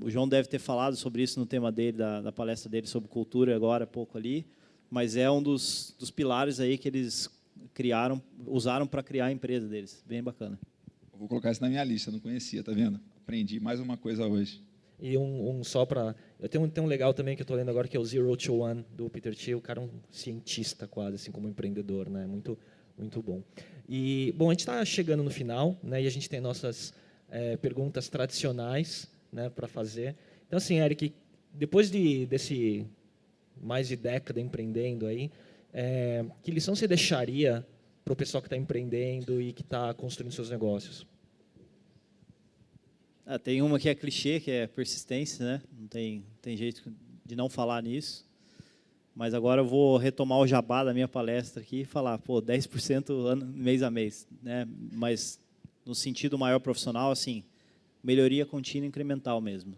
o 0.00 0.10
João 0.10 0.28
deve 0.28 0.48
ter 0.48 0.58
falado 0.58 0.96
sobre 0.96 1.22
isso 1.22 1.38
no 1.38 1.46
tema 1.46 1.70
dele, 1.70 1.98
da, 1.98 2.20
da 2.20 2.32
palestra 2.32 2.70
dele 2.70 2.86
sobre 2.86 3.08
cultura 3.08 3.54
agora 3.54 3.84
há 3.84 3.86
pouco 3.86 4.16
ali, 4.16 4.46
mas 4.90 5.16
é 5.16 5.30
um 5.30 5.42
dos, 5.42 5.94
dos 5.98 6.10
pilares 6.10 6.60
aí 6.60 6.78
que 6.78 6.88
eles 6.88 7.28
criaram, 7.74 8.22
usaram 8.46 8.86
para 8.86 9.02
criar 9.02 9.26
a 9.26 9.32
empresa 9.32 9.68
deles. 9.68 10.02
Bem 10.06 10.22
bacana. 10.22 10.58
vou 11.12 11.28
colocar 11.28 11.50
isso 11.50 11.60
na 11.60 11.68
minha 11.68 11.84
lista, 11.84 12.10
não 12.10 12.20
conhecia, 12.20 12.62
tá 12.62 12.72
vendo? 12.72 13.00
Aprendi 13.22 13.60
mais 13.60 13.80
uma 13.80 13.96
coisa 13.96 14.26
hoje. 14.26 14.62
E 15.00 15.16
um, 15.16 15.58
um 15.58 15.64
só 15.64 15.84
para. 15.84 16.16
Eu 16.40 16.48
tenho 16.48 16.64
um, 16.64 16.82
um 16.82 16.86
legal 16.86 17.12
também 17.12 17.34
que 17.34 17.42
eu 17.42 17.44
estou 17.44 17.56
lendo 17.56 17.70
agora, 17.70 17.88
que 17.88 17.96
é 17.96 18.00
o 18.00 18.04
Zero 18.04 18.36
to 18.36 18.58
One, 18.58 18.84
do 18.94 19.10
Peter 19.10 19.34
Thiel. 19.34 19.58
O 19.58 19.60
cara 19.60 19.80
é 19.80 19.84
um 19.84 19.90
cientista 20.10 20.86
quase, 20.86 21.16
assim 21.16 21.32
como 21.32 21.48
empreendedor. 21.48 22.08
Né? 22.08 22.26
Muito, 22.26 22.56
muito 22.96 23.20
bom. 23.20 23.42
E, 23.88 24.32
bom, 24.36 24.48
a 24.48 24.52
gente 24.52 24.60
está 24.60 24.84
chegando 24.84 25.22
no 25.22 25.30
final, 25.30 25.76
né? 25.82 26.02
e 26.02 26.06
a 26.06 26.10
gente 26.10 26.28
tem 26.28 26.40
nossas 26.40 26.94
é, 27.28 27.56
perguntas 27.56 28.08
tradicionais 28.08 29.08
né, 29.32 29.50
para 29.50 29.66
fazer. 29.66 30.14
Então, 30.46 30.58
assim, 30.58 30.78
Eric, 30.78 31.12
depois 31.52 31.90
de, 31.90 32.26
desse 32.26 32.86
mais 33.60 33.88
de 33.88 33.96
década 33.96 34.40
empreendendo 34.40 35.06
aí, 35.06 35.30
é, 35.72 36.24
que 36.42 36.50
lição 36.50 36.74
você 36.74 36.86
deixaria 36.86 37.66
para 38.04 38.12
o 38.12 38.16
pessoal 38.16 38.40
que 38.40 38.46
está 38.46 38.56
empreendendo 38.56 39.42
e 39.42 39.52
que 39.52 39.62
está 39.62 39.92
construindo 39.92 40.32
seus 40.32 40.50
negócios? 40.50 41.06
Ah, 43.30 43.38
tem 43.38 43.60
uma 43.60 43.78
que 43.78 43.90
é 43.90 43.94
clichê, 43.94 44.40
que 44.40 44.50
é 44.50 44.66
persistência, 44.66 45.44
né? 45.44 45.62
Não 45.78 45.86
tem, 45.86 46.24
tem 46.40 46.56
jeito 46.56 46.90
de 47.26 47.36
não 47.36 47.50
falar 47.50 47.82
nisso. 47.82 48.26
Mas 49.14 49.34
agora 49.34 49.60
eu 49.60 49.66
vou 49.66 49.98
retomar 49.98 50.38
o 50.38 50.46
jabá 50.46 50.82
da 50.82 50.94
minha 50.94 51.06
palestra 51.06 51.60
aqui 51.62 51.82
e 51.82 51.84
falar, 51.84 52.16
pô, 52.16 52.40
10% 52.40 53.10
ano, 53.26 53.44
mês 53.44 53.82
a 53.82 53.90
mês, 53.90 54.26
né? 54.42 54.66
Mas 54.90 55.38
no 55.84 55.94
sentido 55.94 56.38
maior 56.38 56.58
profissional, 56.58 57.10
assim, 57.10 57.44
melhoria 58.02 58.46
contínua 58.46 58.86
e 58.86 58.88
incremental 58.88 59.42
mesmo. 59.42 59.74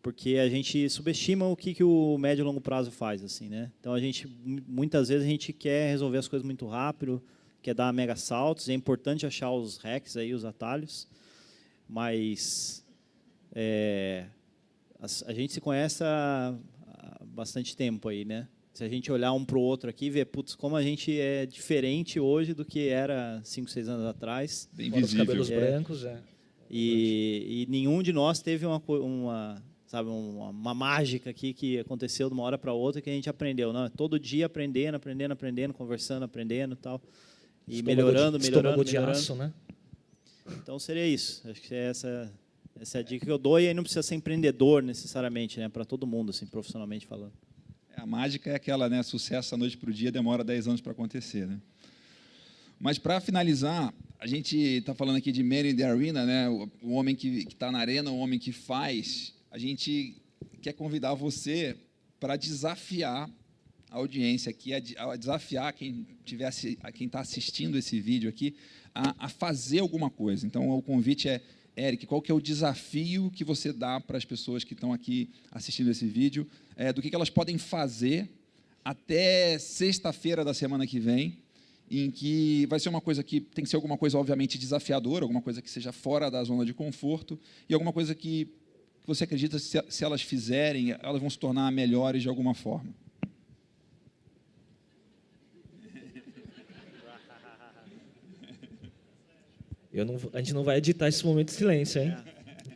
Porque 0.00 0.36
a 0.36 0.48
gente 0.48 0.88
subestima 0.90 1.48
o 1.48 1.56
que, 1.56 1.74
que 1.74 1.82
o 1.82 2.16
médio 2.18 2.42
e 2.42 2.44
longo 2.44 2.60
prazo 2.60 2.92
faz, 2.92 3.24
assim, 3.24 3.48
né? 3.48 3.72
Então 3.80 3.94
a 3.94 3.98
gente 3.98 4.28
muitas 4.46 5.08
vezes 5.08 5.26
a 5.26 5.28
gente 5.28 5.52
quer 5.52 5.90
resolver 5.90 6.18
as 6.18 6.28
coisas 6.28 6.46
muito 6.46 6.68
rápido, 6.68 7.20
quer 7.60 7.74
dar 7.74 7.92
mega 7.92 8.14
saltos, 8.14 8.68
é 8.68 8.74
importante 8.74 9.26
achar 9.26 9.50
os 9.50 9.76
hacks 9.78 10.16
aí, 10.16 10.32
os 10.32 10.44
atalhos 10.44 11.08
mas 11.90 12.86
é, 13.52 14.26
a, 15.00 15.06
a, 15.30 15.34
gente 15.34 15.52
se 15.52 15.60
conhece 15.60 16.04
há, 16.04 16.54
há, 16.86 17.24
bastante 17.24 17.76
tempo 17.76 18.08
aí, 18.08 18.24
né? 18.24 18.46
Se 18.72 18.84
a 18.84 18.88
gente 18.88 19.10
olhar 19.10 19.32
um 19.32 19.44
para 19.44 19.58
o 19.58 19.60
outro 19.60 19.90
aqui, 19.90 20.08
ver, 20.08 20.26
putz, 20.26 20.54
como 20.54 20.76
a 20.76 20.82
gente 20.82 21.18
é 21.18 21.44
diferente 21.44 22.20
hoje 22.20 22.54
do 22.54 22.64
que 22.64 22.88
era 22.88 23.40
cinco, 23.44 23.68
seis 23.68 23.88
anos 23.88 24.06
atrás. 24.06 24.70
Bem 24.72 24.90
visível. 24.90 25.22
Os 25.22 25.28
cabelos 25.28 25.50
é, 25.50 25.56
brancos, 25.60 26.04
é. 26.04 26.18
E, 26.70 27.66
e, 27.66 27.66
nenhum 27.68 28.00
de 28.00 28.12
nós 28.12 28.40
teve 28.40 28.64
uma, 28.64 28.80
uma 28.86 29.60
sabe, 29.86 30.08
uma, 30.08 30.50
uma, 30.50 30.72
mágica 30.72 31.30
aqui 31.30 31.52
que 31.52 31.80
aconteceu 31.80 32.28
de 32.28 32.34
uma 32.34 32.44
hora 32.44 32.56
para 32.56 32.72
outra 32.72 33.02
que 33.02 33.10
a 33.10 33.12
gente 33.12 33.28
aprendeu. 33.28 33.72
Não, 33.72 33.86
é 33.86 33.88
todo 33.88 34.20
dia 34.20 34.46
aprendendo, 34.46 34.94
aprendendo, 34.94 35.32
aprendendo, 35.32 35.74
conversando, 35.74 36.22
aprendendo 36.22 36.76
tal. 36.76 37.02
E 37.66 37.78
estômago 37.78 37.96
melhorando, 37.96 38.38
de, 38.38 38.44
melhorando, 38.48 38.84
de 38.84 38.92
melhorando. 38.92 39.18
aço, 39.18 39.34
né? 39.34 39.52
Então 40.62 40.78
seria 40.78 41.06
isso. 41.06 41.48
Acho 41.48 41.60
que 41.60 41.74
é 41.74 41.90
essa, 41.90 42.32
essa 42.78 42.98
é 42.98 43.00
a 43.00 43.04
dica 43.04 43.24
que 43.24 43.30
eu 43.30 43.38
dou. 43.38 43.60
E 43.60 43.68
aí 43.68 43.74
não 43.74 43.82
precisa 43.82 44.02
ser 44.02 44.14
empreendedor 44.14 44.82
necessariamente, 44.82 45.58
né? 45.58 45.68
Para 45.68 45.84
todo 45.84 46.06
mundo, 46.06 46.30
assim, 46.30 46.46
profissionalmente 46.46 47.06
falando. 47.06 47.32
É, 47.96 48.00
a 48.00 48.06
mágica 48.06 48.50
é 48.50 48.54
aquela, 48.54 48.88
né? 48.88 49.02
Sucesso 49.02 49.50
da 49.52 49.56
noite 49.56 49.76
para 49.76 49.90
o 49.90 49.92
dia 49.92 50.10
demora 50.10 50.44
10 50.44 50.68
anos 50.68 50.80
para 50.80 50.92
acontecer, 50.92 51.46
né? 51.46 51.60
Mas 52.78 52.98
para 52.98 53.20
finalizar, 53.20 53.92
a 54.18 54.26
gente 54.26 54.56
está 54.56 54.94
falando 54.94 55.16
aqui 55.16 55.30
de 55.30 55.42
Man 55.42 55.68
in 55.68 55.76
the 55.76 55.84
Arena, 55.84 56.24
né? 56.24 56.48
O, 56.48 56.70
o 56.82 56.92
homem 56.92 57.14
que 57.14 57.46
está 57.48 57.70
na 57.70 57.78
arena, 57.78 58.10
o 58.10 58.18
homem 58.18 58.38
que 58.38 58.52
faz. 58.52 59.34
A 59.50 59.58
gente 59.58 60.16
quer 60.62 60.72
convidar 60.72 61.14
você 61.14 61.76
para 62.18 62.36
desafiar 62.36 63.28
a 63.90 63.96
audiência 63.96 64.50
aqui, 64.50 64.72
a, 64.72 65.16
desafiar 65.16 65.72
quem 65.72 66.06
tivesse, 66.24 66.78
a 66.82 66.92
quem 66.92 67.06
está 67.06 67.20
assistindo 67.20 67.76
esse 67.76 68.00
vídeo 68.00 68.28
aqui, 68.28 68.54
a, 68.94 69.26
a 69.26 69.28
fazer 69.28 69.80
alguma 69.80 70.10
coisa. 70.10 70.46
Então, 70.46 70.70
o 70.70 70.82
convite 70.82 71.28
é, 71.28 71.40
Eric, 71.76 72.06
qual 72.06 72.20
que 72.20 72.30
é 72.30 72.34
o 72.34 72.40
desafio 72.40 73.30
que 73.30 73.44
você 73.44 73.72
dá 73.72 74.00
para 74.00 74.18
as 74.18 74.24
pessoas 74.24 74.64
que 74.64 74.74
estão 74.74 74.92
aqui 74.92 75.30
assistindo 75.50 75.90
esse 75.90 76.06
vídeo, 76.06 76.46
é, 76.76 76.92
do 76.92 77.00
que, 77.00 77.08
que 77.08 77.16
elas 77.16 77.30
podem 77.30 77.58
fazer 77.58 78.28
até 78.84 79.58
sexta-feira 79.58 80.44
da 80.44 80.54
semana 80.54 80.86
que 80.86 80.98
vem, 80.98 81.38
em 81.90 82.10
que 82.10 82.66
vai 82.66 82.78
ser 82.78 82.88
uma 82.88 83.00
coisa 83.00 83.22
que 83.22 83.40
tem 83.40 83.64
que 83.64 83.70
ser 83.70 83.76
alguma 83.76 83.98
coisa 83.98 84.16
obviamente 84.16 84.56
desafiadora, 84.58 85.24
alguma 85.24 85.42
coisa 85.42 85.60
que 85.60 85.68
seja 85.68 85.92
fora 85.92 86.30
da 86.30 86.42
zona 86.44 86.64
de 86.64 86.72
conforto 86.72 87.38
e 87.68 87.74
alguma 87.74 87.92
coisa 87.92 88.14
que 88.14 88.48
você 89.06 89.24
acredita 89.24 89.58
se, 89.58 89.82
se 89.88 90.04
elas 90.04 90.22
fizerem, 90.22 90.92
elas 91.02 91.20
vão 91.20 91.28
se 91.28 91.38
tornar 91.38 91.70
melhores 91.72 92.22
de 92.22 92.28
alguma 92.28 92.54
forma. 92.54 92.94
Eu 99.92 100.04
não, 100.04 100.16
a 100.32 100.38
gente 100.38 100.54
não 100.54 100.62
vai 100.62 100.78
editar 100.78 101.08
esse 101.08 101.24
momento 101.26 101.48
de 101.48 101.54
silêncio, 101.54 102.00
hein? 102.00 102.14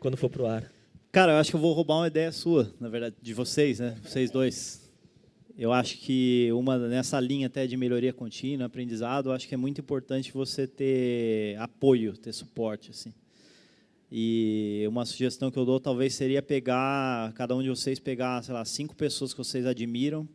Quando 0.01 0.17
for 0.17 0.29
pro 0.29 0.47
ar. 0.47 0.69
Cara, 1.13 1.33
eu 1.33 1.37
acho 1.37 1.51
que 1.51 1.57
eu 1.57 1.61
vou 1.61 1.73
roubar 1.73 1.99
uma 1.99 2.09
ideia 2.09 2.33
sua, 2.33 2.75
na 2.81 2.89
verdade, 2.89 3.15
de 3.23 3.33
vocês, 3.33 3.79
né? 3.79 3.97
Vocês 4.03 4.33
dois. 4.33 4.91
Eu 5.57 5.73
acho 5.73 5.99
que 5.99 6.51
uma 6.53 6.77
nessa 6.77 7.21
linha 7.21 7.47
até 7.47 7.69
de 7.69 7.77
melhoria 7.77 8.13
contínua, 8.13 8.67
aprendizado, 8.67 9.29
eu 9.29 9.33
acho 9.33 9.47
que 9.47 9.55
é 9.55 9.57
muito 9.57 9.81
importante 9.81 10.33
você 10.33 10.67
ter 10.67 11.57
apoio, 11.61 12.17
ter 12.17 12.33
suporte, 12.33 12.91
assim. 12.91 13.15
E 14.11 14.85
uma 14.89 15.07
sugestão 15.07 15.53
que 15.53 15.57
eu 15.57 15.65
dou 15.65 15.79
talvez 15.79 16.15
seria 16.15 16.43
pegar, 16.43 17.33
cada 17.35 17.55
um 17.55 17.63
de 17.63 17.69
vocês 17.69 18.01
pegar, 18.01 18.43
sei 18.43 18.53
lá, 18.53 18.65
cinco 18.65 18.97
pessoas 18.97 19.33
que 19.33 19.39
vocês 19.39 19.67
admiram 19.67 20.29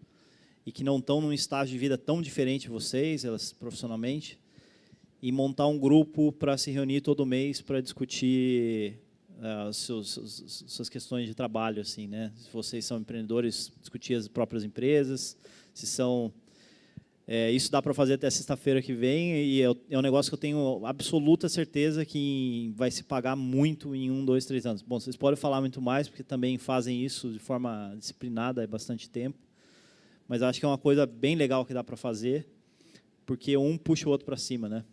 e 0.66 0.72
que 0.72 0.84
não 0.84 0.98
estão 0.98 1.20
num 1.20 1.34
estágio 1.34 1.74
de 1.74 1.78
vida 1.78 1.98
tão 1.98 2.22
diferente 2.22 2.64
de 2.64 2.70
vocês, 2.70 3.26
elas 3.26 3.52
profissionalmente, 3.52 4.40
e 5.22 5.32
montar 5.32 5.68
um 5.68 5.78
grupo 5.78 6.32
para 6.32 6.58
se 6.58 6.72
reunir 6.72 7.02
todo 7.02 7.26
mês 7.26 7.62
para 7.62 7.82
discutir 7.82 9.00
uh, 9.40 9.74
suas 9.74 10.90
questões 10.90 11.28
de 11.28 11.36
trabalho, 11.36 11.82
assim, 11.82 12.08
né? 12.08 12.32
Se 12.38 12.50
vocês 12.52 12.86
são 12.86 13.00
empreendedores, 13.00 13.72
discutir 13.80 14.16
as 14.16 14.28
próprias 14.28 14.64
empresas, 14.64 15.38
se 15.74 15.86
são 15.86 16.34
é, 17.32 17.52
isso 17.52 17.72
dá 17.72 17.80
para 17.80 17.94
fazer 17.94 18.16
até 18.16 18.28
sexta-feira 18.28 18.82
que 18.82 18.92
vem 18.92 19.36
e 19.36 19.62
é, 19.62 19.68
é, 19.92 19.98
um 20.00 20.02
negócio 20.02 20.32
que 20.32 20.34
eu 20.34 20.40
tenho 20.40 20.84
absoluta 20.84 21.48
certeza 21.48 22.04
que 22.04 22.74
vai 22.76 22.90
se 22.90 23.04
pagar 23.04 23.36
muito 23.36 23.94
em 23.94 24.10
um, 24.10 24.26
dois, 24.26 24.46
três 24.46 24.66
anos. 24.66 24.82
Bom, 24.82 25.00
vocês 25.00 25.16
podem 25.16 25.38
falar 25.38 25.62
muito 25.62 25.80
mais 25.80 26.08
porque 26.08 26.24
também 26.24 26.58
fazem 26.58 27.06
isso 27.06 27.30
de 27.30 27.38
forma 27.38 27.94
disciplinada 28.00 28.64
há 28.64 28.68
bastante 28.68 29.08
tempo, 29.08 29.38
mas 30.28 30.42
acho 30.42 30.60
que 30.60 30.66
é 30.66 30.68
uma 30.68 30.78
coisa 30.80 31.06
bem 31.06 31.36
legal 31.36 31.64
que 31.64 31.74
dá 31.74 31.84
para 31.84 31.96
fazer 31.96 32.48
porque 33.28 33.56
um 33.56 33.78
puxa 33.78 34.10
o 34.10 34.12
outro 34.12 34.26
para 34.26 34.36
cima, 34.36 34.68
né? 34.68 34.84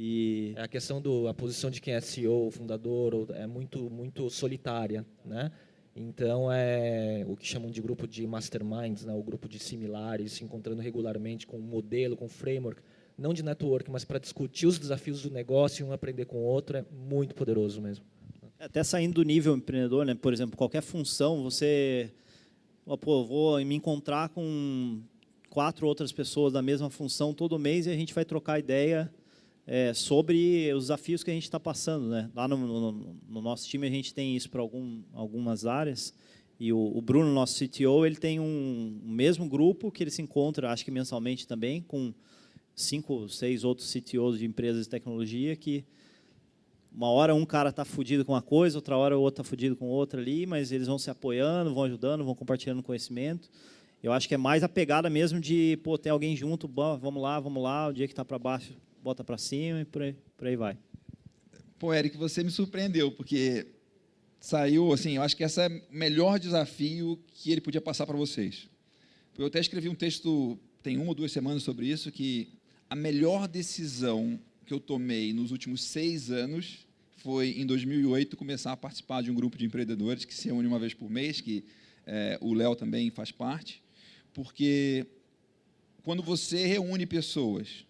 E 0.00 0.52
é 0.54 0.62
a 0.62 0.68
questão 0.68 1.00
do 1.00 1.26
a 1.26 1.34
posição 1.34 1.72
de 1.72 1.80
quem 1.80 1.92
é 1.92 2.00
CEO, 2.00 2.52
fundador, 2.52 3.26
é 3.34 3.48
muito 3.48 3.90
muito 3.90 4.30
solitária, 4.30 5.04
né? 5.24 5.50
Então 5.96 6.52
é 6.52 7.24
o 7.26 7.34
que 7.34 7.44
chamam 7.44 7.68
de 7.68 7.82
grupo 7.82 8.06
de 8.06 8.24
masterminds, 8.24 9.04
né? 9.04 9.12
O 9.12 9.22
grupo 9.24 9.48
de 9.48 9.58
similares 9.58 10.34
se 10.34 10.44
encontrando 10.44 10.80
regularmente 10.80 11.48
com 11.48 11.56
um 11.56 11.62
modelo, 11.62 12.16
com 12.16 12.26
um 12.26 12.28
framework, 12.28 12.80
não 13.18 13.34
de 13.34 13.42
network, 13.42 13.90
mas 13.90 14.04
para 14.04 14.20
discutir 14.20 14.68
os 14.68 14.78
desafios 14.78 15.22
do 15.22 15.32
negócio 15.32 15.84
e 15.84 15.88
um 15.88 15.92
aprender 15.92 16.26
com 16.26 16.36
o 16.36 16.44
outro 16.44 16.76
é 16.76 16.84
muito 16.92 17.34
poderoso 17.34 17.82
mesmo. 17.82 18.04
É, 18.60 18.66
até 18.66 18.84
saindo 18.84 19.14
do 19.14 19.24
nível 19.24 19.56
empreendedor, 19.56 20.06
né? 20.06 20.14
Por 20.14 20.32
exemplo, 20.32 20.56
qualquer 20.56 20.82
função, 20.82 21.42
você 21.42 22.12
pô, 23.00 23.24
vou 23.24 23.58
me 23.64 23.74
encontrar 23.74 24.28
com 24.28 25.00
quatro 25.50 25.88
outras 25.88 26.12
pessoas 26.12 26.52
da 26.52 26.62
mesma 26.62 26.88
função 26.88 27.34
todo 27.34 27.58
mês 27.58 27.86
e 27.86 27.90
a 27.90 27.96
gente 27.96 28.14
vai 28.14 28.24
trocar 28.24 28.60
ideia 28.60 29.12
é, 29.70 29.92
sobre 29.92 30.72
os 30.72 30.84
desafios 30.84 31.22
que 31.22 31.30
a 31.30 31.34
gente 31.34 31.42
está 31.42 31.60
passando. 31.60 32.08
Né? 32.08 32.30
Lá 32.34 32.48
no, 32.48 32.56
no, 32.56 33.16
no, 33.28 33.42
nosso 33.42 33.68
time 33.68 33.86
a 33.86 33.90
gente 33.90 34.14
tem 34.14 34.34
isso 34.34 34.48
para 34.48 34.62
algum, 34.62 35.02
algumas 35.12 35.66
áreas. 35.66 36.14
E 36.58 36.72
o, 36.72 36.78
o, 36.96 37.02
Bruno, 37.02 37.30
nosso 37.32 37.62
CTO, 37.62 38.06
ele 38.06 38.16
tem 38.16 38.40
um, 38.40 38.98
um, 39.04 39.12
mesmo 39.12 39.46
grupo 39.46 39.92
que 39.92 40.02
ele 40.02 40.10
se 40.10 40.22
encontra, 40.22 40.72
acho 40.72 40.84
que 40.84 40.90
mensalmente 40.90 41.46
também, 41.46 41.82
com 41.82 42.14
cinco, 42.74 43.28
seis 43.28 43.62
outros 43.62 43.92
CTOs 43.92 44.38
de 44.38 44.46
empresas 44.46 44.84
de 44.84 44.88
tecnologia 44.88 45.54
que 45.54 45.84
uma 46.90 47.10
hora 47.10 47.34
um 47.34 47.44
cara 47.44 47.68
está 47.68 47.84
fudido 47.84 48.24
com 48.24 48.32
uma 48.32 48.42
coisa, 48.42 48.78
outra 48.78 48.96
hora 48.96 49.18
o 49.18 49.20
outro 49.20 49.42
está 49.42 49.48
fudido 49.48 49.76
com 49.76 49.86
outra 49.86 50.20
ali, 50.20 50.46
mas 50.46 50.72
eles 50.72 50.88
vão 50.88 50.98
se 50.98 51.10
apoiando, 51.10 51.74
vão 51.74 51.84
ajudando, 51.84 52.24
vão 52.24 52.34
compartilhando 52.34 52.82
conhecimento. 52.82 53.50
Eu 54.02 54.12
acho 54.12 54.26
que 54.26 54.34
é 54.34 54.38
mais 54.38 54.64
a 54.64 54.68
pegada 54.68 55.10
mesmo 55.10 55.38
de, 55.38 55.78
pô, 55.84 55.98
tem 55.98 56.10
alguém 56.10 56.34
junto, 56.34 56.66
bom, 56.66 56.96
vamos 56.96 57.22
lá, 57.22 57.38
vamos 57.38 57.62
lá, 57.62 57.88
o 57.88 57.92
dia 57.92 58.06
que 58.06 58.12
está 58.12 58.24
para 58.24 58.38
baixo, 58.38 58.72
bota 59.02 59.22
para 59.24 59.38
cima 59.38 59.80
e 59.80 59.84
por 59.84 60.02
aí, 60.02 60.16
por 60.36 60.46
aí 60.46 60.56
vai. 60.56 60.78
Pô, 61.78 61.94
Eric, 61.94 62.16
você 62.16 62.42
me 62.42 62.50
surpreendeu, 62.50 63.12
porque 63.12 63.66
saiu, 64.40 64.92
assim, 64.92 65.16
eu 65.16 65.22
acho 65.22 65.36
que 65.36 65.44
esse 65.44 65.60
é 65.60 65.68
o 65.68 65.96
melhor 65.96 66.38
desafio 66.38 67.18
que 67.28 67.50
ele 67.50 67.60
podia 67.60 67.80
passar 67.80 68.06
para 68.06 68.16
vocês. 68.16 68.68
Eu 69.36 69.46
até 69.46 69.60
escrevi 69.60 69.88
um 69.88 69.94
texto, 69.94 70.58
tem 70.82 70.96
uma 70.96 71.06
ou 71.08 71.14
duas 71.14 71.30
semanas 71.30 71.62
sobre 71.62 71.86
isso, 71.86 72.10
que 72.10 72.48
a 72.90 72.96
melhor 72.96 73.46
decisão 73.46 74.40
que 74.66 74.74
eu 74.74 74.80
tomei 74.80 75.32
nos 75.32 75.52
últimos 75.52 75.82
seis 75.82 76.30
anos 76.30 76.86
foi, 77.18 77.50
em 77.60 77.66
2008, 77.66 78.36
começar 78.36 78.72
a 78.72 78.76
participar 78.76 79.22
de 79.22 79.30
um 79.30 79.34
grupo 79.34 79.56
de 79.56 79.64
empreendedores 79.64 80.24
que 80.24 80.34
se 80.34 80.48
reúne 80.48 80.66
uma 80.66 80.78
vez 80.78 80.94
por 80.94 81.08
mês, 81.08 81.40
que 81.40 81.64
é, 82.06 82.38
o 82.40 82.54
Léo 82.54 82.74
também 82.74 83.10
faz 83.10 83.30
parte, 83.30 83.82
porque 84.32 85.06
quando 86.02 86.22
você 86.22 86.66
reúne 86.66 87.06
pessoas 87.06 87.84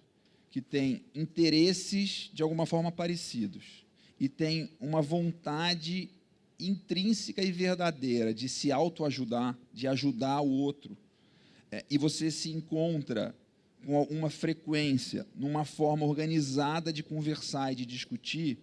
que 0.50 0.60
têm 0.60 1.04
interesses 1.14 2.30
de 2.32 2.42
alguma 2.42 2.66
forma 2.66 2.90
parecidos 2.90 3.84
e 4.18 4.28
têm 4.28 4.70
uma 4.80 5.00
vontade 5.00 6.10
intrínseca 6.58 7.42
e 7.42 7.52
verdadeira 7.52 8.34
de 8.34 8.48
se 8.48 8.72
autoajudar, 8.72 9.56
de 9.72 9.86
ajudar 9.86 10.40
o 10.40 10.50
outro, 10.50 10.96
é, 11.70 11.84
e 11.88 11.98
você 11.98 12.30
se 12.30 12.50
encontra 12.50 13.34
com 13.84 14.02
uma 14.04 14.28
frequência, 14.28 15.26
numa 15.34 15.64
forma 15.64 16.04
organizada 16.04 16.92
de 16.92 17.02
conversar 17.02 17.72
e 17.72 17.76
de 17.76 17.86
discutir, 17.86 18.58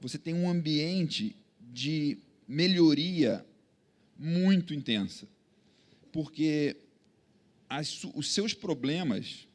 você 0.00 0.18
tem 0.18 0.34
um 0.34 0.48
ambiente 0.48 1.36
de 1.72 2.18
melhoria 2.46 3.44
muito 4.18 4.74
intensa. 4.74 5.28
Porque 6.10 6.76
as, 7.68 8.04
os 8.14 8.32
seus 8.32 8.54
problemas, 8.54 9.47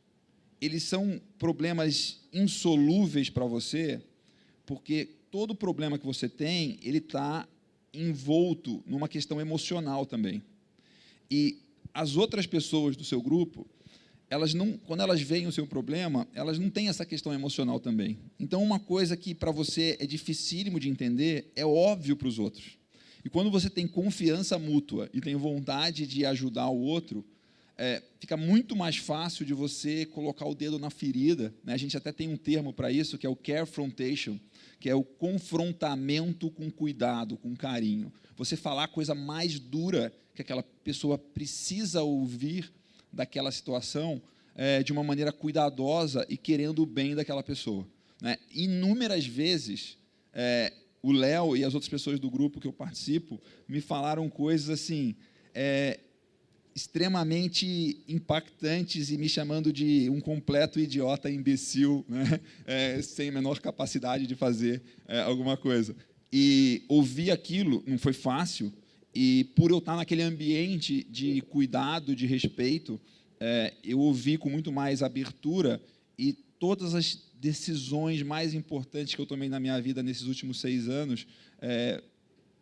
eles 0.65 0.83
são 0.83 1.19
problemas 1.37 2.21
insolúveis 2.31 3.29
para 3.29 3.45
você, 3.45 4.01
porque 4.65 5.09
todo 5.29 5.53
problema 5.53 5.97
que 5.97 6.05
você 6.05 6.29
tem, 6.29 6.79
ele 6.81 6.99
está 6.99 7.47
envolto 7.93 8.81
numa 8.87 9.09
questão 9.09 9.41
emocional 9.41 10.05
também. 10.05 10.41
E 11.29 11.59
as 11.93 12.15
outras 12.15 12.47
pessoas 12.47 12.95
do 12.95 13.03
seu 13.03 13.21
grupo, 13.21 13.67
elas 14.29 14.53
não, 14.53 14.77
quando 14.77 15.01
elas 15.01 15.21
veem 15.21 15.47
o 15.47 15.51
seu 15.51 15.67
problema, 15.67 16.27
elas 16.33 16.57
não 16.57 16.69
têm 16.69 16.87
essa 16.87 17.05
questão 17.05 17.33
emocional 17.33 17.79
também. 17.79 18.17
Então, 18.39 18.63
uma 18.63 18.79
coisa 18.79 19.17
que 19.17 19.35
para 19.35 19.51
você 19.51 19.97
é 19.99 20.05
dificílimo 20.05 20.79
de 20.79 20.89
entender 20.89 21.51
é 21.55 21.65
óbvio 21.65 22.15
para 22.15 22.27
os 22.27 22.39
outros. 22.39 22.77
E 23.25 23.29
quando 23.29 23.51
você 23.51 23.69
tem 23.69 23.85
confiança 23.85 24.57
mútua 24.57 25.09
e 25.13 25.19
tem 25.19 25.35
vontade 25.35 26.07
de 26.07 26.25
ajudar 26.25 26.69
o 26.69 26.79
outro, 26.79 27.23
é, 27.77 28.03
fica 28.19 28.37
muito 28.37 28.75
mais 28.75 28.97
fácil 28.97 29.45
de 29.45 29.53
você 29.53 30.05
colocar 30.05 30.45
o 30.45 30.53
dedo 30.53 30.77
na 30.77 30.89
ferida. 30.89 31.53
Né? 31.63 31.73
A 31.73 31.77
gente 31.77 31.97
até 31.97 32.11
tem 32.11 32.29
um 32.29 32.37
termo 32.37 32.71
para 32.71 32.91
isso, 32.91 33.17
que 33.17 33.25
é 33.25 33.29
o 33.29 33.35
carefrontation, 33.35 34.39
que 34.79 34.89
é 34.89 34.95
o 34.95 35.03
confrontamento 35.03 36.51
com 36.51 36.69
cuidado, 36.69 37.37
com 37.37 37.55
carinho. 37.55 38.11
Você 38.37 38.55
falar 38.55 38.85
a 38.85 38.87
coisa 38.87 39.15
mais 39.15 39.59
dura 39.59 40.13
que 40.35 40.41
aquela 40.41 40.63
pessoa 40.83 41.17
precisa 41.17 42.01
ouvir 42.01 42.71
daquela 43.11 43.51
situação 43.51 44.21
é, 44.55 44.83
de 44.83 44.91
uma 44.91 45.03
maneira 45.03 45.31
cuidadosa 45.31 46.25
e 46.29 46.37
querendo 46.37 46.83
o 46.83 46.85
bem 46.85 47.15
daquela 47.15 47.43
pessoa. 47.43 47.87
Né? 48.21 48.37
Inúmeras 48.51 49.25
vezes, 49.25 49.97
é, 50.33 50.73
o 51.01 51.11
Léo 51.11 51.57
e 51.57 51.63
as 51.63 51.73
outras 51.73 51.89
pessoas 51.89 52.19
do 52.19 52.29
grupo 52.29 52.59
que 52.59 52.67
eu 52.67 52.73
participo 52.73 53.41
me 53.67 53.81
falaram 53.81 54.29
coisas 54.29 54.69
assim, 54.69 55.15
é, 55.53 55.99
extremamente 56.75 58.03
impactantes 58.07 59.11
e 59.11 59.17
me 59.17 59.29
chamando 59.29 59.71
de 59.71 60.09
um 60.09 60.19
completo 60.19 60.79
idiota 60.79 61.29
imbecil, 61.29 62.05
né? 62.09 62.39
É, 62.65 63.01
sem 63.01 63.29
a 63.29 63.31
menor 63.31 63.59
capacidade 63.59 64.25
de 64.25 64.35
fazer 64.35 64.81
é, 65.07 65.19
alguma 65.21 65.55
coisa. 65.55 65.95
E 66.31 66.83
ouvir 66.87 67.29
aquilo 67.31 67.83
não 67.85 67.97
foi 67.97 68.13
fácil, 68.13 68.73
e 69.13 69.43
por 69.55 69.69
eu 69.69 69.77
estar 69.77 69.95
naquele 69.95 70.23
ambiente 70.23 71.05
de 71.09 71.41
cuidado, 71.41 72.15
de 72.15 72.25
respeito, 72.25 72.99
é, 73.39 73.73
eu 73.83 73.99
ouvi 73.99 74.37
com 74.37 74.49
muito 74.49 74.71
mais 74.71 75.03
abertura 75.03 75.79
e 76.17 76.33
todas 76.57 76.95
as 76.95 77.21
decisões 77.39 78.23
mais 78.23 78.53
importantes 78.53 79.13
que 79.13 79.21
eu 79.21 79.25
tomei 79.25 79.49
na 79.49 79.59
minha 79.59 79.79
vida 79.81 80.01
nesses 80.01 80.23
últimos 80.23 80.59
seis 80.59 80.87
anos 80.87 81.27
é, 81.61 82.01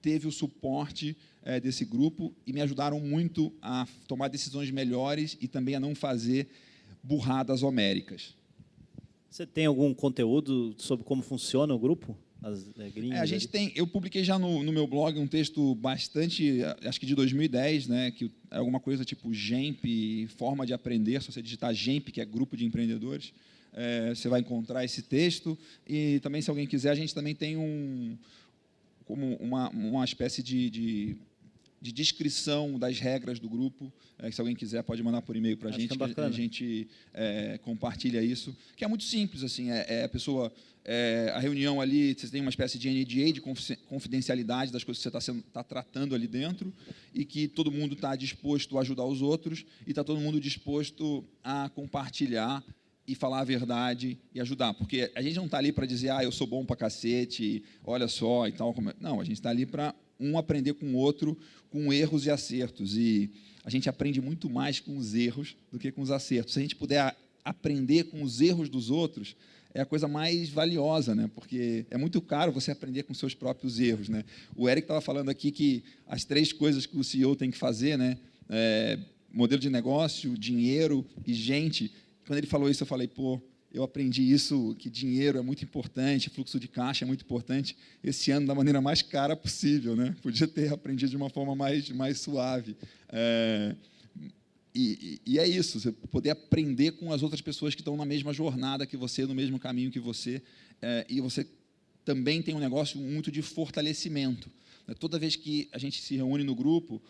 teve 0.02 0.28
o 0.28 0.32
suporte 0.32 1.16
é, 1.44 1.60
desse 1.60 1.86
grupo 1.86 2.34
e 2.46 2.54
me 2.54 2.62
ajudaram 2.62 3.00
muito 3.00 3.52
a 3.62 3.88
tomar 4.08 4.28
decisões 4.28 4.70
melhores 4.72 5.38
e 5.42 5.48
também 5.48 5.76
a 5.76 5.80
não 5.80 5.96
fazer 5.96 6.48
burradas 7.04 7.64
homéricas. 7.64 8.36
Você 9.30 9.46
tem 9.46 9.66
algum 9.66 9.94
conteúdo 9.94 10.76
sobre 10.78 11.06
como 11.06 11.22
funciona 11.22 11.74
o 11.74 11.80
grupo? 11.80 12.18
É, 12.44 13.14
é, 13.14 13.20
a 13.20 13.26
gente 13.26 13.48
tem, 13.48 13.72
eu 13.76 13.86
publiquei 13.86 14.24
já 14.24 14.38
no, 14.38 14.64
no, 14.64 14.74
meu 14.74 14.88
blog 14.88 15.18
um 15.20 15.28
texto 15.28 15.76
bastante, 15.76 16.60
acho 16.84 17.00
que 17.00 17.06
de 17.06 17.14
2010, 17.14 17.88
né, 17.88 18.12
que 18.12 18.32
é 18.50 18.58
alguma 18.58 18.80
coisa 18.80 19.06
tipo 19.06 19.32
GEMP, 19.32 20.28
forma 20.36 20.66
de 20.66 20.74
aprender, 20.74 21.22
se 21.22 21.32
você 21.32 21.42
digitar 21.42 21.72
GEMP, 21.74 22.12
que 22.12 22.20
é 22.20 22.26
grupo 22.26 22.58
de 22.58 22.66
empreendedores, 22.66 23.32
é, 23.74 24.14
você 24.14 24.28
vai 24.28 24.40
encontrar 24.40 24.84
esse 24.84 25.04
texto. 25.04 25.58
E 25.88 26.20
também, 26.22 26.42
se 26.42 26.50
alguém 26.50 26.68
quiser, 26.68 26.90
a 26.90 26.96
gente 26.96 27.14
também 27.14 27.36
tem 27.36 27.58
um, 27.58 28.18
como 29.06 29.36
uma, 29.36 29.70
uma 29.70 30.04
espécie 30.04 30.42
de, 30.42 30.70
de 30.70 31.18
de 31.82 31.92
descrição 31.92 32.78
das 32.78 33.00
regras 33.00 33.40
do 33.40 33.50
grupo. 33.50 33.92
É, 34.20 34.30
se 34.30 34.40
alguém 34.40 34.56
quiser, 34.56 34.84
pode 34.84 35.02
mandar 35.02 35.24
por 35.24 35.36
e-mail 35.36 35.58
para 35.58 35.70
a 35.70 35.72
gente, 35.72 35.98
que 35.98 36.22
a 36.22 36.30
gente 36.30 36.88
é, 37.12 37.60
compartilha 37.64 38.22
isso. 38.22 38.56
Que 38.76 38.86
é 38.86 38.88
muito 38.88 39.04
simples, 39.04 39.44
assim, 39.44 39.72
é, 39.72 39.86
é 39.88 40.04
a 40.04 40.10
pessoa, 40.10 40.54
é, 40.86 41.32
a 41.34 41.40
reunião 41.40 41.82
ali, 41.82 42.14
você 42.14 42.28
tem 42.28 42.40
uma 42.40 42.52
espécie 42.52 42.78
de 42.78 42.88
NDA, 42.88 43.34
de 43.34 43.42
confidencialidade 43.88 44.72
das 44.72 44.84
coisas 44.84 45.04
que 45.04 45.10
você 45.10 45.32
está 45.32 45.44
tá 45.52 45.64
tratando 45.64 46.14
ali 46.14 46.28
dentro, 46.28 46.72
e 47.16 47.26
que 47.26 47.48
todo 47.48 47.72
mundo 47.72 47.96
está 47.96 48.16
disposto 48.16 48.78
a 48.78 48.82
ajudar 48.82 49.06
os 49.06 49.24
outros, 49.24 49.66
e 49.88 49.90
está 49.90 50.04
todo 50.04 50.20
mundo 50.20 50.40
disposto 50.40 51.26
a 51.44 51.68
compartilhar 51.70 52.64
e 53.08 53.16
falar 53.16 53.40
a 53.40 53.44
verdade 53.44 54.20
e 54.34 54.40
ajudar. 54.40 54.74
Porque 54.76 55.12
a 55.16 55.22
gente 55.22 55.36
não 55.36 55.46
está 55.46 55.58
ali 55.58 55.72
para 55.72 55.88
dizer, 55.88 56.12
ah, 56.12 56.24
eu 56.24 56.32
sou 56.32 56.46
bom 56.46 56.64
para 56.64 56.76
cacete, 56.76 57.64
olha 57.84 58.08
só 58.08 58.48
e 58.48 58.52
tal. 58.52 58.74
É. 58.78 58.96
Não, 59.00 59.20
a 59.20 59.24
gente 59.24 59.38
está 59.38 59.50
ali 59.50 59.66
para 59.66 59.96
um 60.22 60.38
aprender 60.38 60.74
com 60.74 60.86
o 60.88 60.96
outro, 60.96 61.38
com 61.70 61.92
erros 61.92 62.26
e 62.26 62.30
acertos. 62.30 62.96
E 62.96 63.30
a 63.64 63.70
gente 63.70 63.90
aprende 63.90 64.22
muito 64.22 64.50
mais 64.50 64.80
com 64.80 64.98
os 64.98 65.14
erros 65.14 65.56
do 65.72 65.80
que 65.80 65.92
com 65.92 66.02
os 66.02 66.12
acertos. 66.12 66.54
Se 66.54 66.60
a 66.60 66.62
gente 66.62 66.76
puder 66.76 67.16
aprender 67.44 68.06
com 68.06 68.22
os 68.22 68.40
erros 68.42 68.70
dos 68.70 68.90
outros, 68.90 69.36
é 69.74 69.82
a 69.82 69.86
coisa 69.86 70.08
mais 70.08 70.50
valiosa, 70.50 71.16
né? 71.16 71.30
Porque 71.34 71.86
é 71.90 71.98
muito 71.98 72.22
caro 72.22 72.52
você 72.52 72.72
aprender 72.72 73.04
com 73.04 73.14
seus 73.14 73.34
próprios 73.34 73.80
erros, 73.80 74.10
né? 74.10 74.24
O 74.56 74.70
Eric 74.70 74.86
estava 74.86 75.02
falando 75.02 75.30
aqui 75.30 75.52
que 75.52 75.84
as 76.06 76.26
três 76.26 76.52
coisas 76.52 76.86
que 76.86 76.98
o 76.98 77.04
CEO 77.04 77.36
tem 77.36 77.50
que 77.50 77.58
fazer, 77.58 77.98
né? 77.98 78.18
É, 78.50 79.00
modelo 79.32 79.62
de 79.62 79.70
negócio, 79.70 80.38
dinheiro 80.38 81.06
e 81.26 81.34
gente. 81.34 81.92
Quando 82.28 82.38
ele 82.38 82.48
falou 82.48 82.70
isso, 82.70 82.84
eu 82.84 82.88
falei, 82.88 83.08
pô, 83.08 83.42
eu 83.74 83.84
aprendi 83.84 84.22
isso, 84.22 84.76
que 84.78 84.90
dinheiro 84.90 85.38
é 85.38 85.42
muito 85.42 85.64
importante, 85.64 86.30
fluxo 86.30 86.60
de 86.60 86.68
caixa 86.68 87.06
é 87.06 87.08
muito 87.08 87.24
importante, 87.24 87.76
esse 88.04 88.30
ano 88.32 88.46
da 88.46 88.54
maneira 88.54 88.82
mais 88.82 89.02
cara 89.02 89.36
possível. 89.36 89.96
Né? 89.96 90.16
Podia 90.22 90.48
ter 90.48 90.74
aprendido 90.74 91.10
de 91.10 91.18
uma 91.18 91.30
forma 91.30 91.56
mais, 91.56 91.90
mais 91.90 92.20
suave. 92.20 92.76
É, 93.10 93.76
e, 94.76 95.22
e, 95.26 95.40
é 95.40 95.48
isso, 95.48 95.80
você 95.80 95.92
poder 95.92 96.32
aprender 96.32 96.92
com 96.92 97.12
as 97.12 97.24
outras 97.24 97.42
pessoas 97.42 97.74
que 97.74 97.82
estão 97.82 97.96
na 97.98 98.06
mesma 98.06 98.34
jornada 98.34 98.86
que 98.86 98.98
você, 98.98 99.26
no 99.26 99.36
mesmo 99.36 99.60
caminho 99.60 99.92
que 99.92 100.00
você, 100.00 100.42
é, 100.82 101.06
e 101.10 101.20
você 101.22 101.48
também 102.04 102.42
tem 102.42 102.56
um 102.56 102.60
negócio 102.60 103.00
muito 103.00 103.32
de 103.32 103.42
fortalecimento. 103.42 104.50
Né? 104.88 104.94
Toda 105.00 105.20
vez 105.20 105.36
que 105.36 105.70
a 105.72 105.78
gente 105.78 106.02
se 106.02 106.16
reúne 106.16 106.44
no 106.44 106.56
grupo, 106.56 107.02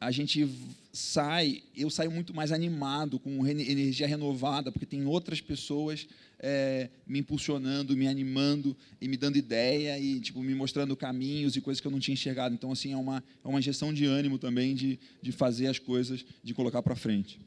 a 0.00 0.10
gente 0.10 0.48
sai, 0.92 1.62
eu 1.76 1.90
saio 1.90 2.10
muito 2.10 2.34
mais 2.34 2.52
animado, 2.52 3.18
com 3.18 3.46
energia 3.46 4.06
renovada, 4.06 4.70
porque 4.70 4.86
tem 4.86 5.04
outras 5.06 5.40
pessoas 5.40 6.06
é, 6.38 6.88
me 7.06 7.18
impulsionando, 7.18 7.96
me 7.96 8.06
animando 8.06 8.76
e 9.00 9.08
me 9.08 9.16
dando 9.16 9.36
ideia 9.36 9.98
e 9.98 10.20
tipo 10.20 10.40
me 10.42 10.54
mostrando 10.54 10.96
caminhos 10.96 11.56
e 11.56 11.60
coisas 11.60 11.80
que 11.80 11.86
eu 11.86 11.90
não 11.90 11.98
tinha 11.98 12.14
enxergado. 12.14 12.54
Então 12.54 12.70
assim 12.70 12.92
é 12.92 12.96
uma 12.96 13.22
é 13.44 13.48
uma 13.48 13.58
injeção 13.58 13.92
de 13.92 14.04
ânimo 14.06 14.38
também 14.38 14.74
de, 14.74 14.98
de 15.20 15.32
fazer 15.32 15.66
as 15.66 15.78
coisas, 15.78 16.24
de 16.42 16.54
colocar 16.54 16.82
para 16.82 16.94
frente. 16.94 17.40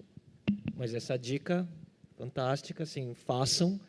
Mas 0.75 0.93
essa 0.93 1.17
dica 1.17 1.67
fantástica, 2.17 2.83
assim, 2.83 3.13
façam. 3.15 3.79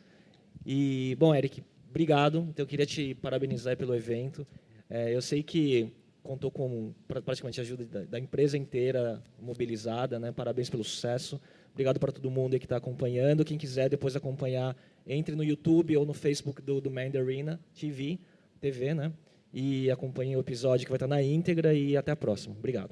E 0.65 1.15
bom, 1.19 1.35
Eric, 1.35 1.63
obrigado. 1.89 2.47
Então 2.49 2.63
eu 2.63 2.67
queria 2.67 2.85
te 2.85 3.13
parabenizar 3.15 3.77
pelo 3.77 3.93
evento. 3.93 4.47
É, 4.89 5.13
eu 5.13 5.21
sei 5.21 5.43
que 5.43 5.91
contou 6.23 6.49
com 6.49 6.93
praticamente 7.07 7.59
a 7.59 7.63
ajuda 7.63 7.85
da, 7.85 8.03
da 8.05 8.19
empresa 8.19 8.57
inteira 8.57 9.21
mobilizada, 9.39 10.19
né? 10.19 10.31
Parabéns 10.31 10.69
pelo 10.69 10.83
sucesso. 10.83 11.39
Obrigado 11.73 11.99
para 11.99 12.11
todo 12.11 12.31
mundo 12.31 12.57
que 12.57 12.65
está 12.65 12.77
acompanhando. 12.77 13.43
Quem 13.43 13.57
quiser 13.57 13.89
depois 13.89 14.15
acompanhar, 14.15 14.75
entre 15.05 15.35
no 15.35 15.43
YouTube 15.43 15.97
ou 15.97 16.05
no 16.05 16.13
Facebook 16.13 16.61
do, 16.61 16.79
do 16.79 16.89
Mandarina 16.89 17.59
TV, 17.73 18.19
TV, 18.61 18.93
né? 18.93 19.11
E 19.53 19.91
acompanhe 19.91 20.35
o 20.35 20.39
episódio 20.39 20.85
que 20.85 20.91
vai 20.91 20.97
estar 20.97 21.07
na 21.07 21.21
íntegra 21.21 21.73
e 21.73 21.97
até 21.97 22.11
a 22.11 22.15
próxima. 22.15 22.55
Obrigado. 22.57 22.91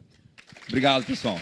Obrigado, 0.68 1.06
pessoal. 1.06 1.38